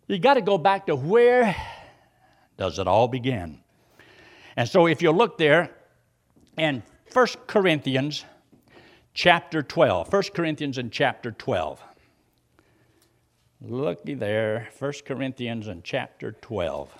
you 0.06 0.18
got 0.18 0.34
to 0.34 0.42
go 0.42 0.58
back 0.58 0.86
to 0.86 0.96
where 0.96 1.56
does 2.58 2.78
it 2.78 2.86
all 2.86 3.08
begin? 3.08 3.60
And 4.56 4.68
so 4.68 4.86
if 4.86 5.00
you 5.00 5.10
look 5.10 5.38
there 5.38 5.70
in 6.56 6.82
1 7.12 7.26
Corinthians 7.46 8.24
chapter 9.12 9.62
12, 9.62 10.12
1 10.12 10.22
Corinthians 10.34 10.78
in 10.78 10.90
chapter 10.90 11.30
12. 11.30 11.82
Looky 13.60 14.14
there, 14.14 14.68
1 14.78 14.92
Corinthians 15.06 15.68
in 15.68 15.82
chapter 15.82 16.32
12. 16.32 16.92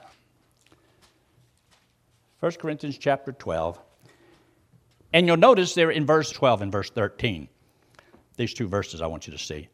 1 2.41 2.53
Corinthians 2.53 2.99
chapter 2.99 3.33
12. 3.33 3.79
And 5.13 5.27
you'll 5.27 5.37
notice 5.37 5.75
there 5.75 5.91
in 5.91 6.07
verse 6.07 6.31
12 6.31 6.63
and 6.63 6.73
verse 6.73 6.91
13, 6.91 7.49
these 8.37 8.55
two 8.55 8.67
verses 8.67 9.01
I 9.01 9.07
want 9.07 9.27
you 9.27 9.33
to 9.33 9.39
see. 9.39 9.69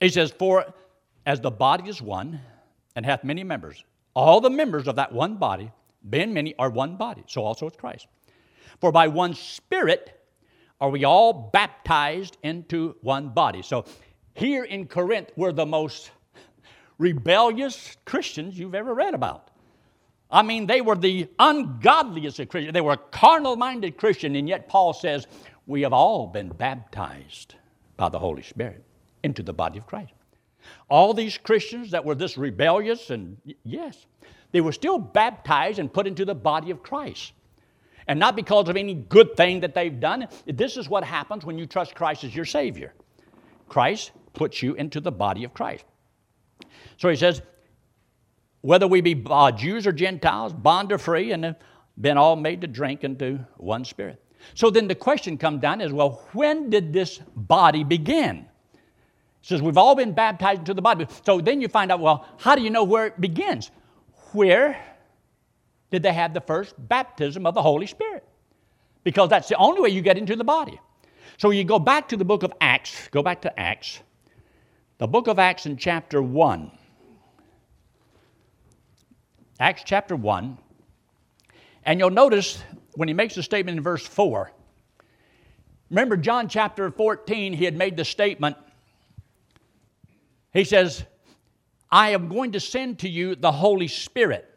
He 0.00 0.08
says, 0.08 0.32
For 0.32 0.66
as 1.24 1.40
the 1.40 1.50
body 1.50 1.88
is 1.88 2.02
one 2.02 2.40
and 2.96 3.06
hath 3.06 3.22
many 3.22 3.44
members, 3.44 3.84
all 4.14 4.40
the 4.40 4.50
members 4.50 4.88
of 4.88 4.96
that 4.96 5.12
one 5.12 5.36
body, 5.36 5.70
being 6.08 6.32
many, 6.32 6.54
are 6.58 6.70
one 6.70 6.96
body. 6.96 7.24
So 7.26 7.44
also 7.44 7.68
is 7.68 7.76
Christ. 7.76 8.06
For 8.80 8.92
by 8.92 9.08
one 9.08 9.34
Spirit 9.34 10.18
are 10.80 10.90
we 10.90 11.04
all 11.04 11.32
baptized 11.52 12.36
into 12.42 12.96
one 13.02 13.28
body. 13.28 13.62
So 13.62 13.84
here 14.34 14.64
in 14.64 14.86
Corinth, 14.86 15.30
we're 15.36 15.52
the 15.52 15.66
most 15.66 16.10
rebellious 16.98 17.96
Christians 18.04 18.58
you've 18.58 18.74
ever 18.74 18.94
read 18.94 19.14
about. 19.14 19.50
I 20.30 20.42
mean, 20.42 20.66
they 20.66 20.80
were 20.80 20.96
the 20.96 21.28
ungodliest 21.38 22.40
of 22.40 22.48
Christians. 22.48 22.72
They 22.72 22.80
were 22.80 22.96
carnal 22.96 23.54
minded 23.56 23.98
Christian, 23.98 24.34
and 24.34 24.48
yet 24.48 24.68
Paul 24.68 24.94
says, 24.94 25.26
We 25.66 25.82
have 25.82 25.92
all 25.92 26.26
been 26.26 26.48
baptized 26.48 27.56
by 27.96 28.08
the 28.08 28.18
Holy 28.18 28.42
Spirit 28.42 28.82
into 29.22 29.42
the 29.42 29.52
body 29.52 29.78
of 29.78 29.86
Christ. 29.86 30.14
All 30.88 31.14
these 31.14 31.38
Christians 31.38 31.90
that 31.90 32.04
were 32.04 32.14
this 32.14 32.36
rebellious, 32.38 33.10
and 33.10 33.36
yes, 33.64 34.06
they 34.52 34.60
were 34.60 34.72
still 34.72 34.98
baptized 34.98 35.78
and 35.78 35.92
put 35.92 36.06
into 36.06 36.24
the 36.24 36.34
body 36.34 36.70
of 36.70 36.82
Christ. 36.82 37.32
And 38.06 38.18
not 38.18 38.36
because 38.36 38.68
of 38.68 38.76
any 38.76 38.94
good 38.94 39.36
thing 39.36 39.60
that 39.60 39.74
they've 39.74 39.98
done. 40.00 40.26
This 40.46 40.76
is 40.76 40.88
what 40.88 41.04
happens 41.04 41.44
when 41.44 41.58
you 41.58 41.66
trust 41.66 41.94
Christ 41.94 42.24
as 42.24 42.34
your 42.34 42.44
Savior. 42.44 42.92
Christ 43.68 44.10
puts 44.32 44.62
you 44.62 44.74
into 44.74 45.00
the 45.00 45.12
body 45.12 45.44
of 45.44 45.54
Christ. 45.54 45.84
So 46.96 47.08
he 47.08 47.16
says, 47.16 47.42
whether 48.60 48.86
we 48.86 49.00
be 49.00 49.22
uh, 49.26 49.52
Jews 49.52 49.86
or 49.86 49.92
Gentiles, 49.92 50.52
bond 50.52 50.92
or 50.92 50.98
free, 50.98 51.32
and 51.32 51.44
have 51.44 51.56
been 52.00 52.16
all 52.16 52.36
made 52.36 52.60
to 52.62 52.66
drink 52.66 53.04
into 53.04 53.40
one 53.56 53.84
spirit. 53.84 54.22
So 54.54 54.70
then 54.70 54.88
the 54.88 54.94
question 54.94 55.38
comes 55.38 55.60
down 55.60 55.80
is 55.80 55.92
well, 55.92 56.22
when 56.32 56.70
did 56.70 56.92
this 56.92 57.20
body 57.36 57.84
begin? 57.84 58.46
Says 59.42 59.60
we've 59.60 59.76
all 59.76 59.94
been 59.94 60.12
baptized 60.12 60.60
into 60.60 60.74
the 60.74 60.82
body. 60.82 61.06
So 61.26 61.40
then 61.40 61.60
you 61.60 61.68
find 61.68 61.90
out, 61.90 62.00
well, 62.00 62.26
how 62.38 62.54
do 62.54 62.62
you 62.62 62.70
know 62.70 62.84
where 62.84 63.06
it 63.06 63.20
begins? 63.20 63.70
Where 64.32 64.80
did 65.90 66.02
they 66.02 66.12
have 66.12 66.32
the 66.32 66.40
first 66.40 66.74
baptism 66.78 67.44
of 67.44 67.54
the 67.54 67.62
Holy 67.62 67.86
Spirit? 67.86 68.24
Because 69.04 69.28
that's 69.28 69.48
the 69.48 69.56
only 69.56 69.80
way 69.80 69.88
you 69.90 70.00
get 70.00 70.16
into 70.16 70.36
the 70.36 70.44
body. 70.44 70.80
So 71.38 71.50
you 71.50 71.64
go 71.64 71.80
back 71.80 72.08
to 72.08 72.16
the 72.16 72.24
book 72.24 72.44
of 72.44 72.52
Acts, 72.60 73.08
go 73.08 73.22
back 73.22 73.42
to 73.42 73.60
Acts, 73.60 74.00
the 74.98 75.08
book 75.08 75.26
of 75.26 75.40
Acts 75.40 75.66
in 75.66 75.76
chapter 75.76 76.22
1. 76.22 76.70
Acts 79.58 79.82
chapter 79.84 80.14
1, 80.14 80.58
And 81.84 81.98
you'll 81.98 82.10
notice 82.10 82.62
when 82.94 83.08
he 83.08 83.14
makes 83.14 83.34
the 83.34 83.42
statement 83.42 83.76
in 83.76 83.82
verse 83.82 84.06
4, 84.06 84.52
remember 85.90 86.16
John 86.16 86.48
chapter 86.48 86.90
14, 86.90 87.52
he 87.52 87.64
had 87.64 87.76
made 87.76 87.96
the 87.96 88.04
statement. 88.04 88.56
He 90.52 90.64
says, 90.64 91.04
I 91.90 92.10
am 92.10 92.28
going 92.28 92.52
to 92.52 92.60
send 92.60 93.00
to 93.00 93.08
you 93.08 93.34
the 93.34 93.52
Holy 93.52 93.88
Spirit. 93.88 94.48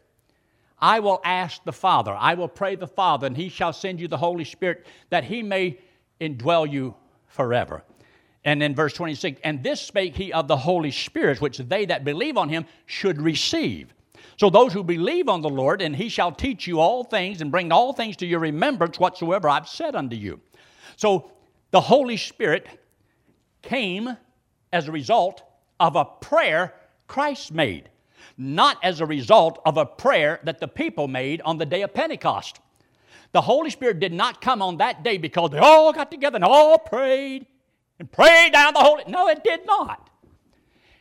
I 0.78 1.00
will 1.00 1.20
ask 1.24 1.64
the 1.64 1.72
Father, 1.72 2.14
I 2.14 2.34
will 2.34 2.48
pray 2.48 2.76
the 2.76 2.86
Father, 2.86 3.26
and 3.26 3.36
he 3.36 3.48
shall 3.48 3.72
send 3.72 3.98
you 3.98 4.08
the 4.08 4.18
Holy 4.18 4.44
Spirit 4.44 4.86
that 5.08 5.24
he 5.24 5.42
may 5.42 5.78
indwell 6.20 6.70
you 6.70 6.94
forever. 7.26 7.82
And 8.44 8.62
in 8.62 8.74
verse 8.74 8.92
26, 8.92 9.40
and 9.42 9.62
this 9.62 9.80
spake 9.80 10.14
he 10.14 10.32
of 10.32 10.48
the 10.48 10.56
Holy 10.56 10.90
Spirit, 10.90 11.40
which 11.40 11.58
they 11.58 11.86
that 11.86 12.04
believe 12.04 12.36
on 12.36 12.48
him 12.48 12.66
should 12.84 13.20
receive. 13.20 13.92
So 14.36 14.50
those 14.50 14.72
who 14.72 14.84
believe 14.84 15.28
on 15.28 15.40
the 15.40 15.48
Lord, 15.48 15.80
and 15.80 15.96
he 15.96 16.10
shall 16.10 16.30
teach 16.30 16.66
you 16.66 16.78
all 16.78 17.04
things 17.04 17.40
and 17.40 17.50
bring 17.50 17.72
all 17.72 17.92
things 17.92 18.16
to 18.18 18.26
your 18.26 18.40
remembrance 18.40 19.00
whatsoever 19.00 19.48
I've 19.48 19.68
said 19.68 19.96
unto 19.96 20.14
you. 20.14 20.40
So 20.96 21.32
the 21.70 21.80
Holy 21.80 22.18
Spirit 22.18 22.66
came 23.62 24.16
as 24.72 24.88
a 24.88 24.92
result 24.92 25.42
of 25.78 25.96
a 25.96 26.04
prayer 26.04 26.74
Christ 27.06 27.52
made, 27.52 27.88
not 28.36 28.78
as 28.82 29.00
a 29.00 29.06
result 29.06 29.60
of 29.64 29.76
a 29.76 29.86
prayer 29.86 30.40
that 30.44 30.60
the 30.60 30.68
people 30.68 31.08
made 31.08 31.40
on 31.42 31.58
the 31.58 31.66
day 31.66 31.82
of 31.82 31.94
Pentecost. 31.94 32.60
The 33.32 33.40
Holy 33.40 33.70
Spirit 33.70 34.00
did 34.00 34.12
not 34.12 34.40
come 34.40 34.62
on 34.62 34.78
that 34.78 35.02
day 35.02 35.18
because 35.18 35.50
they 35.50 35.58
all 35.58 35.92
got 35.92 36.10
together 36.10 36.36
and 36.36 36.44
all 36.44 36.78
prayed 36.78 37.46
and 37.98 38.10
prayed 38.10 38.52
down 38.52 38.74
the 38.74 38.80
Holy. 38.80 39.04
No, 39.06 39.28
it 39.28 39.44
did 39.44 39.66
not. 39.66 40.10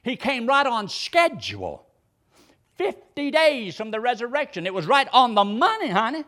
He 0.03 0.15
came 0.15 0.45
right 0.45 0.65
on 0.65 0.87
schedule. 0.87 1.85
50 2.75 3.31
days 3.31 3.75
from 3.75 3.91
the 3.91 3.99
resurrection. 3.99 4.65
It 4.65 4.73
was 4.73 4.85
right 4.85 5.07
on 5.13 5.33
the 5.33 5.45
money, 5.45 5.89
honey. 5.89 6.25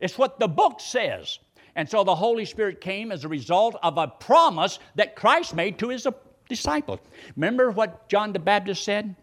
It's 0.00 0.18
what 0.18 0.40
the 0.40 0.48
book 0.48 0.80
says. 0.80 1.38
And 1.76 1.88
so 1.88 2.04
the 2.04 2.14
Holy 2.14 2.44
Spirit 2.44 2.80
came 2.80 3.12
as 3.12 3.24
a 3.24 3.28
result 3.28 3.76
of 3.82 3.96
a 3.96 4.08
promise 4.08 4.78
that 4.96 5.16
Christ 5.16 5.54
made 5.54 5.78
to 5.78 5.88
his 5.88 6.06
disciples. 6.48 7.00
Remember 7.36 7.70
what 7.70 8.08
John 8.08 8.32
the 8.32 8.38
Baptist 8.38 8.84
said? 8.84 9.14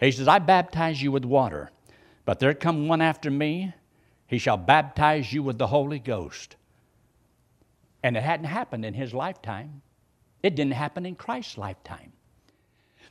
He 0.00 0.12
says, 0.12 0.28
I 0.28 0.38
baptize 0.38 1.02
you 1.02 1.10
with 1.10 1.24
water, 1.24 1.70
but 2.24 2.38
there 2.38 2.54
come 2.54 2.88
one 2.88 3.00
after 3.00 3.30
me. 3.30 3.74
He 4.26 4.38
shall 4.38 4.56
baptize 4.56 5.32
you 5.32 5.42
with 5.42 5.58
the 5.58 5.66
Holy 5.66 5.98
Ghost. 5.98 6.56
And 8.02 8.16
it 8.16 8.22
hadn't 8.22 8.46
happened 8.46 8.84
in 8.84 8.94
his 8.94 9.12
lifetime, 9.12 9.82
it 10.42 10.54
didn't 10.54 10.74
happen 10.74 11.04
in 11.04 11.16
Christ's 11.16 11.58
lifetime. 11.58 12.12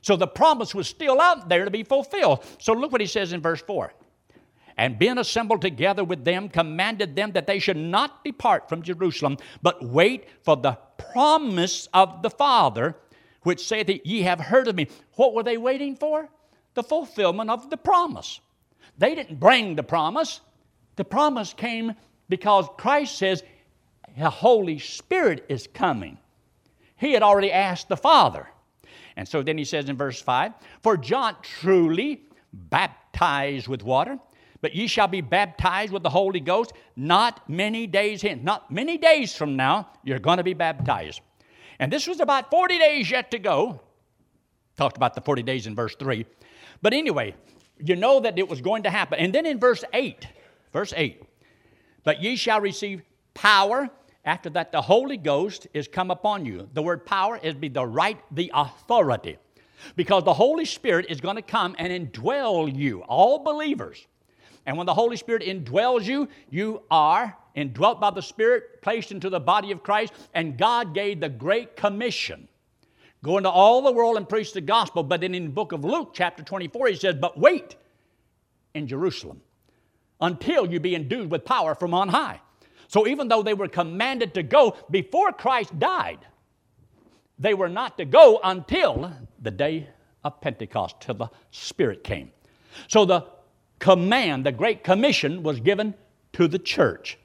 So 0.00 0.16
the 0.16 0.26
promise 0.26 0.74
was 0.74 0.88
still 0.88 1.20
out 1.20 1.48
there 1.48 1.64
to 1.64 1.70
be 1.70 1.82
fulfilled. 1.82 2.44
So 2.58 2.72
look 2.72 2.92
what 2.92 3.00
he 3.00 3.06
says 3.06 3.32
in 3.32 3.40
verse 3.40 3.60
4. 3.60 3.92
And 4.76 4.96
being 4.96 5.18
assembled 5.18 5.60
together 5.60 6.04
with 6.04 6.24
them, 6.24 6.48
commanded 6.48 7.16
them 7.16 7.32
that 7.32 7.48
they 7.48 7.58
should 7.58 7.76
not 7.76 8.24
depart 8.24 8.68
from 8.68 8.82
Jerusalem, 8.82 9.36
but 9.60 9.84
wait 9.84 10.28
for 10.44 10.56
the 10.56 10.78
promise 11.12 11.88
of 11.92 12.22
the 12.22 12.30
Father, 12.30 12.96
which 13.42 13.66
saith, 13.66 13.86
that 13.86 14.06
Ye 14.06 14.22
have 14.22 14.40
heard 14.40 14.68
of 14.68 14.76
me. 14.76 14.88
What 15.14 15.34
were 15.34 15.42
they 15.42 15.56
waiting 15.56 15.96
for? 15.96 16.28
The 16.74 16.82
fulfillment 16.82 17.50
of 17.50 17.70
the 17.70 17.76
promise. 17.76 18.40
They 18.98 19.14
didn't 19.14 19.40
bring 19.40 19.74
the 19.74 19.82
promise. 19.82 20.40
The 20.96 21.04
promise 21.04 21.54
came 21.54 21.94
because 22.28 22.66
Christ 22.76 23.16
says, 23.16 23.42
The 24.16 24.30
Holy 24.30 24.78
Spirit 24.78 25.46
is 25.48 25.68
coming. 25.72 26.18
He 26.96 27.12
had 27.12 27.22
already 27.22 27.52
asked 27.52 27.88
the 27.88 27.96
Father. 27.96 28.48
And 29.16 29.26
so 29.26 29.42
then 29.42 29.58
he 29.58 29.64
says 29.64 29.88
in 29.88 29.96
verse 29.96 30.20
5 30.20 30.52
For 30.82 30.96
John 30.96 31.36
truly 31.42 32.22
baptized 32.52 33.68
with 33.68 33.82
water, 33.82 34.18
but 34.60 34.74
ye 34.74 34.86
shall 34.86 35.08
be 35.08 35.20
baptized 35.20 35.92
with 35.92 36.02
the 36.02 36.10
Holy 36.10 36.40
Ghost 36.40 36.72
not 36.96 37.48
many 37.48 37.86
days 37.86 38.22
hence. 38.22 38.42
Not 38.42 38.70
many 38.70 38.98
days 38.98 39.34
from 39.34 39.56
now, 39.56 39.90
you're 40.02 40.18
going 40.18 40.38
to 40.38 40.44
be 40.44 40.54
baptized. 40.54 41.20
And 41.78 41.92
this 41.92 42.06
was 42.06 42.20
about 42.20 42.50
40 42.50 42.78
days 42.78 43.10
yet 43.10 43.30
to 43.30 43.38
go. 43.38 43.80
Talked 44.76 44.96
about 44.96 45.14
the 45.14 45.20
40 45.20 45.42
days 45.42 45.66
in 45.66 45.74
verse 45.74 45.94
3. 45.96 46.24
But 46.82 46.92
anyway, 46.92 47.34
you 47.78 47.96
know 47.96 48.20
that 48.20 48.38
it 48.38 48.48
was 48.48 48.60
going 48.60 48.84
to 48.84 48.90
happen. 48.90 49.18
And 49.18 49.34
then 49.34 49.46
in 49.46 49.58
verse 49.58 49.84
8, 49.92 50.26
verse 50.72 50.92
8, 50.96 51.22
but 52.04 52.22
ye 52.22 52.36
shall 52.36 52.60
receive 52.60 53.02
power 53.34 53.90
after 54.28 54.50
that, 54.50 54.72
the 54.72 54.82
Holy 54.82 55.16
Ghost 55.16 55.68
is 55.72 55.88
come 55.88 56.10
upon 56.10 56.44
you. 56.44 56.68
The 56.74 56.82
word 56.82 57.06
power 57.06 57.38
is 57.42 57.54
be 57.54 57.68
the 57.68 57.86
right, 57.86 58.18
the 58.30 58.50
authority. 58.52 59.38
Because 59.96 60.22
the 60.24 60.34
Holy 60.34 60.66
Spirit 60.66 61.06
is 61.08 61.18
going 61.18 61.36
to 61.36 61.42
come 61.42 61.74
and 61.78 62.12
indwell 62.12 62.70
you, 62.70 63.00
all 63.04 63.38
believers. 63.38 64.06
And 64.68 64.76
when 64.76 64.84
the 64.84 64.92
Holy 64.92 65.16
Spirit 65.16 65.42
indwells 65.42 66.04
you, 66.04 66.28
you 66.50 66.82
are 66.90 67.34
indwelt 67.54 68.02
by 68.02 68.10
the 68.10 68.20
Spirit, 68.20 68.82
placed 68.82 69.10
into 69.10 69.30
the 69.30 69.40
body 69.40 69.72
of 69.72 69.82
Christ, 69.82 70.12
and 70.34 70.58
God 70.58 70.92
gave 70.92 71.20
the 71.20 71.30
Great 71.30 71.74
Commission. 71.74 72.46
Go 73.24 73.38
into 73.38 73.48
all 73.48 73.80
the 73.80 73.90
world 73.90 74.18
and 74.18 74.28
preach 74.28 74.52
the 74.52 74.60
gospel. 74.60 75.02
But 75.02 75.22
then 75.22 75.34
in 75.34 75.44
the 75.44 75.50
book 75.50 75.72
of 75.72 75.86
Luke, 75.86 76.10
chapter 76.12 76.42
24, 76.42 76.88
he 76.88 76.96
says, 76.96 77.14
But 77.14 77.38
wait 77.38 77.76
in 78.74 78.86
Jerusalem 78.86 79.40
until 80.20 80.70
you 80.70 80.80
be 80.80 80.94
endued 80.94 81.30
with 81.30 81.46
power 81.46 81.74
from 81.74 81.94
on 81.94 82.10
high. 82.10 82.38
So 82.88 83.06
even 83.06 83.26
though 83.26 83.42
they 83.42 83.54
were 83.54 83.68
commanded 83.68 84.34
to 84.34 84.42
go 84.42 84.76
before 84.90 85.32
Christ 85.32 85.78
died, 85.78 86.18
they 87.38 87.54
were 87.54 87.70
not 87.70 87.96
to 87.96 88.04
go 88.04 88.38
until 88.44 89.14
the 89.40 89.50
day 89.50 89.88
of 90.24 90.42
Pentecost, 90.42 90.96
till 91.00 91.14
the 91.14 91.30
Spirit 91.52 92.04
came. 92.04 92.32
So 92.88 93.06
the 93.06 93.37
command, 93.78 94.44
the 94.44 94.52
Great 94.52 94.84
Commission, 94.84 95.42
was 95.42 95.60
given 95.60 95.94
to 96.34 96.48
the 96.48 96.58
church. 96.58 97.18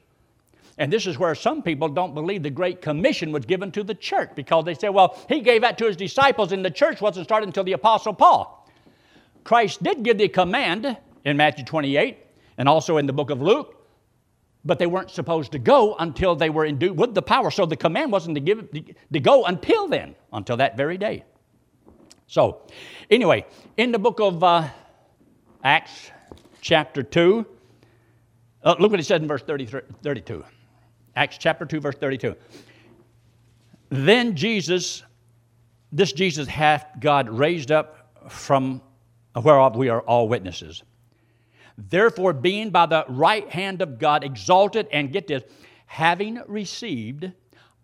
And 0.76 0.92
this 0.92 1.06
is 1.06 1.18
where 1.18 1.34
some 1.34 1.62
people 1.62 1.88
don't 1.88 2.14
believe 2.14 2.42
the 2.42 2.50
Great 2.50 2.82
Commission 2.82 3.30
was 3.30 3.44
given 3.44 3.70
to 3.72 3.84
the 3.84 3.94
church 3.94 4.30
because 4.34 4.64
they 4.64 4.74
say, 4.74 4.88
well, 4.88 5.16
he 5.28 5.40
gave 5.40 5.60
that 5.62 5.78
to 5.78 5.86
his 5.86 5.96
disciples 5.96 6.50
and 6.50 6.64
the 6.64 6.70
church 6.70 7.00
wasn't 7.00 7.26
started 7.26 7.46
until 7.46 7.64
the 7.64 7.72
Apostle 7.72 8.12
Paul. 8.12 8.68
Christ 9.44 9.82
did 9.82 10.02
give 10.02 10.18
the 10.18 10.28
command 10.28 10.96
in 11.24 11.36
Matthew 11.36 11.64
28 11.64 12.18
and 12.58 12.68
also 12.68 12.96
in 12.96 13.06
the 13.06 13.12
book 13.12 13.30
of 13.30 13.40
Luke 13.40 13.84
but 14.64 14.78
they 14.78 14.86
weren't 14.86 15.10
supposed 15.10 15.52
to 15.52 15.58
go 15.58 15.94
until 15.96 16.34
they 16.34 16.50
were 16.50 16.64
endued 16.64 16.96
with 16.96 17.14
the 17.14 17.22
power. 17.22 17.50
So 17.50 17.66
the 17.66 17.76
command 17.76 18.10
wasn't 18.10 18.34
to 18.36 18.40
give 18.40 18.70
to 19.12 19.20
go 19.20 19.44
until 19.44 19.88
then, 19.88 20.14
until 20.32 20.56
that 20.56 20.76
very 20.76 20.96
day. 20.96 21.24
So, 22.26 22.62
anyway, 23.10 23.44
in 23.76 23.92
the 23.92 23.98
book 23.98 24.20
of 24.20 24.42
uh, 24.42 24.68
Acts, 25.62 26.10
chapter 26.64 27.02
2, 27.02 27.46
uh, 28.64 28.74
look 28.80 28.90
what 28.90 28.98
he 28.98 29.04
said 29.04 29.20
in 29.20 29.28
verse 29.28 29.42
32. 29.42 30.44
Acts 31.14 31.36
chapter 31.38 31.66
2, 31.66 31.78
verse 31.78 31.94
32. 31.96 32.34
Then 33.90 34.34
Jesus, 34.34 35.04
this 35.92 36.12
Jesus 36.12 36.48
hath 36.48 36.86
God 36.98 37.28
raised 37.28 37.70
up 37.70 38.18
from 38.30 38.80
whereof 39.36 39.76
we 39.76 39.90
are 39.90 40.00
all 40.00 40.26
witnesses. 40.26 40.82
Therefore, 41.76 42.32
being 42.32 42.70
by 42.70 42.86
the 42.86 43.04
right 43.08 43.48
hand 43.50 43.82
of 43.82 43.98
God 43.98 44.24
exalted, 44.24 44.88
and 44.90 45.12
get 45.12 45.26
this, 45.26 45.42
having 45.84 46.40
received 46.46 47.30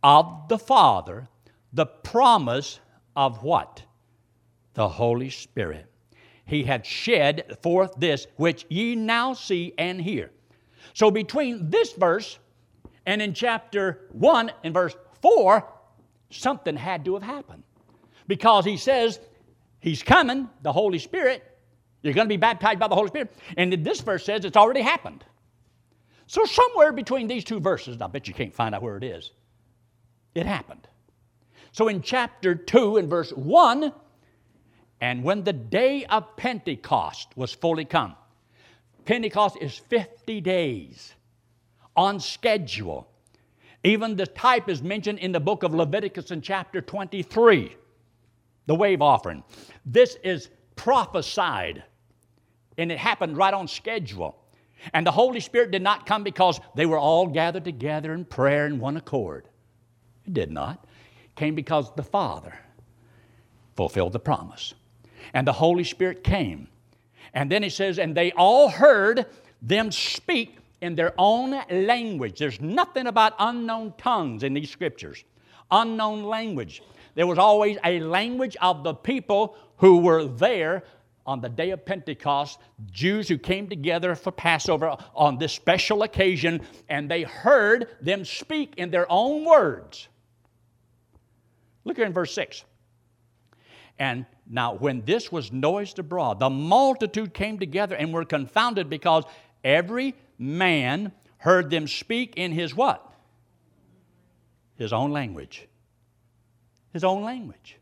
of 0.03 0.49
the 0.49 0.59
Father 0.59 1.29
the 1.73 1.87
promise 1.87 2.81
of 3.15 3.43
what? 3.43 3.83
The 4.73 4.89
Holy 4.89 5.29
Spirit. 5.29 5.90
He 6.51 6.65
had 6.65 6.85
shed 6.85 7.59
forth 7.63 7.95
this 7.97 8.27
which 8.35 8.67
ye 8.69 8.97
now 8.97 9.35
see 9.35 9.73
and 9.79 10.01
hear. 10.01 10.33
So, 10.95 11.09
between 11.09 11.71
this 11.71 11.93
verse 11.93 12.41
and 13.07 13.23
in 13.23 13.35
chapter 13.35 14.09
1 14.11 14.51
and 14.65 14.75
verse 14.75 14.97
4, 15.23 15.65
something 16.31 16.75
had 16.75 17.05
to 17.05 17.15
have 17.15 17.23
happened. 17.23 17.63
Because 18.27 18.65
he 18.65 18.77
says, 18.77 19.21
He's 19.79 20.03
coming, 20.03 20.49
the 20.63 20.73
Holy 20.73 20.99
Spirit, 20.99 21.57
you're 22.03 22.15
going 22.15 22.27
to 22.27 22.33
be 22.33 22.37
baptized 22.37 22.81
by 22.81 22.89
the 22.89 22.97
Holy 22.97 23.09
Spirit. 23.09 23.33
And 23.57 23.73
this 23.85 24.01
verse 24.01 24.25
says 24.25 24.45
it's 24.45 24.57
already 24.57 24.81
happened. 24.81 25.25
So, 26.27 26.45
somewhere 26.45 26.93
between 26.93 27.29
these 27.29 27.45
two 27.45 27.61
verses, 27.61 27.97
I 28.01 28.09
bet 28.09 28.27
you 28.27 28.35
can't 28.35 28.53
find 28.53 28.75
out 28.75 28.83
where 28.83 28.97
it 28.97 29.05
is, 29.05 29.31
it 30.35 30.47
happened. 30.47 30.89
So, 31.71 31.87
in 31.87 32.03
chapter 32.03 32.57
2 32.57 32.97
and 32.97 33.09
verse 33.09 33.31
1, 33.31 33.93
and 35.01 35.25
when 35.25 35.45
the 35.45 35.53
day 35.53 36.05
of 36.07 36.37
Pentecost 36.37 37.29
was 37.37 37.53
fully 37.53 37.85
come, 37.85 38.15
Pentecost 39.05 39.57
is 39.61 39.77
50 39.77 40.41
days 40.41 41.15
on 41.97 42.21
schedule. 42.21 43.09
Even 43.83 44.15
the 44.15 44.27
type 44.27 44.69
is 44.69 44.83
mentioned 44.83 45.19
in 45.21 45.33
the 45.33 45.41
book 45.41 45.63
of 45.63 45.75
Leviticus 45.75 46.31
in 46.31 46.43
chapter 46.43 46.83
23, 46.83 47.75
the 48.67 48.75
wave 48.75 49.01
offering. 49.01 49.43
This 49.87 50.17
is 50.23 50.51
prophesied 50.77 51.83
and 52.77 52.93
it 52.93 52.99
happened 52.99 53.37
right 53.37 53.55
on 53.55 53.69
schedule. 53.69 54.37
And 54.95 55.07
the 55.07 55.11
Holy 55.11 55.41
Spirit 55.41 55.71
did 55.71 55.83
not 55.83 56.07
come 56.07 56.23
because 56.23 56.61
they 56.75 56.87
were 56.87 56.99
all 56.99 57.27
gathered 57.27 57.65
together 57.65 58.15
in 58.15 58.25
prayer 58.25 58.67
in 58.67 58.79
one 58.79 58.97
accord. 58.97 59.49
It 60.27 60.35
did 60.35 60.51
not. 60.51 60.87
It 61.25 61.37
came 61.37 61.55
because 61.55 61.95
the 61.95 62.03
Father 62.03 62.59
fulfilled 63.77 64.13
the 64.13 64.21
promise. 64.21 64.75
And 65.35 65.47
the 65.47 65.53
Holy 65.53 65.85
Spirit 65.85 66.25
came. 66.25 66.69
And 67.35 67.51
then 67.51 67.63
he 67.63 67.69
says, 67.69 67.99
and 67.99 68.17
they 68.17 68.33
all 68.33 68.69
heard 68.69 69.27
them 69.63 69.93
speak 69.93 70.57
in 70.81 70.95
their 70.95 71.13
own 71.19 71.61
language. 71.71 72.39
There's 72.39 72.61
nothing 72.61 73.07
about 73.07 73.35
unknown 73.39 73.95
tongues 73.99 74.43
in 74.43 74.55
these 74.55 74.71
scriptures, 74.71 75.25
unknown 75.71 76.25
language. 76.25 76.83
There 77.15 77.27
was 77.27 77.39
always 77.39 77.77
a 77.85 78.01
language 78.01 78.57
of 78.61 78.83
the 78.83 78.95
people 78.95 79.57
who 79.77 79.99
were 79.99 80.25
there 80.25 80.85
on 81.27 81.41
the 81.41 81.49
day 81.49 81.71
of 81.71 81.85
Pentecost, 81.85 82.59
Jews 82.91 83.29
who 83.29 83.39
came 83.39 83.69
together 83.69 84.15
for 84.15 84.33
Passover 84.33 84.97
on 85.15 85.39
this 85.39 85.53
special 85.53 86.03
occasion, 86.03 86.63
and 86.89 87.11
they 87.11 87.23
heard 87.23 87.89
them 88.01 88.25
speak 88.25 88.75
in 88.79 88.91
their 88.91 89.07
own 89.11 89.45
words. 89.45 90.09
Look 91.85 91.97
here 91.97 92.07
in 92.07 92.13
verse 92.13 92.35
6. 92.35 92.65
And 93.99 94.25
now, 94.53 94.75
when 94.75 95.03
this 95.03 95.31
was 95.31 95.53
noised 95.53 96.01
abroad, 96.01 96.41
the 96.41 96.51
multitude 96.51 97.33
came 97.33 97.61
together 97.61 97.95
and 97.95 98.13
were 98.13 98.25
confounded 98.25 98.91
because 98.91 99.23
every 99.63 100.17
man 100.39 101.13
heard 101.39 101.71
them 101.71 101.87
speak 101.87 102.35
in 102.37 102.51
his 102.51 102.75
what? 102.75 103.15
His 104.75 104.93
own 104.93 105.13
language. 105.13 105.69
His 106.93 107.05
own 107.05 107.23
language. 107.23 107.77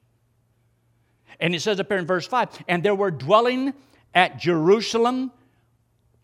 And 1.41 1.55
it 1.55 1.63
says 1.63 1.81
up 1.81 1.89
here 1.89 1.97
in 1.97 2.07
verse 2.07 2.27
5 2.27 2.65
and 2.69 2.83
there 2.83 2.95
were 2.95 3.11
dwelling 3.11 3.73
at 4.15 4.39
Jerusalem 4.39 5.33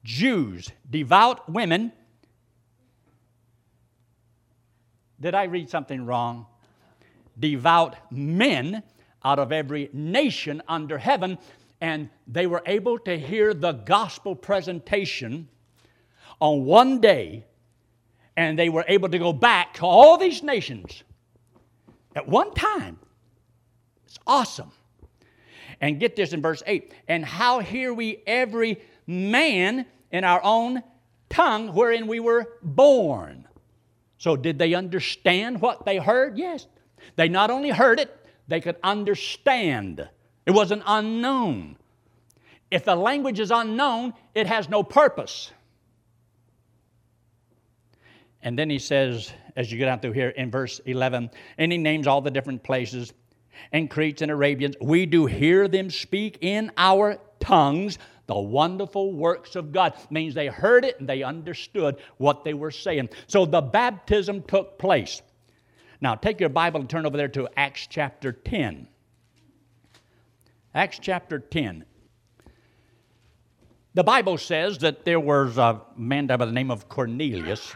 Jews, 0.05 0.71
devout 0.91 1.49
women. 1.49 1.91
Did 5.19 5.35
I 5.35 5.45
read 5.45 5.71
something 5.71 6.05
wrong? 6.05 6.45
Devout 7.39 7.97
men 8.13 8.83
out 9.25 9.39
of 9.39 9.53
every 9.53 9.89
nation 9.93 10.63
under 10.69 10.99
heaven, 10.99 11.39
and 11.81 12.11
they 12.27 12.47
were 12.47 12.63
able 12.67 12.99
to 13.01 13.19
hear 13.19 13.55
the 13.55 13.73
gospel 13.73 14.35
presentation 14.35 15.49
on 16.41 16.65
one 16.65 17.01
day, 17.01 17.45
and 18.37 18.59
they 18.59 18.69
were 18.69 18.85
able 18.89 19.09
to 19.09 19.19
go 19.19 19.33
back 19.33 19.75
to 19.75 19.87
all 19.87 20.19
these 20.19 20.43
nations 20.43 21.03
at 22.15 22.29
one 22.29 22.53
time. 22.55 22.99
It's 24.07 24.19
awesome. 24.27 24.73
And 25.81 25.99
get 25.99 26.17
this 26.17 26.33
in 26.33 26.41
verse 26.41 26.63
8 26.67 26.93
and 27.09 27.25
how 27.25 27.61
hear 27.61 27.93
we 27.93 28.23
every 28.27 28.81
man 29.07 29.87
in 30.13 30.25
our 30.25 30.43
own 30.43 30.83
tongue 31.29 31.75
wherein 31.75 32.07
we 32.07 32.21
were 32.21 32.49
born. 32.63 33.47
So, 34.19 34.37
did 34.37 34.59
they 34.59 34.75
understand 34.75 35.61
what 35.61 35.85
they 35.85 35.99
heard? 35.99 36.39
Yes. 36.39 36.67
They 37.17 37.29
not 37.29 37.51
only 37.51 37.71
heard 37.71 38.01
it, 38.01 38.24
they 38.49 38.61
could 38.61 38.77
understand. 38.83 40.09
It 40.47 40.51
wasn't 40.51 40.83
unknown. 40.87 41.77
If 42.71 42.85
the 42.85 42.97
language 42.97 43.41
is 43.41 43.51
unknown, 43.51 44.15
it 44.35 44.47
has 44.47 44.69
no 44.69 44.83
purpose. 44.83 45.53
And 48.43 48.59
then 48.59 48.69
he 48.69 48.79
says, 48.79 49.33
as 49.57 49.73
you 49.73 49.79
get 49.79 49.87
down 49.87 50.01
through 50.01 50.13
here 50.13 50.29
in 50.29 50.51
verse 50.51 50.81
11, 50.85 51.31
and 51.57 51.73
he 51.73 51.79
names 51.79 52.07
all 52.07 52.21
the 52.21 52.31
different 52.31 52.63
places 52.63 53.13
and 53.73 53.89
Cretes 53.89 54.21
and 54.21 54.31
Arabians, 54.31 54.77
we 54.81 55.07
do 55.07 55.27
hear 55.27 55.69
them 55.69 55.89
speak 55.89 56.39
in 56.41 56.71
our 56.77 57.19
tongues 57.41 57.99
the 58.27 58.39
wonderful 58.39 59.13
works 59.13 59.55
of 59.55 59.73
God. 59.73 59.95
Means 60.11 60.35
they 60.35 60.47
heard 60.47 60.85
it 60.85 60.99
and 60.99 61.09
they 61.09 61.23
understood 61.23 61.97
what 62.17 62.45
they 62.45 62.55
were 62.55 62.71
saying. 62.71 63.11
So 63.27 63.45
the 63.45 63.61
baptism 63.61 64.43
took 64.43 64.79
place. 64.79 65.21
Now 66.01 66.15
take 66.15 66.41
your 66.41 66.49
Bible 66.49 66.81
and 66.81 66.91
turn 66.91 67.07
over 67.07 67.17
there 67.17 67.29
to 67.29 67.49
Acts 67.57 67.87
chapter 67.87 68.33
10. 68.33 68.89
Acts 70.75 70.99
chapter 71.01 71.39
10. 71.39 71.85
The 73.95 74.03
Bible 74.03 74.39
says 74.39 74.79
that 74.79 75.05
there 75.05 75.21
was 75.21 75.57
a 75.57 75.81
man 75.97 76.27
by 76.27 76.37
the 76.37 76.47
name 76.47 76.73
of 76.73 76.89
Cornelius, 76.89 77.75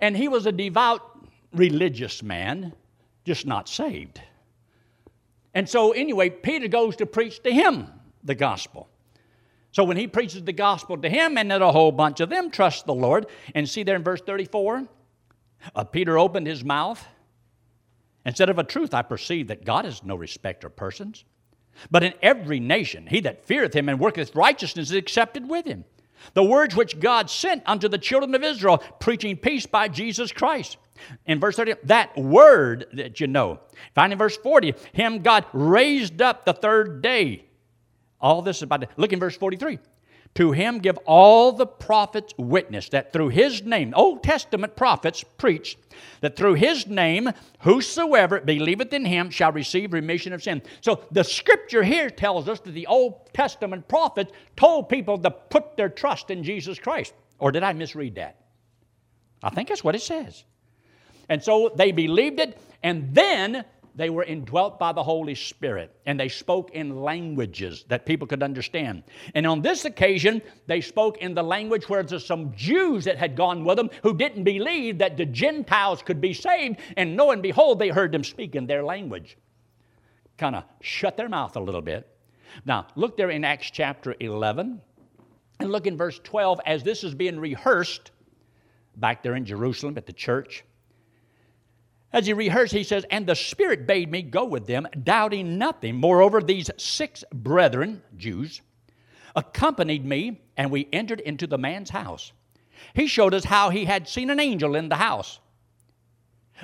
and 0.00 0.16
he 0.16 0.26
was 0.26 0.46
a 0.46 0.52
devout 0.52 1.02
religious 1.52 2.22
man, 2.22 2.74
just 3.24 3.46
not 3.46 3.68
saved. 3.68 4.20
And 5.54 5.68
so, 5.68 5.92
anyway, 5.92 6.30
Peter 6.30 6.66
goes 6.66 6.96
to 6.96 7.06
preach 7.06 7.42
to 7.44 7.50
him 7.50 7.86
the 8.24 8.34
gospel. 8.34 8.88
So, 9.70 9.84
when 9.84 9.96
he 9.96 10.08
preaches 10.08 10.42
the 10.42 10.52
gospel 10.52 10.98
to 10.98 11.08
him, 11.08 11.38
and 11.38 11.50
then 11.50 11.62
a 11.62 11.70
whole 11.70 11.92
bunch 11.92 12.18
of 12.18 12.28
them 12.28 12.50
trust 12.50 12.84
the 12.84 12.94
Lord, 12.94 13.26
and 13.54 13.68
see 13.68 13.84
there 13.84 13.96
in 13.96 14.02
verse 14.02 14.20
34, 14.20 14.86
uh, 15.76 15.84
Peter 15.84 16.18
opened 16.18 16.48
his 16.48 16.64
mouth 16.64 17.06
said, 18.32 18.48
Of 18.48 18.58
a 18.58 18.64
truth, 18.64 18.94
I 18.94 19.02
perceive 19.02 19.48
that 19.48 19.64
God 19.64 19.86
is 19.86 20.02
no 20.02 20.16
respecter 20.16 20.68
of 20.68 20.76
persons. 20.76 21.24
But 21.90 22.02
in 22.02 22.14
every 22.22 22.60
nation, 22.60 23.06
he 23.06 23.20
that 23.20 23.44
feareth 23.44 23.74
him 23.74 23.88
and 23.88 24.00
worketh 24.00 24.34
righteousness 24.34 24.90
is 24.90 24.96
accepted 24.96 25.48
with 25.48 25.66
him. 25.66 25.84
The 26.34 26.42
words 26.42 26.74
which 26.74 26.98
God 26.98 27.30
sent 27.30 27.62
unto 27.66 27.88
the 27.88 27.98
children 27.98 28.34
of 28.34 28.42
Israel, 28.42 28.78
preaching 29.00 29.36
peace 29.36 29.66
by 29.66 29.88
Jesus 29.88 30.32
Christ. 30.32 30.78
In 31.26 31.38
verse 31.38 31.56
30, 31.56 31.74
that 31.84 32.16
word 32.16 32.86
that 32.94 33.20
you 33.20 33.26
know. 33.26 33.60
Find 33.94 34.12
in 34.12 34.18
verse 34.18 34.36
40, 34.36 34.74
him 34.92 35.20
God 35.20 35.44
raised 35.52 36.22
up 36.22 36.44
the 36.44 36.54
third 36.54 37.02
day. 37.02 37.44
All 38.20 38.42
this 38.42 38.56
is 38.56 38.62
about, 38.62 38.86
look 38.96 39.12
in 39.12 39.20
verse 39.20 39.36
43. 39.36 39.78
To 40.36 40.52
him 40.52 40.80
give 40.80 40.98
all 41.06 41.52
the 41.52 41.66
prophets 41.66 42.34
witness 42.36 42.90
that 42.90 43.10
through 43.10 43.30
his 43.30 43.62
name, 43.62 43.94
Old 43.96 44.22
Testament 44.22 44.76
prophets 44.76 45.24
preached 45.38 45.78
that 46.20 46.36
through 46.36 46.54
his 46.54 46.86
name, 46.86 47.30
whosoever 47.60 48.40
believeth 48.42 48.92
in 48.92 49.06
him 49.06 49.30
shall 49.30 49.50
receive 49.50 49.94
remission 49.94 50.34
of 50.34 50.42
sin. 50.42 50.60
So 50.82 51.00
the 51.10 51.24
scripture 51.24 51.82
here 51.82 52.10
tells 52.10 52.50
us 52.50 52.60
that 52.60 52.72
the 52.72 52.86
Old 52.86 53.32
Testament 53.32 53.88
prophets 53.88 54.30
told 54.56 54.90
people 54.90 55.16
to 55.18 55.30
put 55.30 55.74
their 55.78 55.88
trust 55.88 56.30
in 56.30 56.44
Jesus 56.44 56.78
Christ. 56.78 57.14
Or 57.38 57.50
did 57.50 57.62
I 57.62 57.72
misread 57.72 58.16
that? 58.16 58.36
I 59.42 59.48
think 59.48 59.70
that's 59.70 59.84
what 59.84 59.94
it 59.94 60.02
says. 60.02 60.44
And 61.30 61.42
so 61.42 61.72
they 61.74 61.92
believed 61.92 62.40
it, 62.40 62.58
and 62.82 63.14
then 63.14 63.64
they 63.96 64.10
were 64.10 64.24
indwelt 64.24 64.78
by 64.78 64.92
the 64.92 65.02
Holy 65.02 65.34
Spirit, 65.34 65.90
and 66.04 66.20
they 66.20 66.28
spoke 66.28 66.70
in 66.72 67.00
languages 67.00 67.86
that 67.88 68.04
people 68.04 68.26
could 68.26 68.42
understand. 68.42 69.02
And 69.34 69.46
on 69.46 69.62
this 69.62 69.86
occasion, 69.86 70.42
they 70.66 70.82
spoke 70.82 71.16
in 71.18 71.34
the 71.34 71.42
language 71.42 71.88
where 71.88 72.02
there's 72.02 72.26
some 72.26 72.54
Jews 72.54 73.06
that 73.06 73.16
had 73.16 73.34
gone 73.34 73.64
with 73.64 73.78
them 73.78 73.88
who 74.02 74.14
didn't 74.14 74.44
believe 74.44 74.98
that 74.98 75.16
the 75.16 75.24
Gentiles 75.24 76.02
could 76.02 76.20
be 76.20 76.34
saved, 76.34 76.78
and 76.98 77.16
lo 77.16 77.30
and 77.30 77.42
behold, 77.42 77.78
they 77.78 77.88
heard 77.88 78.12
them 78.12 78.22
speak 78.22 78.54
in 78.54 78.66
their 78.66 78.84
language. 78.84 79.38
Kind 80.36 80.56
of 80.56 80.64
shut 80.82 81.16
their 81.16 81.30
mouth 81.30 81.56
a 81.56 81.60
little 81.60 81.80
bit. 81.80 82.06
Now, 82.66 82.88
look 82.96 83.16
there 83.16 83.30
in 83.30 83.44
Acts 83.44 83.70
chapter 83.70 84.14
11, 84.20 84.78
and 85.58 85.72
look 85.72 85.86
in 85.86 85.96
verse 85.96 86.20
12 86.22 86.60
as 86.66 86.82
this 86.82 87.02
is 87.02 87.14
being 87.14 87.40
rehearsed 87.40 88.10
back 88.96 89.22
there 89.22 89.36
in 89.36 89.46
Jerusalem 89.46 89.96
at 89.96 90.04
the 90.04 90.12
church. 90.12 90.64
As 92.16 92.26
he 92.26 92.32
rehearsed, 92.32 92.72
he 92.72 92.82
says, 92.82 93.04
And 93.10 93.26
the 93.26 93.34
Spirit 93.34 93.86
bade 93.86 94.10
me 94.10 94.22
go 94.22 94.46
with 94.46 94.66
them, 94.66 94.88
doubting 95.04 95.58
nothing. 95.58 95.96
Moreover, 95.96 96.40
these 96.40 96.70
six 96.78 97.22
brethren, 97.30 98.02
Jews, 98.16 98.62
accompanied 99.36 100.02
me, 100.02 100.40
and 100.56 100.70
we 100.70 100.88
entered 100.94 101.20
into 101.20 101.46
the 101.46 101.58
man's 101.58 101.90
house. 101.90 102.32
He 102.94 103.06
showed 103.06 103.34
us 103.34 103.44
how 103.44 103.68
he 103.68 103.84
had 103.84 104.08
seen 104.08 104.30
an 104.30 104.40
angel 104.40 104.76
in 104.76 104.88
the 104.88 104.96
house, 104.96 105.40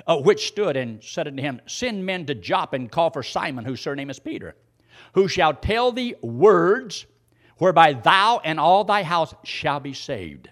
uh, 0.07 0.17
which 0.17 0.47
stood 0.47 0.75
and 0.75 1.03
said 1.03 1.27
unto 1.27 1.43
him, 1.43 1.61
Send 1.67 2.03
men 2.03 2.25
to 2.25 2.33
Joppa 2.33 2.75
and 2.75 2.91
call 2.91 3.11
for 3.11 3.21
Simon, 3.21 3.63
whose 3.63 3.79
surname 3.79 4.09
is 4.09 4.17
Peter, 4.17 4.55
who 5.13 5.27
shall 5.27 5.53
tell 5.53 5.91
thee 5.91 6.15
words 6.23 7.05
whereby 7.59 7.93
thou 7.93 8.41
and 8.43 8.59
all 8.59 8.85
thy 8.85 9.03
house 9.03 9.35
shall 9.43 9.79
be 9.79 9.93
saved. 9.93 10.49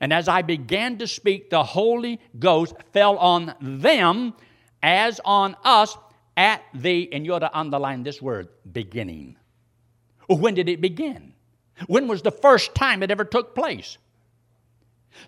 And 0.00 0.12
as 0.12 0.28
I 0.28 0.42
began 0.42 0.98
to 0.98 1.06
speak, 1.06 1.50
the 1.50 1.62
Holy 1.62 2.20
Ghost 2.38 2.74
fell 2.92 3.16
on 3.18 3.54
them 3.60 4.34
as 4.82 5.20
on 5.24 5.56
us 5.64 5.96
at 6.36 6.62
the, 6.74 7.12
and 7.12 7.24
you 7.24 7.34
ought 7.34 7.40
to 7.40 7.58
underline 7.58 8.02
this 8.02 8.20
word, 8.20 8.48
beginning. 8.70 9.36
When 10.28 10.54
did 10.54 10.68
it 10.68 10.80
begin? 10.80 11.32
When 11.86 12.08
was 12.08 12.22
the 12.22 12.30
first 12.30 12.74
time 12.74 13.02
it 13.02 13.10
ever 13.10 13.24
took 13.24 13.54
place? 13.54 13.98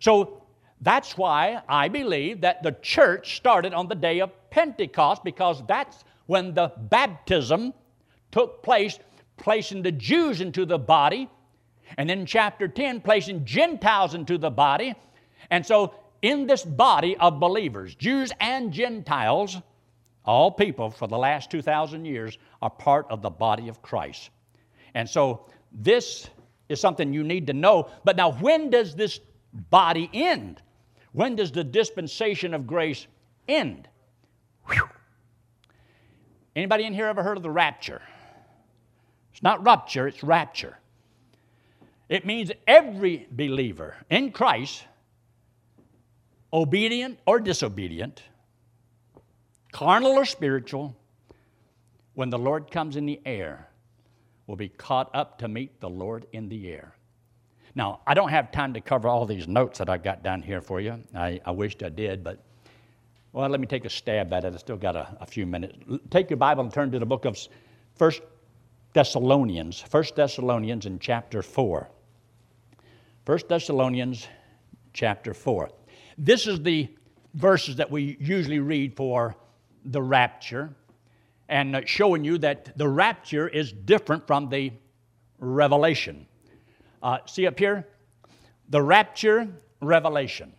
So 0.01 0.43
that's 0.81 1.17
why 1.17 1.63
I 1.69 1.89
believe 1.89 2.43
that 2.43 2.63
the 2.63 2.73
church 2.83 3.37
started 3.37 3.73
on 3.73 3.89
the 3.89 3.95
day 3.95 4.21
of 4.21 4.31
Pentecost 4.51 5.25
because 5.25 5.63
that's 5.67 6.05
when 6.27 6.55
the 6.55 6.73
baptism 6.77 7.73
took 8.31 8.63
place, 8.63 8.99
placing 9.37 9.83
the 9.83 9.93
Jews 9.93 10.41
into 10.41 10.67
the 10.67 10.79
body 10.79 11.29
and 11.97 12.09
then 12.09 12.27
chapter 12.27 12.69
10, 12.69 13.01
placing 13.01 13.45
Gentiles 13.45 14.15
into 14.15 14.39
the 14.39 14.51
body. 14.51 14.95
And 15.51 15.65
so, 15.65 15.95
in 16.21 16.47
this 16.47 16.65
body 16.65 17.17
of 17.17 17.41
believers, 17.41 17.95
Jews 17.95 18.33
and 18.41 18.73
Gentiles, 18.73 19.57
all 20.25 20.51
people 20.51 20.91
for 20.91 21.07
the 21.07 21.17
last 21.17 21.51
2,000 21.51 22.05
years, 22.05 22.39
are 22.61 22.71
part 22.71 23.07
of 23.09 23.23
the 23.23 23.31
body 23.31 23.69
of 23.69 23.81
Christ. 23.83 24.31
And 24.95 25.09
so, 25.09 25.47
this 25.73 26.29
is 26.69 26.81
something 26.81 27.13
you 27.13 27.25
need 27.25 27.47
to 27.47 27.53
know. 27.53 27.89
But 28.05 28.17
now, 28.17 28.33
when 28.33 28.71
does 28.71 28.95
this 28.95 29.21
body 29.71 30.11
end? 30.13 30.61
When 31.13 31.37
does 31.37 31.53
the 31.53 31.65
dispensation 31.65 32.55
of 32.55 32.67
grace 32.67 33.07
end? 33.49 33.89
Whew. 34.69 34.89
Anybody 36.55 36.85
in 36.85 36.93
here 36.93 37.07
ever 37.07 37.23
heard 37.23 37.37
of 37.37 37.43
the 37.43 37.51
rapture? 37.51 38.03
It's 39.33 39.43
not 39.43 39.65
rupture, 39.65 40.09
it's 40.09 40.23
rapture. 40.23 40.77
It 42.09 42.25
means 42.25 42.51
every 42.67 43.27
believer 43.31 43.97
in 44.09 44.33
Christ, 44.33 44.85
obedient 46.53 47.19
or 47.27 47.39
disobedient, 47.39 48.23
carnal 49.73 50.13
or 50.13 50.25
spiritual, 50.25 50.97
when 52.15 52.31
the 52.31 52.39
Lord 52.39 52.71
comes 52.71 52.97
in 52.97 53.07
the 53.07 53.21
air, 53.27 53.69
will 54.47 54.57
be 54.57 54.71
caught 54.71 55.11
up 55.15 55.39
to 55.39 55.49
meet 55.49 55.81
the 55.81 55.91
Lord 55.91 56.27
in 56.33 56.49
the 56.49 56.71
air. 56.71 56.95
Now, 57.75 58.01
I 58.07 58.15
don't 58.15 58.31
have 58.31 58.51
time 58.51 58.73
to 58.75 58.81
cover 58.81 59.07
all 59.07 59.27
these 59.27 59.47
notes 59.47 59.79
that 59.79 59.91
I've 59.91 60.03
got 60.03 60.23
down 60.23 60.43
here 60.43 60.63
for 60.63 60.81
you. 60.81 60.99
I, 61.15 61.41
I 61.45 61.51
wished 61.51 61.83
I 61.83 61.91
did, 61.91 62.25
but 62.25 62.43
well, 63.33 63.49
let 63.49 63.61
me 63.61 63.67
take 63.67 63.85
a 63.85 63.91
stab 63.91 64.33
at 64.33 64.45
it. 64.45 64.55
I 64.55 64.57
still 64.57 64.79
got 64.79 64.97
a, 64.97 65.17
a 65.21 65.27
few 65.27 65.47
minutes. 65.47 65.77
Take 66.11 66.31
your 66.31 66.39
Bible 66.39 66.65
and 66.65 66.73
turn 66.73 66.91
to 66.93 66.99
the 66.99 67.07
book 67.07 67.27
of 67.27 67.39
First 67.95 68.23
Thessalonians, 68.95 69.81
First 69.81 70.17
Thessalonians 70.17 70.87
in 70.87 70.99
chapter 70.99 71.43
4. 71.43 71.89
First 73.29 73.51
Thessalonians 73.51 74.27
chapter 74.95 75.35
4. 75.35 75.69
This 76.17 76.47
is 76.47 76.63
the 76.63 76.89
verses 77.35 77.77
that 77.77 77.91
we 77.91 78.17
usually 78.19 78.59
read 78.59 78.97
for 78.97 79.37
the 79.85 80.01
rapture 80.01 80.75
and 81.47 81.83
showing 81.85 82.25
you 82.25 82.39
that 82.39 82.79
the 82.79 82.89
rapture 82.89 83.47
is 83.47 83.71
different 83.71 84.27
from 84.27 84.49
the 84.49 84.73
revelation. 85.39 86.27
Uh, 87.03 87.19
see 87.27 87.47
up 87.47 87.59
here? 87.59 87.87
The 88.71 88.81
rapture, 88.81 89.47
revelation. 89.83 90.55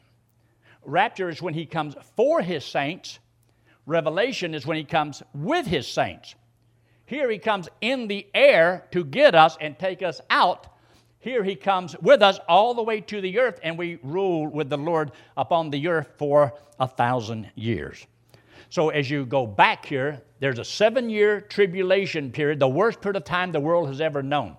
Rapture 0.85 1.29
is 1.29 1.41
when 1.41 1.55
he 1.55 1.65
comes 1.65 1.95
for 2.15 2.39
his 2.39 2.63
saints, 2.63 3.17
revelation 3.87 4.53
is 4.53 4.67
when 4.67 4.77
he 4.77 4.83
comes 4.83 5.23
with 5.33 5.65
his 5.65 5.87
saints. 5.87 6.35
Here 7.07 7.31
he 7.31 7.39
comes 7.39 7.67
in 7.81 8.07
the 8.07 8.27
air 8.35 8.87
to 8.91 9.03
get 9.03 9.33
us 9.33 9.57
and 9.59 9.79
take 9.79 10.03
us 10.03 10.21
out. 10.29 10.67
Here 11.19 11.43
he 11.43 11.55
comes 11.55 11.97
with 11.99 12.21
us 12.21 12.39
all 12.47 12.73
the 12.73 12.83
way 12.83 13.01
to 13.01 13.19
the 13.19 13.39
earth, 13.39 13.59
and 13.61 13.77
we 13.77 13.99
rule 14.03 14.47
with 14.47 14.69
the 14.69 14.77
Lord 14.77 15.11
upon 15.35 15.69
the 15.69 15.87
earth 15.87 16.11
for 16.17 16.53
a 16.79 16.87
thousand 16.87 17.51
years. 17.55 18.07
So 18.69 18.89
as 18.89 19.09
you 19.09 19.25
go 19.25 19.45
back 19.45 19.85
here, 19.85 20.21
there's 20.39 20.59
a 20.59 20.63
seven 20.63 21.09
year 21.09 21.41
tribulation 21.41 22.31
period, 22.31 22.59
the 22.59 22.69
worst 22.69 23.01
period 23.01 23.17
of 23.17 23.25
time 23.25 23.51
the 23.51 23.59
world 23.59 23.87
has 23.89 23.99
ever 23.99 24.23
known. 24.23 24.55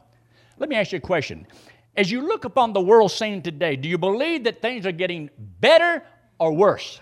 Let 0.58 0.68
me 0.68 0.76
ask 0.76 0.92
you 0.92 0.98
a 0.98 1.00
question. 1.00 1.46
As 1.96 2.10
you 2.10 2.20
look 2.20 2.44
upon 2.44 2.72
the 2.72 2.80
world 2.80 3.10
scene 3.10 3.40
today, 3.40 3.76
do 3.76 3.88
you 3.88 3.96
believe 3.96 4.44
that 4.44 4.60
things 4.60 4.84
are 4.84 4.92
getting 4.92 5.30
better 5.60 6.02
or 6.38 6.52
worse? 6.52 7.00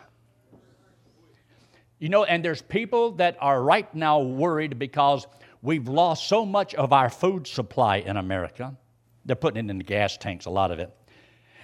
You 1.99 2.09
know, 2.09 2.25
and 2.25 2.45
there's 2.45 2.63
people 2.63 3.13
that 3.13 3.37
are 3.41 3.61
right 3.61 3.93
now 3.93 4.21
worried 4.21 4.79
because 4.79 5.27
we've 5.63 5.89
lost 5.89 6.29
so 6.29 6.47
much 6.47 6.75
of 6.77 6.93
our 6.93 7.11
food 7.11 7.47
supply 7.47 7.97
in 7.97 8.17
America. 8.17 8.77
They're 9.29 9.37
putting 9.37 9.65
it 9.65 9.71
in 9.71 9.79
the 9.79 9.85
gas 9.85 10.17
tanks, 10.17 10.47
a 10.47 10.51
lot 10.51 10.73
of 10.73 10.81
it. 10.81 10.93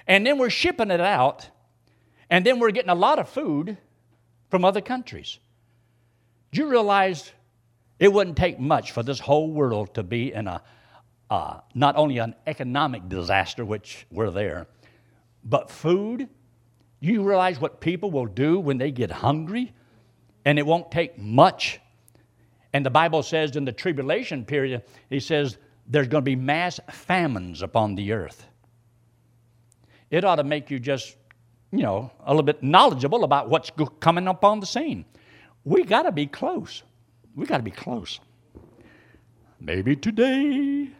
And 0.06 0.24
then 0.24 0.38
we're 0.38 0.50
shipping 0.50 0.90
it 0.90 1.00
out, 1.00 1.48
and 2.30 2.46
then 2.46 2.60
we're 2.60 2.70
getting 2.70 2.90
a 2.90 2.94
lot 2.94 3.18
of 3.18 3.28
food 3.28 3.76
from 4.50 4.64
other 4.64 4.80
countries. 4.80 5.38
Do 6.52 6.60
you 6.60 6.68
realize 6.68 7.32
it 7.98 8.12
wouldn't 8.12 8.36
take 8.36 8.60
much 8.60 8.92
for 8.92 9.02
this 9.02 9.18
whole 9.18 9.50
world 9.50 9.94
to 9.94 10.02
be 10.02 10.32
in 10.32 10.46
a 10.46 10.62
uh, 11.30 11.60
not 11.74 11.96
only 11.96 12.18
an 12.18 12.34
economic 12.46 13.08
disaster, 13.08 13.64
which 13.64 14.06
we're 14.10 14.30
there, 14.30 14.66
but 15.42 15.70
food. 15.70 16.28
You 17.00 17.22
realize 17.22 17.60
what 17.60 17.80
people 17.80 18.10
will 18.10 18.26
do 18.26 18.60
when 18.60 18.78
they 18.78 18.90
get 18.90 19.10
hungry? 19.10 19.72
And 20.44 20.58
it 20.58 20.66
won't 20.66 20.90
take 20.90 21.18
much. 21.18 21.80
And 22.72 22.84
the 22.84 22.90
Bible 22.90 23.22
says 23.22 23.56
in 23.56 23.64
the 23.64 23.72
tribulation 23.72 24.44
period, 24.44 24.82
he 25.08 25.18
says 25.18 25.56
there's 25.86 26.08
going 26.08 26.22
to 26.22 26.30
be 26.30 26.36
mass 26.36 26.80
famines 26.90 27.62
upon 27.62 27.94
the 27.94 28.12
earth. 28.12 28.46
It 30.10 30.24
ought 30.24 30.36
to 30.36 30.44
make 30.44 30.70
you 30.70 30.78
just, 30.78 31.16
you 31.72 31.82
know, 31.82 32.10
a 32.24 32.30
little 32.30 32.44
bit 32.44 32.62
knowledgeable 32.62 33.24
about 33.24 33.48
what's 33.48 33.70
coming 34.00 34.28
up 34.28 34.44
on 34.44 34.60
the 34.60 34.66
scene. 34.66 35.04
We 35.64 35.84
got 35.84 36.02
to 36.02 36.12
be 36.12 36.26
close. 36.26 36.82
We 37.34 37.46
got 37.46 37.58
to 37.58 37.62
be 37.62 37.70
close. 37.70 38.20
Maybe 39.60 39.96
today. 39.96 40.90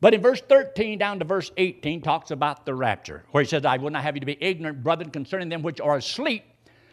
But 0.00 0.14
in 0.14 0.20
verse 0.20 0.40
13 0.40 0.98
down 0.98 1.18
to 1.18 1.24
verse 1.24 1.50
18 1.56 2.02
talks 2.02 2.30
about 2.30 2.66
the 2.66 2.74
rapture, 2.74 3.24
where 3.30 3.42
he 3.42 3.48
says, 3.48 3.64
I 3.64 3.76
will 3.78 3.90
not 3.90 4.02
have 4.02 4.16
you 4.16 4.20
to 4.20 4.26
be 4.26 4.38
ignorant, 4.40 4.82
brethren, 4.82 5.10
concerning 5.10 5.48
them 5.48 5.62
which 5.62 5.80
are 5.80 5.96
asleep, 5.96 6.44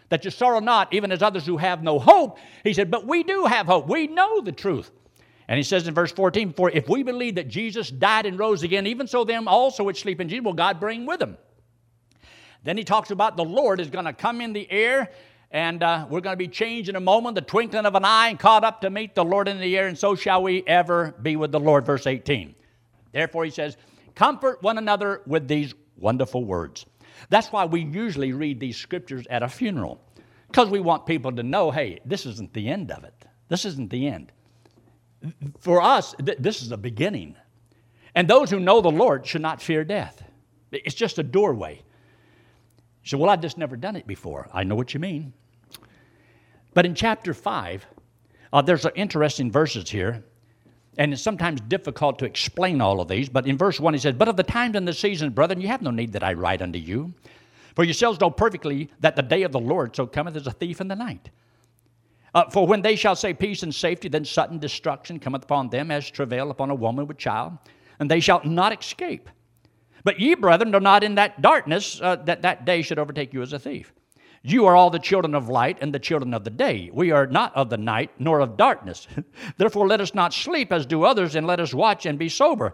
that 0.10 0.24
you 0.26 0.32
sorrow 0.32 0.60
not, 0.60 0.94
even 0.94 1.12
as 1.12 1.22
others 1.22 1.46
who 1.46 1.58
have 1.58 1.84
no 1.84 2.00
hope. 2.00 2.38
He 2.64 2.74
said, 2.74 2.90
But 2.90 3.06
we 3.06 3.24
do 3.24 3.46
have 3.46 3.66
hope. 3.66 3.88
We 3.88 4.08
know 4.08 4.42
the 4.42 4.52
truth. 4.52 4.92
And 5.48 5.58
he 5.58 5.64
says 5.64 5.88
in 5.88 5.94
verse 5.94 6.12
14, 6.12 6.54
For 6.54 6.70
if 6.70 6.88
we 6.88 7.04
believe 7.04 7.36
that 7.36 7.48
Jesus 7.48 7.90
died 7.90 8.26
and 8.26 8.40
rose 8.40 8.64
again, 8.64 8.88
even 8.88 9.08
so 9.08 9.24
them 9.24 9.48
also 9.48 9.84
which 9.84 10.02
sleep 10.02 10.22
in 10.22 10.30
Jesus 10.30 10.46
will 10.46 10.54
God 10.54 10.80
bring 10.80 11.06
with 11.06 11.22
him. 11.22 11.38
Then 12.64 12.78
he 12.78 12.84
talks 12.84 13.12
about 13.12 13.36
the 13.36 13.44
Lord 13.44 13.80
is 13.80 13.90
going 13.90 14.06
to 14.06 14.14
come 14.14 14.40
in 14.40 14.54
the 14.54 14.70
air 14.72 15.10
and 15.54 15.84
uh, 15.84 16.08
we're 16.10 16.22
going 16.22 16.34
to 16.34 16.38
be 16.38 16.48
changed 16.48 16.90
in 16.90 16.96
a 16.96 17.00
moment, 17.00 17.36
the 17.36 17.42
twinkling 17.42 17.86
of 17.86 17.94
an 17.94 18.04
eye, 18.04 18.30
and 18.30 18.40
caught 18.40 18.64
up 18.64 18.82
to 18.82 18.90
meet 18.90 19.14
the 19.14 19.24
Lord 19.24 19.48
in 19.48 19.60
the 19.60 19.78
air, 19.78 19.86
and 19.86 19.96
so 19.98 20.16
shall 20.16 20.42
we 20.42 20.64
ever 20.66 21.14
be 21.22 21.36
with 21.36 21.52
the 21.52 21.60
Lord. 21.60 21.86
Verse 21.86 22.08
18. 22.08 22.56
Therefore, 23.12 23.46
he 23.46 23.52
says, 23.52 23.78
Comfort 24.16 24.64
one 24.64 24.80
another 24.80 25.22
with 25.28 25.48
these 25.48 25.76
wonderful 25.96 26.44
words. 26.44 26.88
That's 27.30 27.52
why 27.52 27.66
we 27.66 27.82
usually 27.82 28.34
read 28.34 28.60
these 28.60 28.78
scriptures 28.78 29.28
at 29.30 29.44
a 29.44 29.48
funeral, 29.48 30.02
because 30.48 30.70
we 30.70 30.80
want 30.80 31.06
people 31.06 31.32
to 31.34 31.44
know 31.44 31.70
hey, 31.70 32.00
this 32.04 32.26
isn't 32.26 32.54
the 32.54 32.68
end 32.70 32.90
of 32.90 33.04
it. 33.04 33.14
This 33.48 33.64
isn't 33.66 33.92
the 33.92 34.08
end. 34.08 34.32
For 35.60 35.82
us, 35.82 36.16
th- 36.24 36.38
this 36.40 36.62
is 36.62 36.70
the 36.70 36.78
beginning. 36.78 37.36
And 38.16 38.28
those 38.28 38.50
who 38.50 38.60
know 38.60 38.82
the 38.82 38.92
Lord 38.92 39.26
should 39.26 39.42
not 39.42 39.62
fear 39.62 39.84
death. 39.84 40.24
It's 40.72 40.96
just 40.96 41.20
a 41.20 41.24
doorway. 41.24 41.82
So, 43.04 43.18
Well, 43.18 43.30
I've 43.30 43.42
just 43.42 43.58
never 43.58 43.76
done 43.76 43.96
it 43.96 44.08
before. 44.08 44.50
I 44.54 44.64
know 44.64 44.76
what 44.76 44.94
you 44.94 45.00
mean. 45.00 45.34
But 46.74 46.86
in 46.86 46.96
chapter 46.96 47.34
5, 47.34 47.86
uh, 48.52 48.62
there's 48.62 48.86
interesting 48.96 49.52
verses 49.52 49.90
here 49.90 50.24
and 50.98 51.14
it's 51.14 51.22
sometimes 51.22 51.62
difficult 51.62 52.20
to 52.20 52.26
explain 52.26 52.80
all 52.82 53.02
of 53.02 53.08
these, 53.08 53.30
but 53.30 53.48
in 53.48 53.58
verse 53.58 53.80
1 53.80 53.94
he 53.94 54.00
says, 54.00 54.16
But 54.16 54.28
of 54.28 54.38
the 54.38 54.44
times 54.44 54.76
and 54.76 54.88
the 54.88 54.94
seasons, 54.94 55.34
brethren, 55.34 55.60
you 55.60 55.68
have 55.68 55.82
no 55.82 55.92
need 55.92 56.14
that 56.14 56.24
I 56.24 56.34
write 56.34 56.62
unto 56.62 56.80
you. 56.80 57.14
For 57.76 57.84
yourselves 57.84 58.20
know 58.20 58.30
perfectly 58.30 58.92
that 59.00 59.16
the 59.16 59.24
day 59.24 59.44
of 59.44 59.52
the 59.52 59.60
Lord 59.60 59.96
so 59.96 60.06
cometh 60.06 60.36
as 60.36 60.46
a 60.46 60.52
thief 60.52 60.80
in 60.80 60.88
the 60.88 60.96
night. 60.96 61.32
Uh, 62.34 62.50
for 62.50 62.66
when 62.66 62.82
they 62.82 62.96
shall 62.96 63.16
say 63.16 63.34
peace 63.34 63.62
and 63.64 63.74
safety, 63.74 64.10
then 64.10 64.26
sudden 64.26 64.58
destruction 64.58 65.20
cometh 65.20 65.44
upon 65.44 65.70
them 65.70 65.92
as 65.92 66.10
travail 66.10 66.50
upon 66.50 66.72
a 66.72 66.76
woman 66.76 67.06
with 67.06 67.18
child, 67.18 67.54
and 68.00 68.10
they 68.10 68.20
shall 68.20 68.44
not 68.44 68.78
escape. 68.78 69.30
But 70.04 70.20
ye, 70.20 70.34
brethren, 70.36 70.74
are 70.76 70.82
not 70.82 71.04
in 71.04 71.16
that 71.16 71.42
darkness 71.42 72.02
uh, 72.02 72.18
that 72.18 72.42
that 72.42 72.66
day 72.66 72.82
should 72.82 73.00
overtake 73.00 73.34
you 73.34 73.42
as 73.42 73.54
a 73.54 73.60
thief. 73.60 73.94
You 74.42 74.66
are 74.66 74.76
all 74.76 74.90
the 74.90 75.00
children 75.00 75.36
of 75.36 75.48
light 75.48 75.78
and 75.80 75.94
the 75.94 76.00
children 76.00 76.34
of 76.34 76.44
the 76.44 76.50
day. 76.50 76.90
We 76.92 77.12
are 77.12 77.26
not 77.26 77.56
of 77.56 77.70
the 77.70 77.78
night 77.78 78.12
nor 78.20 78.42
of 78.42 78.58
darkness. 78.58 79.08
Therefore, 79.58 79.88
let 79.88 80.02
us 80.02 80.14
not 80.14 80.34
sleep 80.34 80.74
as 80.74 80.86
do 80.86 81.04
others, 81.04 81.36
and 81.36 81.48
let 81.48 81.62
us 81.62 81.74
watch 81.74 82.06
and 82.06 82.20
be 82.20 82.28
sober. 82.28 82.74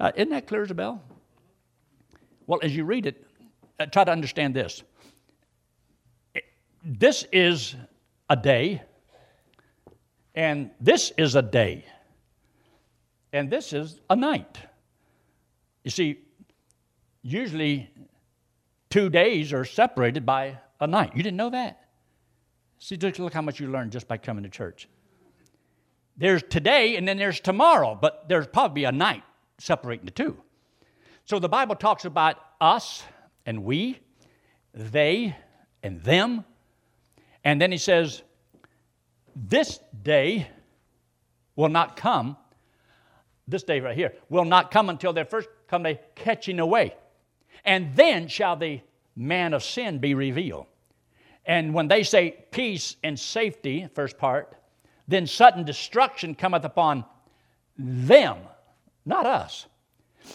Uh, 0.00 0.10
isn't 0.16 0.30
that 0.30 0.48
clear 0.48 0.62
as 0.62 0.72
a 0.72 0.74
bell? 0.74 1.02
Well, 2.46 2.58
as 2.62 2.74
you 2.74 2.84
read 2.84 3.06
it, 3.06 3.24
uh, 3.78 3.86
try 3.86 4.04
to 4.04 4.10
understand 4.10 4.54
this. 4.54 4.82
This 6.82 7.26
is 7.32 7.76
a 8.28 8.36
day, 8.36 8.82
and 10.34 10.70
this 10.80 11.12
is 11.16 11.34
a 11.34 11.42
day, 11.42 11.84
and 13.32 13.50
this 13.50 13.72
is 13.72 14.00
a 14.10 14.16
night. 14.16 14.58
You 15.84 15.90
see, 15.90 16.18
usually 17.22 17.90
two 18.90 19.10
days 19.10 19.52
are 19.52 19.64
separated 19.64 20.24
by 20.24 20.58
a 20.80 20.86
night. 20.86 21.12
You 21.14 21.22
didn't 21.22 21.36
know 21.36 21.50
that? 21.50 21.80
See, 22.78 22.96
look 22.96 23.32
how 23.32 23.42
much 23.42 23.60
you 23.60 23.68
learned 23.68 23.92
just 23.92 24.06
by 24.06 24.18
coming 24.18 24.44
to 24.44 24.50
church. 24.50 24.88
There's 26.16 26.42
today 26.42 26.96
and 26.96 27.08
then 27.08 27.16
there's 27.16 27.40
tomorrow, 27.40 27.98
but 28.00 28.28
there's 28.28 28.46
probably 28.46 28.84
a 28.84 28.92
night 28.92 29.22
separating 29.58 30.04
the 30.04 30.10
two. 30.10 30.36
So 31.24 31.38
the 31.38 31.48
Bible 31.48 31.74
talks 31.74 32.04
about 32.04 32.36
us 32.60 33.02
and 33.46 33.64
we, 33.64 33.98
they 34.74 35.34
and 35.82 36.02
them. 36.02 36.44
And 37.42 37.60
then 37.60 37.72
he 37.72 37.78
says, 37.78 38.22
This 39.36 39.80
day 40.02 40.48
will 41.56 41.68
not 41.68 41.96
come, 41.96 42.36
this 43.48 43.62
day 43.62 43.80
right 43.80 43.96
here, 43.96 44.14
will 44.28 44.44
not 44.44 44.70
come 44.70 44.88
until 44.88 45.12
there 45.12 45.24
first 45.24 45.48
come 45.68 45.86
a 45.86 45.98
catching 46.14 46.60
away. 46.60 46.94
And 47.64 47.94
then 47.96 48.28
shall 48.28 48.56
the 48.56 48.80
man 49.16 49.54
of 49.54 49.62
sin 49.62 49.98
be 49.98 50.14
revealed. 50.14 50.66
And 51.44 51.74
when 51.74 51.88
they 51.88 52.02
say 52.02 52.44
peace 52.50 52.96
and 53.02 53.18
safety, 53.18 53.88
first 53.94 54.18
part, 54.18 54.56
then 55.06 55.26
sudden 55.26 55.64
destruction 55.64 56.34
cometh 56.34 56.64
upon 56.64 57.04
them, 57.76 58.38
not 59.04 59.26
us. 59.26 59.66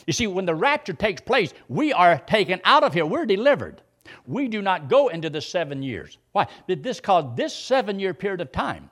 You 0.06 0.14
see, 0.14 0.28
when 0.28 0.45
the 0.45 0.54
rapture 0.54 0.93
takes 0.93 1.22
place, 1.22 1.54
we 1.68 1.93
are 1.93 2.20
taken 2.20 2.62
out 2.64 2.84
of 2.84 2.93
here. 2.93 3.06
We're 3.06 3.26
delivered. 3.26 3.82
We 4.26 4.47
do 4.47 4.62
not 4.62 4.89
go 4.89 5.10
into 5.10 5.30
the 5.30 5.41
seven 5.41 5.84
years. 5.84 6.18
Why? 6.32 6.47
Did 6.68 6.84
This 6.84 7.00
cause 7.00 7.36
this 7.36 7.56
seven 7.56 8.00
year 8.00 8.14
period 8.14 8.41
of 8.41 8.52
time 8.52 8.89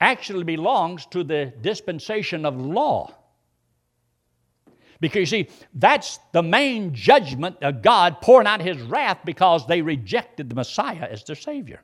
actually 0.00 0.44
belongs 0.44 1.06
to 1.06 1.22
the 1.22 1.52
dispensation 1.60 2.44
of 2.44 2.60
law. 2.60 3.14
Because 5.00 5.20
you 5.20 5.26
see, 5.26 5.48
that's 5.74 6.18
the 6.32 6.42
main 6.42 6.94
judgment 6.94 7.56
of 7.62 7.82
God 7.82 8.20
pouring 8.20 8.46
out 8.46 8.60
his 8.60 8.80
wrath 8.82 9.18
because 9.24 9.66
they 9.66 9.82
rejected 9.82 10.48
the 10.48 10.54
Messiah 10.54 11.08
as 11.10 11.24
their 11.24 11.36
Savior. 11.36 11.82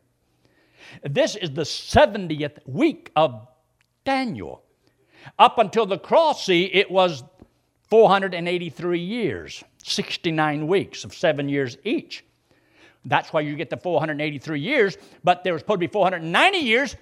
This 1.02 1.34
is 1.36 1.50
the 1.50 1.62
70th 1.62 2.58
week 2.66 3.10
of 3.16 3.46
Daniel. 4.04 4.62
Up 5.38 5.58
until 5.58 5.84
the 5.84 5.98
cross, 5.98 6.46
see, 6.46 6.64
it 6.64 6.90
was 6.90 7.24
483 7.88 9.00
years, 9.00 9.64
69 9.84 10.66
weeks 10.66 11.04
of 11.04 11.14
seven 11.14 11.48
years 11.48 11.76
each. 11.84 12.24
That's 13.04 13.32
why 13.32 13.40
you 13.40 13.56
get 13.56 13.70
the 13.70 13.76
483 13.76 14.60
years, 14.60 14.98
but 15.24 15.44
there 15.44 15.52
was 15.52 15.60
supposed 15.60 15.76
to 15.76 15.86
be 15.86 15.92
490 15.92 16.58
years, 16.58 16.96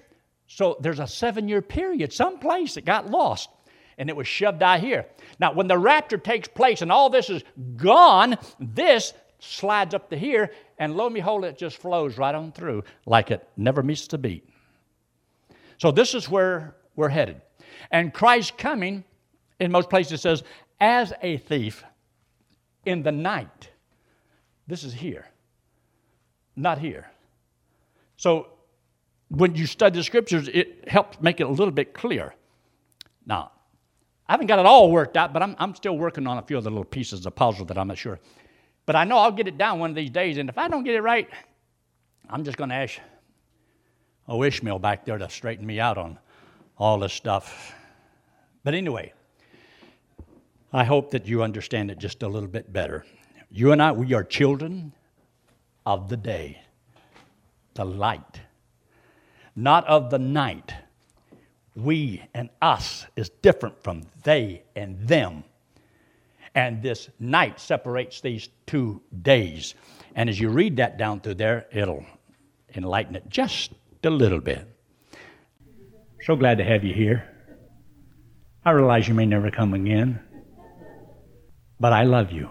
so 0.47 0.77
there's 0.79 0.99
a 0.99 1.07
seven 1.07 1.47
year 1.47 1.61
period, 1.61 2.13
someplace 2.13 2.75
that 2.75 2.85
got 2.85 3.09
lost, 3.09 3.49
and 3.97 4.09
it 4.09 4.15
was 4.15 4.27
shoved 4.27 4.63
out 4.63 4.79
here. 4.79 5.05
Now, 5.39 5.53
when 5.53 5.67
the 5.67 5.77
rapture 5.77 6.17
takes 6.17 6.47
place 6.47 6.81
and 6.81 6.91
all 6.91 7.09
this 7.09 7.29
is 7.29 7.43
gone, 7.75 8.37
this 8.59 9.13
slides 9.39 9.93
up 9.93 10.09
to 10.09 10.17
here, 10.17 10.51
and 10.77 10.95
lo 10.95 11.07
and 11.07 11.15
behold, 11.15 11.43
it 11.43 11.57
just 11.57 11.77
flows 11.77 12.17
right 12.17 12.33
on 12.33 12.51
through 12.51 12.83
like 13.05 13.31
it 13.31 13.47
never 13.57 13.83
misses 13.83 14.13
a 14.13 14.17
beat. 14.17 14.47
So, 15.77 15.91
this 15.91 16.13
is 16.13 16.29
where 16.29 16.75
we're 16.95 17.09
headed. 17.09 17.41
And 17.91 18.13
Christ 18.13 18.57
coming, 18.57 19.03
in 19.59 19.71
most 19.71 19.89
places, 19.89 20.21
says, 20.21 20.43
as 20.79 21.13
a 21.21 21.37
thief 21.37 21.83
in 22.87 23.03
the 23.03 23.11
night. 23.11 23.69
This 24.65 24.83
is 24.83 24.93
here, 24.93 25.27
not 26.55 26.79
here. 26.79 27.09
So, 28.15 28.47
when 29.29 29.55
you 29.55 29.65
study 29.65 29.97
the 29.97 30.03
scriptures, 30.03 30.47
it 30.47 30.87
helps 30.87 31.21
make 31.21 31.41
it 31.41 31.43
a 31.43 31.49
little 31.49 31.71
bit 31.71 31.93
clear. 31.93 32.33
Now, 33.25 33.51
I 34.27 34.33
haven't 34.33 34.47
got 34.47 34.59
it 34.59 34.65
all 34.65 34.89
worked 34.89 35.17
out, 35.17 35.33
but 35.33 35.43
I'm, 35.43 35.55
I'm 35.59 35.75
still 35.75 35.97
working 35.97 36.25
on 36.27 36.37
a 36.37 36.41
few 36.41 36.57
of 36.57 36.63
the 36.63 36.69
little 36.69 36.85
pieces 36.85 37.19
of 37.19 37.23
the 37.23 37.31
puzzle 37.31 37.65
that 37.65 37.77
I'm 37.77 37.87
not 37.87 37.97
sure. 37.97 38.19
But 38.85 38.95
I 38.95 39.03
know 39.03 39.17
I'll 39.17 39.31
get 39.31 39.47
it 39.47 39.57
down 39.57 39.79
one 39.79 39.89
of 39.89 39.95
these 39.95 40.09
days, 40.09 40.37
and 40.37 40.49
if 40.49 40.57
I 40.57 40.69
don't 40.69 40.83
get 40.83 40.95
it 40.95 41.01
right, 41.01 41.29
I'm 42.29 42.43
just 42.43 42.57
going 42.57 42.69
to 42.69 42.75
ask 42.75 42.99
oh 44.27 44.43
Ishmael 44.43 44.79
back 44.79 45.05
there 45.05 45.17
to 45.17 45.29
straighten 45.29 45.65
me 45.65 45.79
out 45.79 45.97
on 45.97 46.19
all 46.77 46.97
this 46.99 47.13
stuff. 47.13 47.73
But 48.63 48.73
anyway, 48.73 49.13
I 50.77 50.83
hope 50.83 51.09
that 51.09 51.25
you 51.25 51.41
understand 51.41 51.89
it 51.89 51.97
just 51.97 52.21
a 52.21 52.27
little 52.27 52.47
bit 52.47 52.71
better. 52.71 53.03
You 53.49 53.71
and 53.71 53.81
I, 53.81 53.93
we 53.93 54.13
are 54.13 54.23
children 54.23 54.93
of 55.87 56.07
the 56.07 56.17
day, 56.17 56.61
the 57.73 57.83
light, 57.83 58.41
not 59.55 59.87
of 59.87 60.11
the 60.11 60.19
night. 60.19 60.75
We 61.75 62.21
and 62.35 62.51
us 62.61 63.07
is 63.15 63.29
different 63.41 63.81
from 63.81 64.03
they 64.23 64.65
and 64.75 64.99
them. 65.07 65.45
And 66.53 66.83
this 66.83 67.09
night 67.19 67.59
separates 67.59 68.21
these 68.21 68.49
two 68.67 69.01
days. 69.23 69.73
And 70.13 70.29
as 70.29 70.39
you 70.39 70.49
read 70.49 70.77
that 70.77 70.99
down 70.99 71.21
through 71.21 71.35
there, 71.35 71.65
it'll 71.71 72.05
enlighten 72.75 73.15
it 73.15 73.27
just 73.29 73.71
a 74.03 74.11
little 74.11 74.41
bit. 74.41 74.67
So 76.21 76.35
glad 76.35 76.59
to 76.59 76.63
have 76.63 76.83
you 76.83 76.93
here. 76.93 77.27
I 78.63 78.71
realize 78.71 79.07
you 79.07 79.15
may 79.15 79.25
never 79.25 79.49
come 79.49 79.73
again, 79.73 80.19
but 81.79 81.93
I 81.93 82.03
love 82.03 82.31
you. 82.31 82.49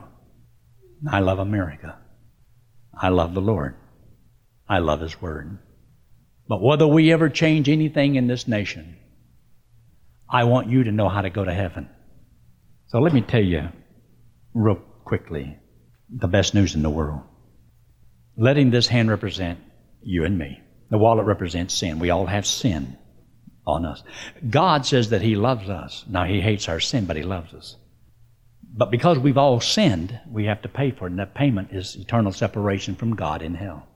I 1.10 1.20
love 1.20 1.38
America. 1.38 1.98
I 2.94 3.08
love 3.08 3.34
the 3.34 3.40
Lord. 3.40 3.76
I 4.68 4.78
love 4.78 5.00
His 5.00 5.20
Word. 5.20 5.58
But 6.48 6.62
whether 6.62 6.86
we 6.86 7.12
ever 7.12 7.28
change 7.28 7.68
anything 7.68 8.16
in 8.16 8.26
this 8.26 8.46
nation, 8.46 8.96
I 10.28 10.44
want 10.44 10.68
you 10.68 10.84
to 10.84 10.92
know 10.92 11.08
how 11.08 11.22
to 11.22 11.30
go 11.30 11.44
to 11.44 11.52
heaven. 11.52 11.88
So 12.88 13.00
let 13.00 13.12
me 13.12 13.20
tell 13.20 13.42
you 13.42 13.68
real 14.54 14.76
quickly 15.04 15.58
the 16.08 16.28
best 16.28 16.54
news 16.54 16.74
in 16.74 16.82
the 16.82 16.90
world. 16.90 17.20
Letting 18.36 18.70
this 18.70 18.86
hand 18.86 19.10
represent 19.10 19.58
you 20.02 20.24
and 20.24 20.38
me. 20.38 20.60
The 20.90 20.98
wallet 20.98 21.26
represents 21.26 21.74
sin. 21.74 21.98
We 21.98 22.10
all 22.10 22.26
have 22.26 22.46
sin 22.46 22.96
on 23.66 23.84
us. 23.84 24.02
God 24.48 24.86
says 24.86 25.10
that 25.10 25.22
He 25.22 25.34
loves 25.34 25.68
us. 25.68 26.04
Now, 26.08 26.24
He 26.24 26.40
hates 26.40 26.68
our 26.68 26.78
sin, 26.78 27.06
but 27.06 27.16
He 27.16 27.22
loves 27.22 27.52
us. 27.54 27.76
But 28.72 28.90
because 28.90 29.18
we've 29.18 29.38
all 29.38 29.60
sinned, 29.60 30.18
we 30.30 30.44
have 30.46 30.62
to 30.62 30.68
pay 30.68 30.90
for 30.90 31.06
it, 31.06 31.10
and 31.10 31.18
that 31.18 31.34
payment 31.34 31.72
is 31.72 31.96
eternal 31.96 32.32
separation 32.32 32.94
from 32.94 33.16
God 33.16 33.42
in 33.42 33.54
hell. 33.54 33.86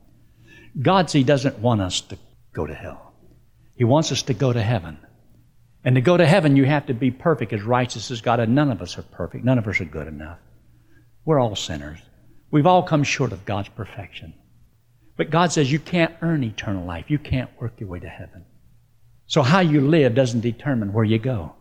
God, 0.80 1.10
see, 1.10 1.22
doesn't 1.22 1.58
want 1.58 1.80
us 1.80 2.00
to 2.02 2.18
go 2.52 2.66
to 2.66 2.74
hell. 2.74 3.12
He 3.76 3.84
wants 3.84 4.12
us 4.12 4.22
to 4.24 4.34
go 4.34 4.52
to 4.52 4.62
heaven. 4.62 4.98
And 5.84 5.94
to 5.94 6.00
go 6.00 6.16
to 6.16 6.26
heaven, 6.26 6.56
you 6.56 6.64
have 6.64 6.86
to 6.86 6.94
be 6.94 7.10
perfect, 7.10 7.52
as 7.52 7.62
righteous 7.62 8.10
as 8.10 8.20
God, 8.20 8.40
and 8.40 8.54
none 8.54 8.70
of 8.70 8.82
us 8.82 8.98
are 8.98 9.02
perfect. 9.02 9.44
None 9.44 9.58
of 9.58 9.66
us 9.66 9.80
are 9.80 9.86
good 9.86 10.08
enough. 10.08 10.38
We're 11.24 11.40
all 11.40 11.56
sinners. 11.56 11.98
We've 12.50 12.66
all 12.66 12.82
come 12.82 13.02
short 13.02 13.32
of 13.32 13.44
God's 13.44 13.68
perfection. 13.68 14.34
But 15.16 15.30
God 15.30 15.52
says 15.52 15.70
you 15.70 15.78
can't 15.78 16.14
earn 16.22 16.44
eternal 16.44 16.86
life. 16.86 17.06
You 17.08 17.18
can't 17.18 17.50
work 17.60 17.80
your 17.80 17.88
way 17.88 18.00
to 18.00 18.08
heaven. 18.08 18.44
So 19.26 19.42
how 19.42 19.60
you 19.60 19.82
live 19.82 20.14
doesn't 20.14 20.40
determine 20.40 20.92
where 20.92 21.04
you 21.04 21.18
go, 21.18 21.54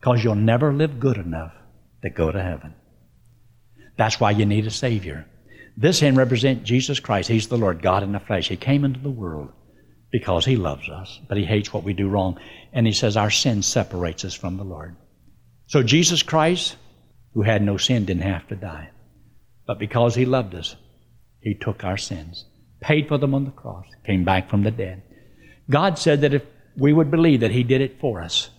because 0.00 0.22
you'll 0.22 0.34
never 0.34 0.72
live 0.72 1.00
good 1.00 1.16
enough 1.16 1.52
to 2.02 2.10
go 2.10 2.30
to 2.30 2.42
heaven. 2.42 2.74
That's 3.96 4.20
why 4.20 4.30
you 4.30 4.46
need 4.46 4.66
a 4.66 4.70
Savior. 4.70 5.26
This 5.76 6.00
hand 6.00 6.16
represents 6.16 6.68
Jesus 6.68 7.00
Christ. 7.00 7.28
He's 7.28 7.48
the 7.48 7.58
Lord, 7.58 7.82
God 7.82 8.02
in 8.02 8.12
the 8.12 8.20
flesh. 8.20 8.48
He 8.48 8.56
came 8.56 8.84
into 8.84 9.00
the 9.00 9.10
world 9.10 9.52
because 10.10 10.44
He 10.44 10.56
loves 10.56 10.88
us, 10.88 11.20
but 11.28 11.36
He 11.36 11.44
hates 11.44 11.72
what 11.72 11.84
we 11.84 11.92
do 11.92 12.08
wrong. 12.08 12.38
And 12.72 12.86
He 12.86 12.92
says 12.92 13.16
our 13.16 13.30
sin 13.30 13.62
separates 13.62 14.24
us 14.24 14.34
from 14.34 14.56
the 14.56 14.64
Lord. 14.64 14.96
So 15.66 15.82
Jesus 15.82 16.22
Christ, 16.22 16.76
who 17.34 17.42
had 17.42 17.62
no 17.62 17.76
sin, 17.76 18.04
didn't 18.04 18.22
have 18.22 18.46
to 18.48 18.56
die. 18.56 18.90
But 19.66 19.78
because 19.78 20.14
He 20.14 20.24
loved 20.24 20.54
us, 20.54 20.76
He 21.40 21.54
took 21.54 21.84
our 21.84 21.96
sins, 21.96 22.44
paid 22.80 23.08
for 23.08 23.18
them 23.18 23.34
on 23.34 23.44
the 23.44 23.50
cross, 23.50 23.86
came 24.04 24.24
back 24.24 24.48
from 24.48 24.62
the 24.62 24.70
dead. 24.70 25.02
God 25.70 25.98
said 25.98 26.22
that 26.22 26.34
if 26.34 26.42
we 26.76 26.92
would 26.92 27.10
believe 27.10 27.40
that 27.40 27.50
He 27.50 27.62
did 27.62 27.80
it 27.80 28.00
for 28.00 28.22
us, 28.22 28.50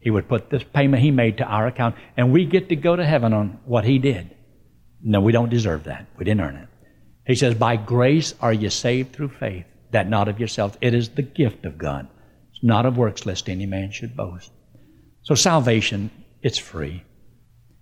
He 0.00 0.10
would 0.10 0.28
put 0.28 0.50
this 0.50 0.62
payment 0.62 1.02
He 1.02 1.10
made 1.10 1.38
to 1.38 1.44
our 1.44 1.66
account, 1.66 1.96
and 2.16 2.32
we 2.32 2.44
get 2.44 2.68
to 2.68 2.76
go 2.76 2.94
to 2.96 3.04
heaven 3.04 3.32
on 3.32 3.58
what 3.64 3.84
He 3.84 3.98
did. 3.98 4.34
No, 5.02 5.20
we 5.20 5.32
don't 5.32 5.50
deserve 5.50 5.84
that. 5.84 6.06
We 6.16 6.24
didn't 6.24 6.40
earn 6.40 6.56
it. 6.56 6.68
He 7.26 7.34
says, 7.34 7.54
By 7.54 7.76
grace 7.76 8.34
are 8.40 8.52
you 8.52 8.70
saved 8.70 9.12
through 9.12 9.30
faith 9.30 9.66
that 9.90 10.08
not 10.08 10.28
of 10.28 10.38
yourselves. 10.38 10.76
It 10.80 10.94
is 10.94 11.10
the 11.10 11.22
gift 11.22 11.64
of 11.64 11.78
God. 11.78 12.08
It's 12.50 12.62
not 12.62 12.86
of 12.86 12.96
works, 12.96 13.26
lest 13.26 13.48
any 13.48 13.66
man 13.66 13.90
should 13.90 14.16
boast. 14.16 14.50
So 15.22 15.34
salvation, 15.34 16.10
it's 16.42 16.58
free. 16.58 17.02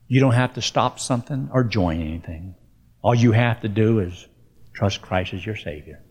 You 0.06 0.20
don't 0.20 0.32
have 0.32 0.54
to 0.54 0.62
stop 0.62 0.98
something 0.98 1.48
or 1.52 1.64
join 1.64 2.00
anything. 2.00 2.54
All 3.02 3.14
you 3.14 3.32
have 3.32 3.60
to 3.62 3.68
do 3.68 4.00
is 4.00 4.26
trust 4.74 5.02
Christ 5.02 5.34
as 5.34 5.44
your 5.44 5.56
Savior. 5.56 6.02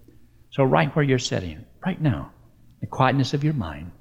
So 0.52 0.64
right 0.64 0.96
where 0.96 1.06
you're 1.06 1.20
sitting, 1.20 1.66
right 1.86 2.00
now, 2.00 2.32
the 2.82 2.88
quietness 2.88 3.34
of 3.34 3.44
your 3.44 3.54
mind, 3.54 3.92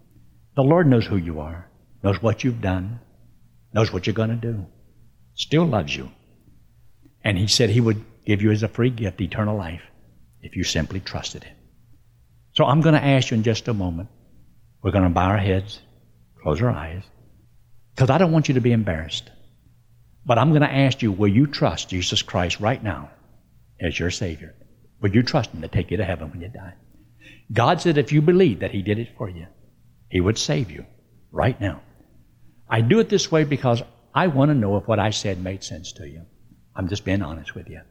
the 0.57 0.63
Lord 0.63 0.87
knows 0.87 1.07
who 1.07 1.17
you 1.17 1.41
are, 1.41 1.71
knows 2.03 2.23
what 2.23 2.45
you've 2.45 2.61
done, 2.61 3.01
knows 3.73 3.93
what 3.93 4.07
you're 4.07 4.15
going 4.15 4.31
to 4.31 4.37
do, 4.37 4.67
still 5.35 5.65
loves 5.65 5.95
you. 5.95 6.11
And 7.25 7.39
He 7.39 7.47
said 7.47 7.71
He 7.71 7.81
would 7.81 8.05
give 8.27 8.43
you 8.43 8.51
as 8.51 8.63
a 8.63 8.69
free 8.69 8.91
gift 8.91 9.21
eternal 9.21 9.57
life 9.57 9.83
if 10.41 10.57
you 10.57 10.65
simply 10.65 11.01
trusted 11.01 11.45
Him. 11.45 11.57
So 12.55 12.65
I'm 12.65 12.81
going 12.81 12.95
to 12.95 13.05
ask 13.05 13.31
you 13.31 13.37
in 13.37 13.43
just 13.43 13.69
a 13.69 13.75
moment. 13.75 14.09
We're 14.83 14.91
going 14.91 15.05
to 15.05 15.11
bow 15.11 15.29
our 15.29 15.39
heads, 15.39 15.81
close 16.43 16.61
our 16.61 16.71
eyes, 16.71 17.03
because 17.95 18.11
I 18.11 18.19
don't 18.19 18.33
want 18.33 18.49
you 18.49 18.55
to 18.55 18.61
be 18.61 18.73
embarrassed. 18.73 19.31
But 20.25 20.39
I'm 20.39 20.51
going 20.51 20.63
to 20.63 20.73
ask 20.73 21.03
you, 21.03 21.11
will 21.13 21.29
you 21.29 21.47
trust 21.47 21.89
Jesus 21.89 22.23
Christ 22.23 22.61
right 22.61 22.83
now 22.83 23.11
as 23.81 23.99
your 23.99 24.11
Savior? 24.11 24.55
Will 25.01 25.15
you 25.15 25.23
trust 25.23 25.51
Him 25.51 25.63
to 25.63 25.69
take 25.69 25.91
you 25.91 25.97
to 25.97 26.05
heaven 26.05 26.31
when 26.31 26.41
you 26.41 26.49
die? 26.49 26.75
God 27.53 27.81
said 27.81 27.99
if 27.99 28.13
you 28.13 28.23
believe 28.23 28.61
that 28.61 28.71
He 28.71 28.83
did 28.83 28.99
it 28.99 29.17
for 29.17 29.29
you, 29.29 29.47
He 30.09 30.21
would 30.21 30.39
save 30.39 30.71
you 30.71 30.87
right 31.31 31.61
now. 31.61 31.83
I 32.73 32.81
do 32.81 33.01
it 33.01 33.11
this 33.11 33.31
way 33.31 33.45
because 33.45 33.83
I 34.15 34.29
want 34.29 34.49
to 34.49 34.55
know 34.55 34.79
if 34.79 34.89
what 34.89 34.99
I 34.99 35.11
said 35.11 35.45
made 35.45 35.63
sense 35.63 35.93
to 35.93 36.09
you. 36.09 36.23
I'm 36.75 36.89
just 36.89 37.05
being 37.05 37.21
honest 37.21 37.55
with 37.55 37.69
you. 37.69 37.83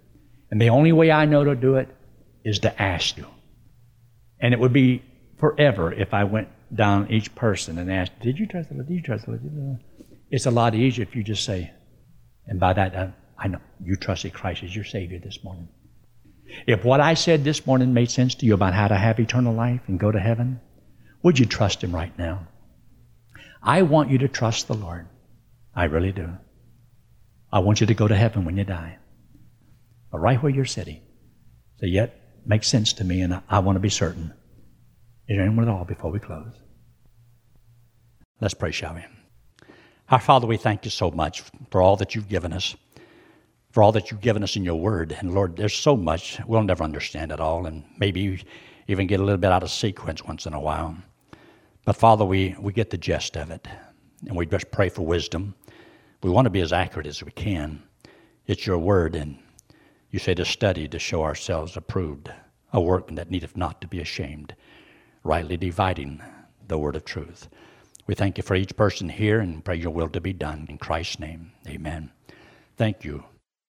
And 0.49 0.59
the 0.59 0.69
only 0.69 0.91
way 0.91 1.11
I 1.11 1.25
know 1.25 1.43
to 1.43 1.55
do 1.55 1.75
it 1.75 1.87
is 2.43 2.57
to 2.59 2.81
ask 2.81 3.15
you. 3.15 3.27
And 4.39 4.55
it 4.55 4.59
would 4.59 4.73
be 4.73 5.03
forever 5.37 5.93
if 5.93 6.15
I 6.15 6.23
went 6.23 6.47
down 6.73 7.11
each 7.11 7.35
person 7.35 7.77
and 7.77 7.91
asked, 7.91 8.19
Did 8.21 8.39
you 8.39 8.47
trust 8.47 8.69
the 8.69 8.75
Lord? 8.75 8.87
Did 8.87 8.95
you 8.95 9.01
trust 9.03 9.25
the 9.27 9.31
Lord? 9.31 9.83
It's 10.31 10.47
a 10.47 10.51
lot 10.51 10.73
easier 10.73 11.03
if 11.03 11.15
you 11.15 11.23
just 11.23 11.45
say, 11.45 11.71
and 12.47 12.59
by 12.59 12.73
that, 12.73 12.95
uh, 12.95 13.07
I 13.37 13.49
know 13.49 13.59
you 13.83 13.95
trusted 13.95 14.33
Christ 14.33 14.63
as 14.63 14.75
your 14.75 14.85
Savior 14.85 15.19
this 15.19 15.43
morning. 15.43 15.69
If 16.65 16.83
what 16.83 17.01
I 17.01 17.13
said 17.13 17.43
this 17.43 17.67
morning 17.67 17.93
made 17.93 18.09
sense 18.09 18.33
to 18.35 18.47
you 18.47 18.55
about 18.55 18.73
how 18.73 18.87
to 18.87 18.95
have 18.95 19.19
eternal 19.19 19.53
life 19.53 19.81
and 19.87 19.99
go 19.99 20.11
to 20.11 20.19
heaven, 20.19 20.59
would 21.21 21.37
you 21.37 21.45
trust 21.45 21.83
Him 21.83 21.93
right 21.93 22.17
now? 22.17 22.47
I 23.61 23.83
want 23.83 24.09
you 24.09 24.17
to 24.19 24.27
trust 24.27 24.67
the 24.67 24.73
Lord. 24.73 25.07
I 25.75 25.85
really 25.85 26.11
do. 26.11 26.29
I 27.51 27.59
want 27.59 27.81
you 27.81 27.87
to 27.87 27.93
go 27.93 28.07
to 28.07 28.15
heaven 28.15 28.45
when 28.45 28.57
you 28.57 28.63
die. 28.63 28.97
But 30.11 30.19
right 30.19 30.41
where 30.41 30.51
you're 30.51 30.65
sitting, 30.65 31.01
say, 31.79 31.87
Yet 31.87 32.17
makes 32.45 32.67
sense 32.67 32.93
to 32.93 33.03
me, 33.03 33.21
and 33.21 33.33
I, 33.33 33.41
I 33.49 33.59
want 33.59 33.75
to 33.75 33.81
be 33.81 33.89
certain. 33.89 34.33
Is 35.27 35.37
there 35.37 35.45
anyone 35.45 35.67
at 35.67 35.71
all 35.71 35.85
before 35.85 36.11
we 36.11 36.19
close? 36.19 36.53
Let's 38.39 38.53
pray, 38.53 38.71
shall 38.71 38.95
we? 38.95 39.01
Our 40.09 40.19
Father, 40.19 40.47
we 40.47 40.57
thank 40.57 40.83
you 40.83 40.91
so 40.91 41.11
much 41.11 41.43
for 41.69 41.81
all 41.81 41.95
that 41.97 42.15
you've 42.15 42.27
given 42.27 42.51
us, 42.51 42.75
for 43.71 43.83
all 43.83 43.91
that 43.93 44.11
you've 44.11 44.21
given 44.21 44.43
us 44.43 44.55
in 44.55 44.65
your 44.65 44.79
word. 44.79 45.15
And 45.17 45.33
Lord, 45.33 45.55
there's 45.55 45.75
so 45.75 45.95
much, 45.95 46.39
we'll 46.47 46.63
never 46.63 46.83
understand 46.83 47.31
it 47.31 47.39
all, 47.39 47.65
and 47.65 47.83
maybe 47.97 48.43
even 48.87 49.07
get 49.07 49.19
a 49.19 49.23
little 49.23 49.37
bit 49.37 49.51
out 49.51 49.63
of 49.63 49.71
sequence 49.71 50.23
once 50.25 50.45
in 50.45 50.53
a 50.53 50.59
while. 50.59 50.97
But 51.85 51.95
Father, 51.95 52.25
we, 52.25 52.55
we 52.59 52.73
get 52.73 52.91
the 52.91 52.97
gist 52.97 53.35
of 53.35 53.49
it, 53.49 53.67
and 54.27 54.35
we 54.35 54.45
just 54.45 54.69
pray 54.71 54.89
for 54.89 55.05
wisdom. 55.05 55.55
We 56.21 56.29
want 56.29 56.45
to 56.45 56.51
be 56.51 56.61
as 56.61 56.73
accurate 56.73 57.07
as 57.07 57.23
we 57.23 57.31
can. 57.31 57.81
It's 58.45 58.67
your 58.67 58.77
word, 58.77 59.15
and 59.15 59.39
you 60.11 60.19
say 60.19 60.33
to 60.35 60.45
study 60.45 60.87
to 60.87 60.99
show 60.99 61.23
ourselves 61.23 61.75
approved, 61.75 62.31
a 62.71 62.79
workman 62.79 63.15
that 63.15 63.31
needeth 63.31 63.57
not 63.57 63.81
to 63.81 63.87
be 63.87 63.99
ashamed, 63.99 64.55
rightly 65.23 65.57
dividing 65.57 66.21
the 66.67 66.77
word 66.77 66.95
of 66.95 67.05
truth. 67.05 67.49
We 68.05 68.15
thank 68.15 68.37
you 68.37 68.43
for 68.43 68.55
each 68.55 68.75
person 68.75 69.09
here 69.09 69.39
and 69.39 69.63
pray 69.63 69.75
your 69.75 69.91
will 69.91 70.09
to 70.09 70.21
be 70.21 70.33
done. 70.33 70.67
In 70.69 70.77
Christ's 70.77 71.19
name, 71.19 71.51
amen. 71.67 72.11
Thank 72.77 73.03
you 73.03 73.23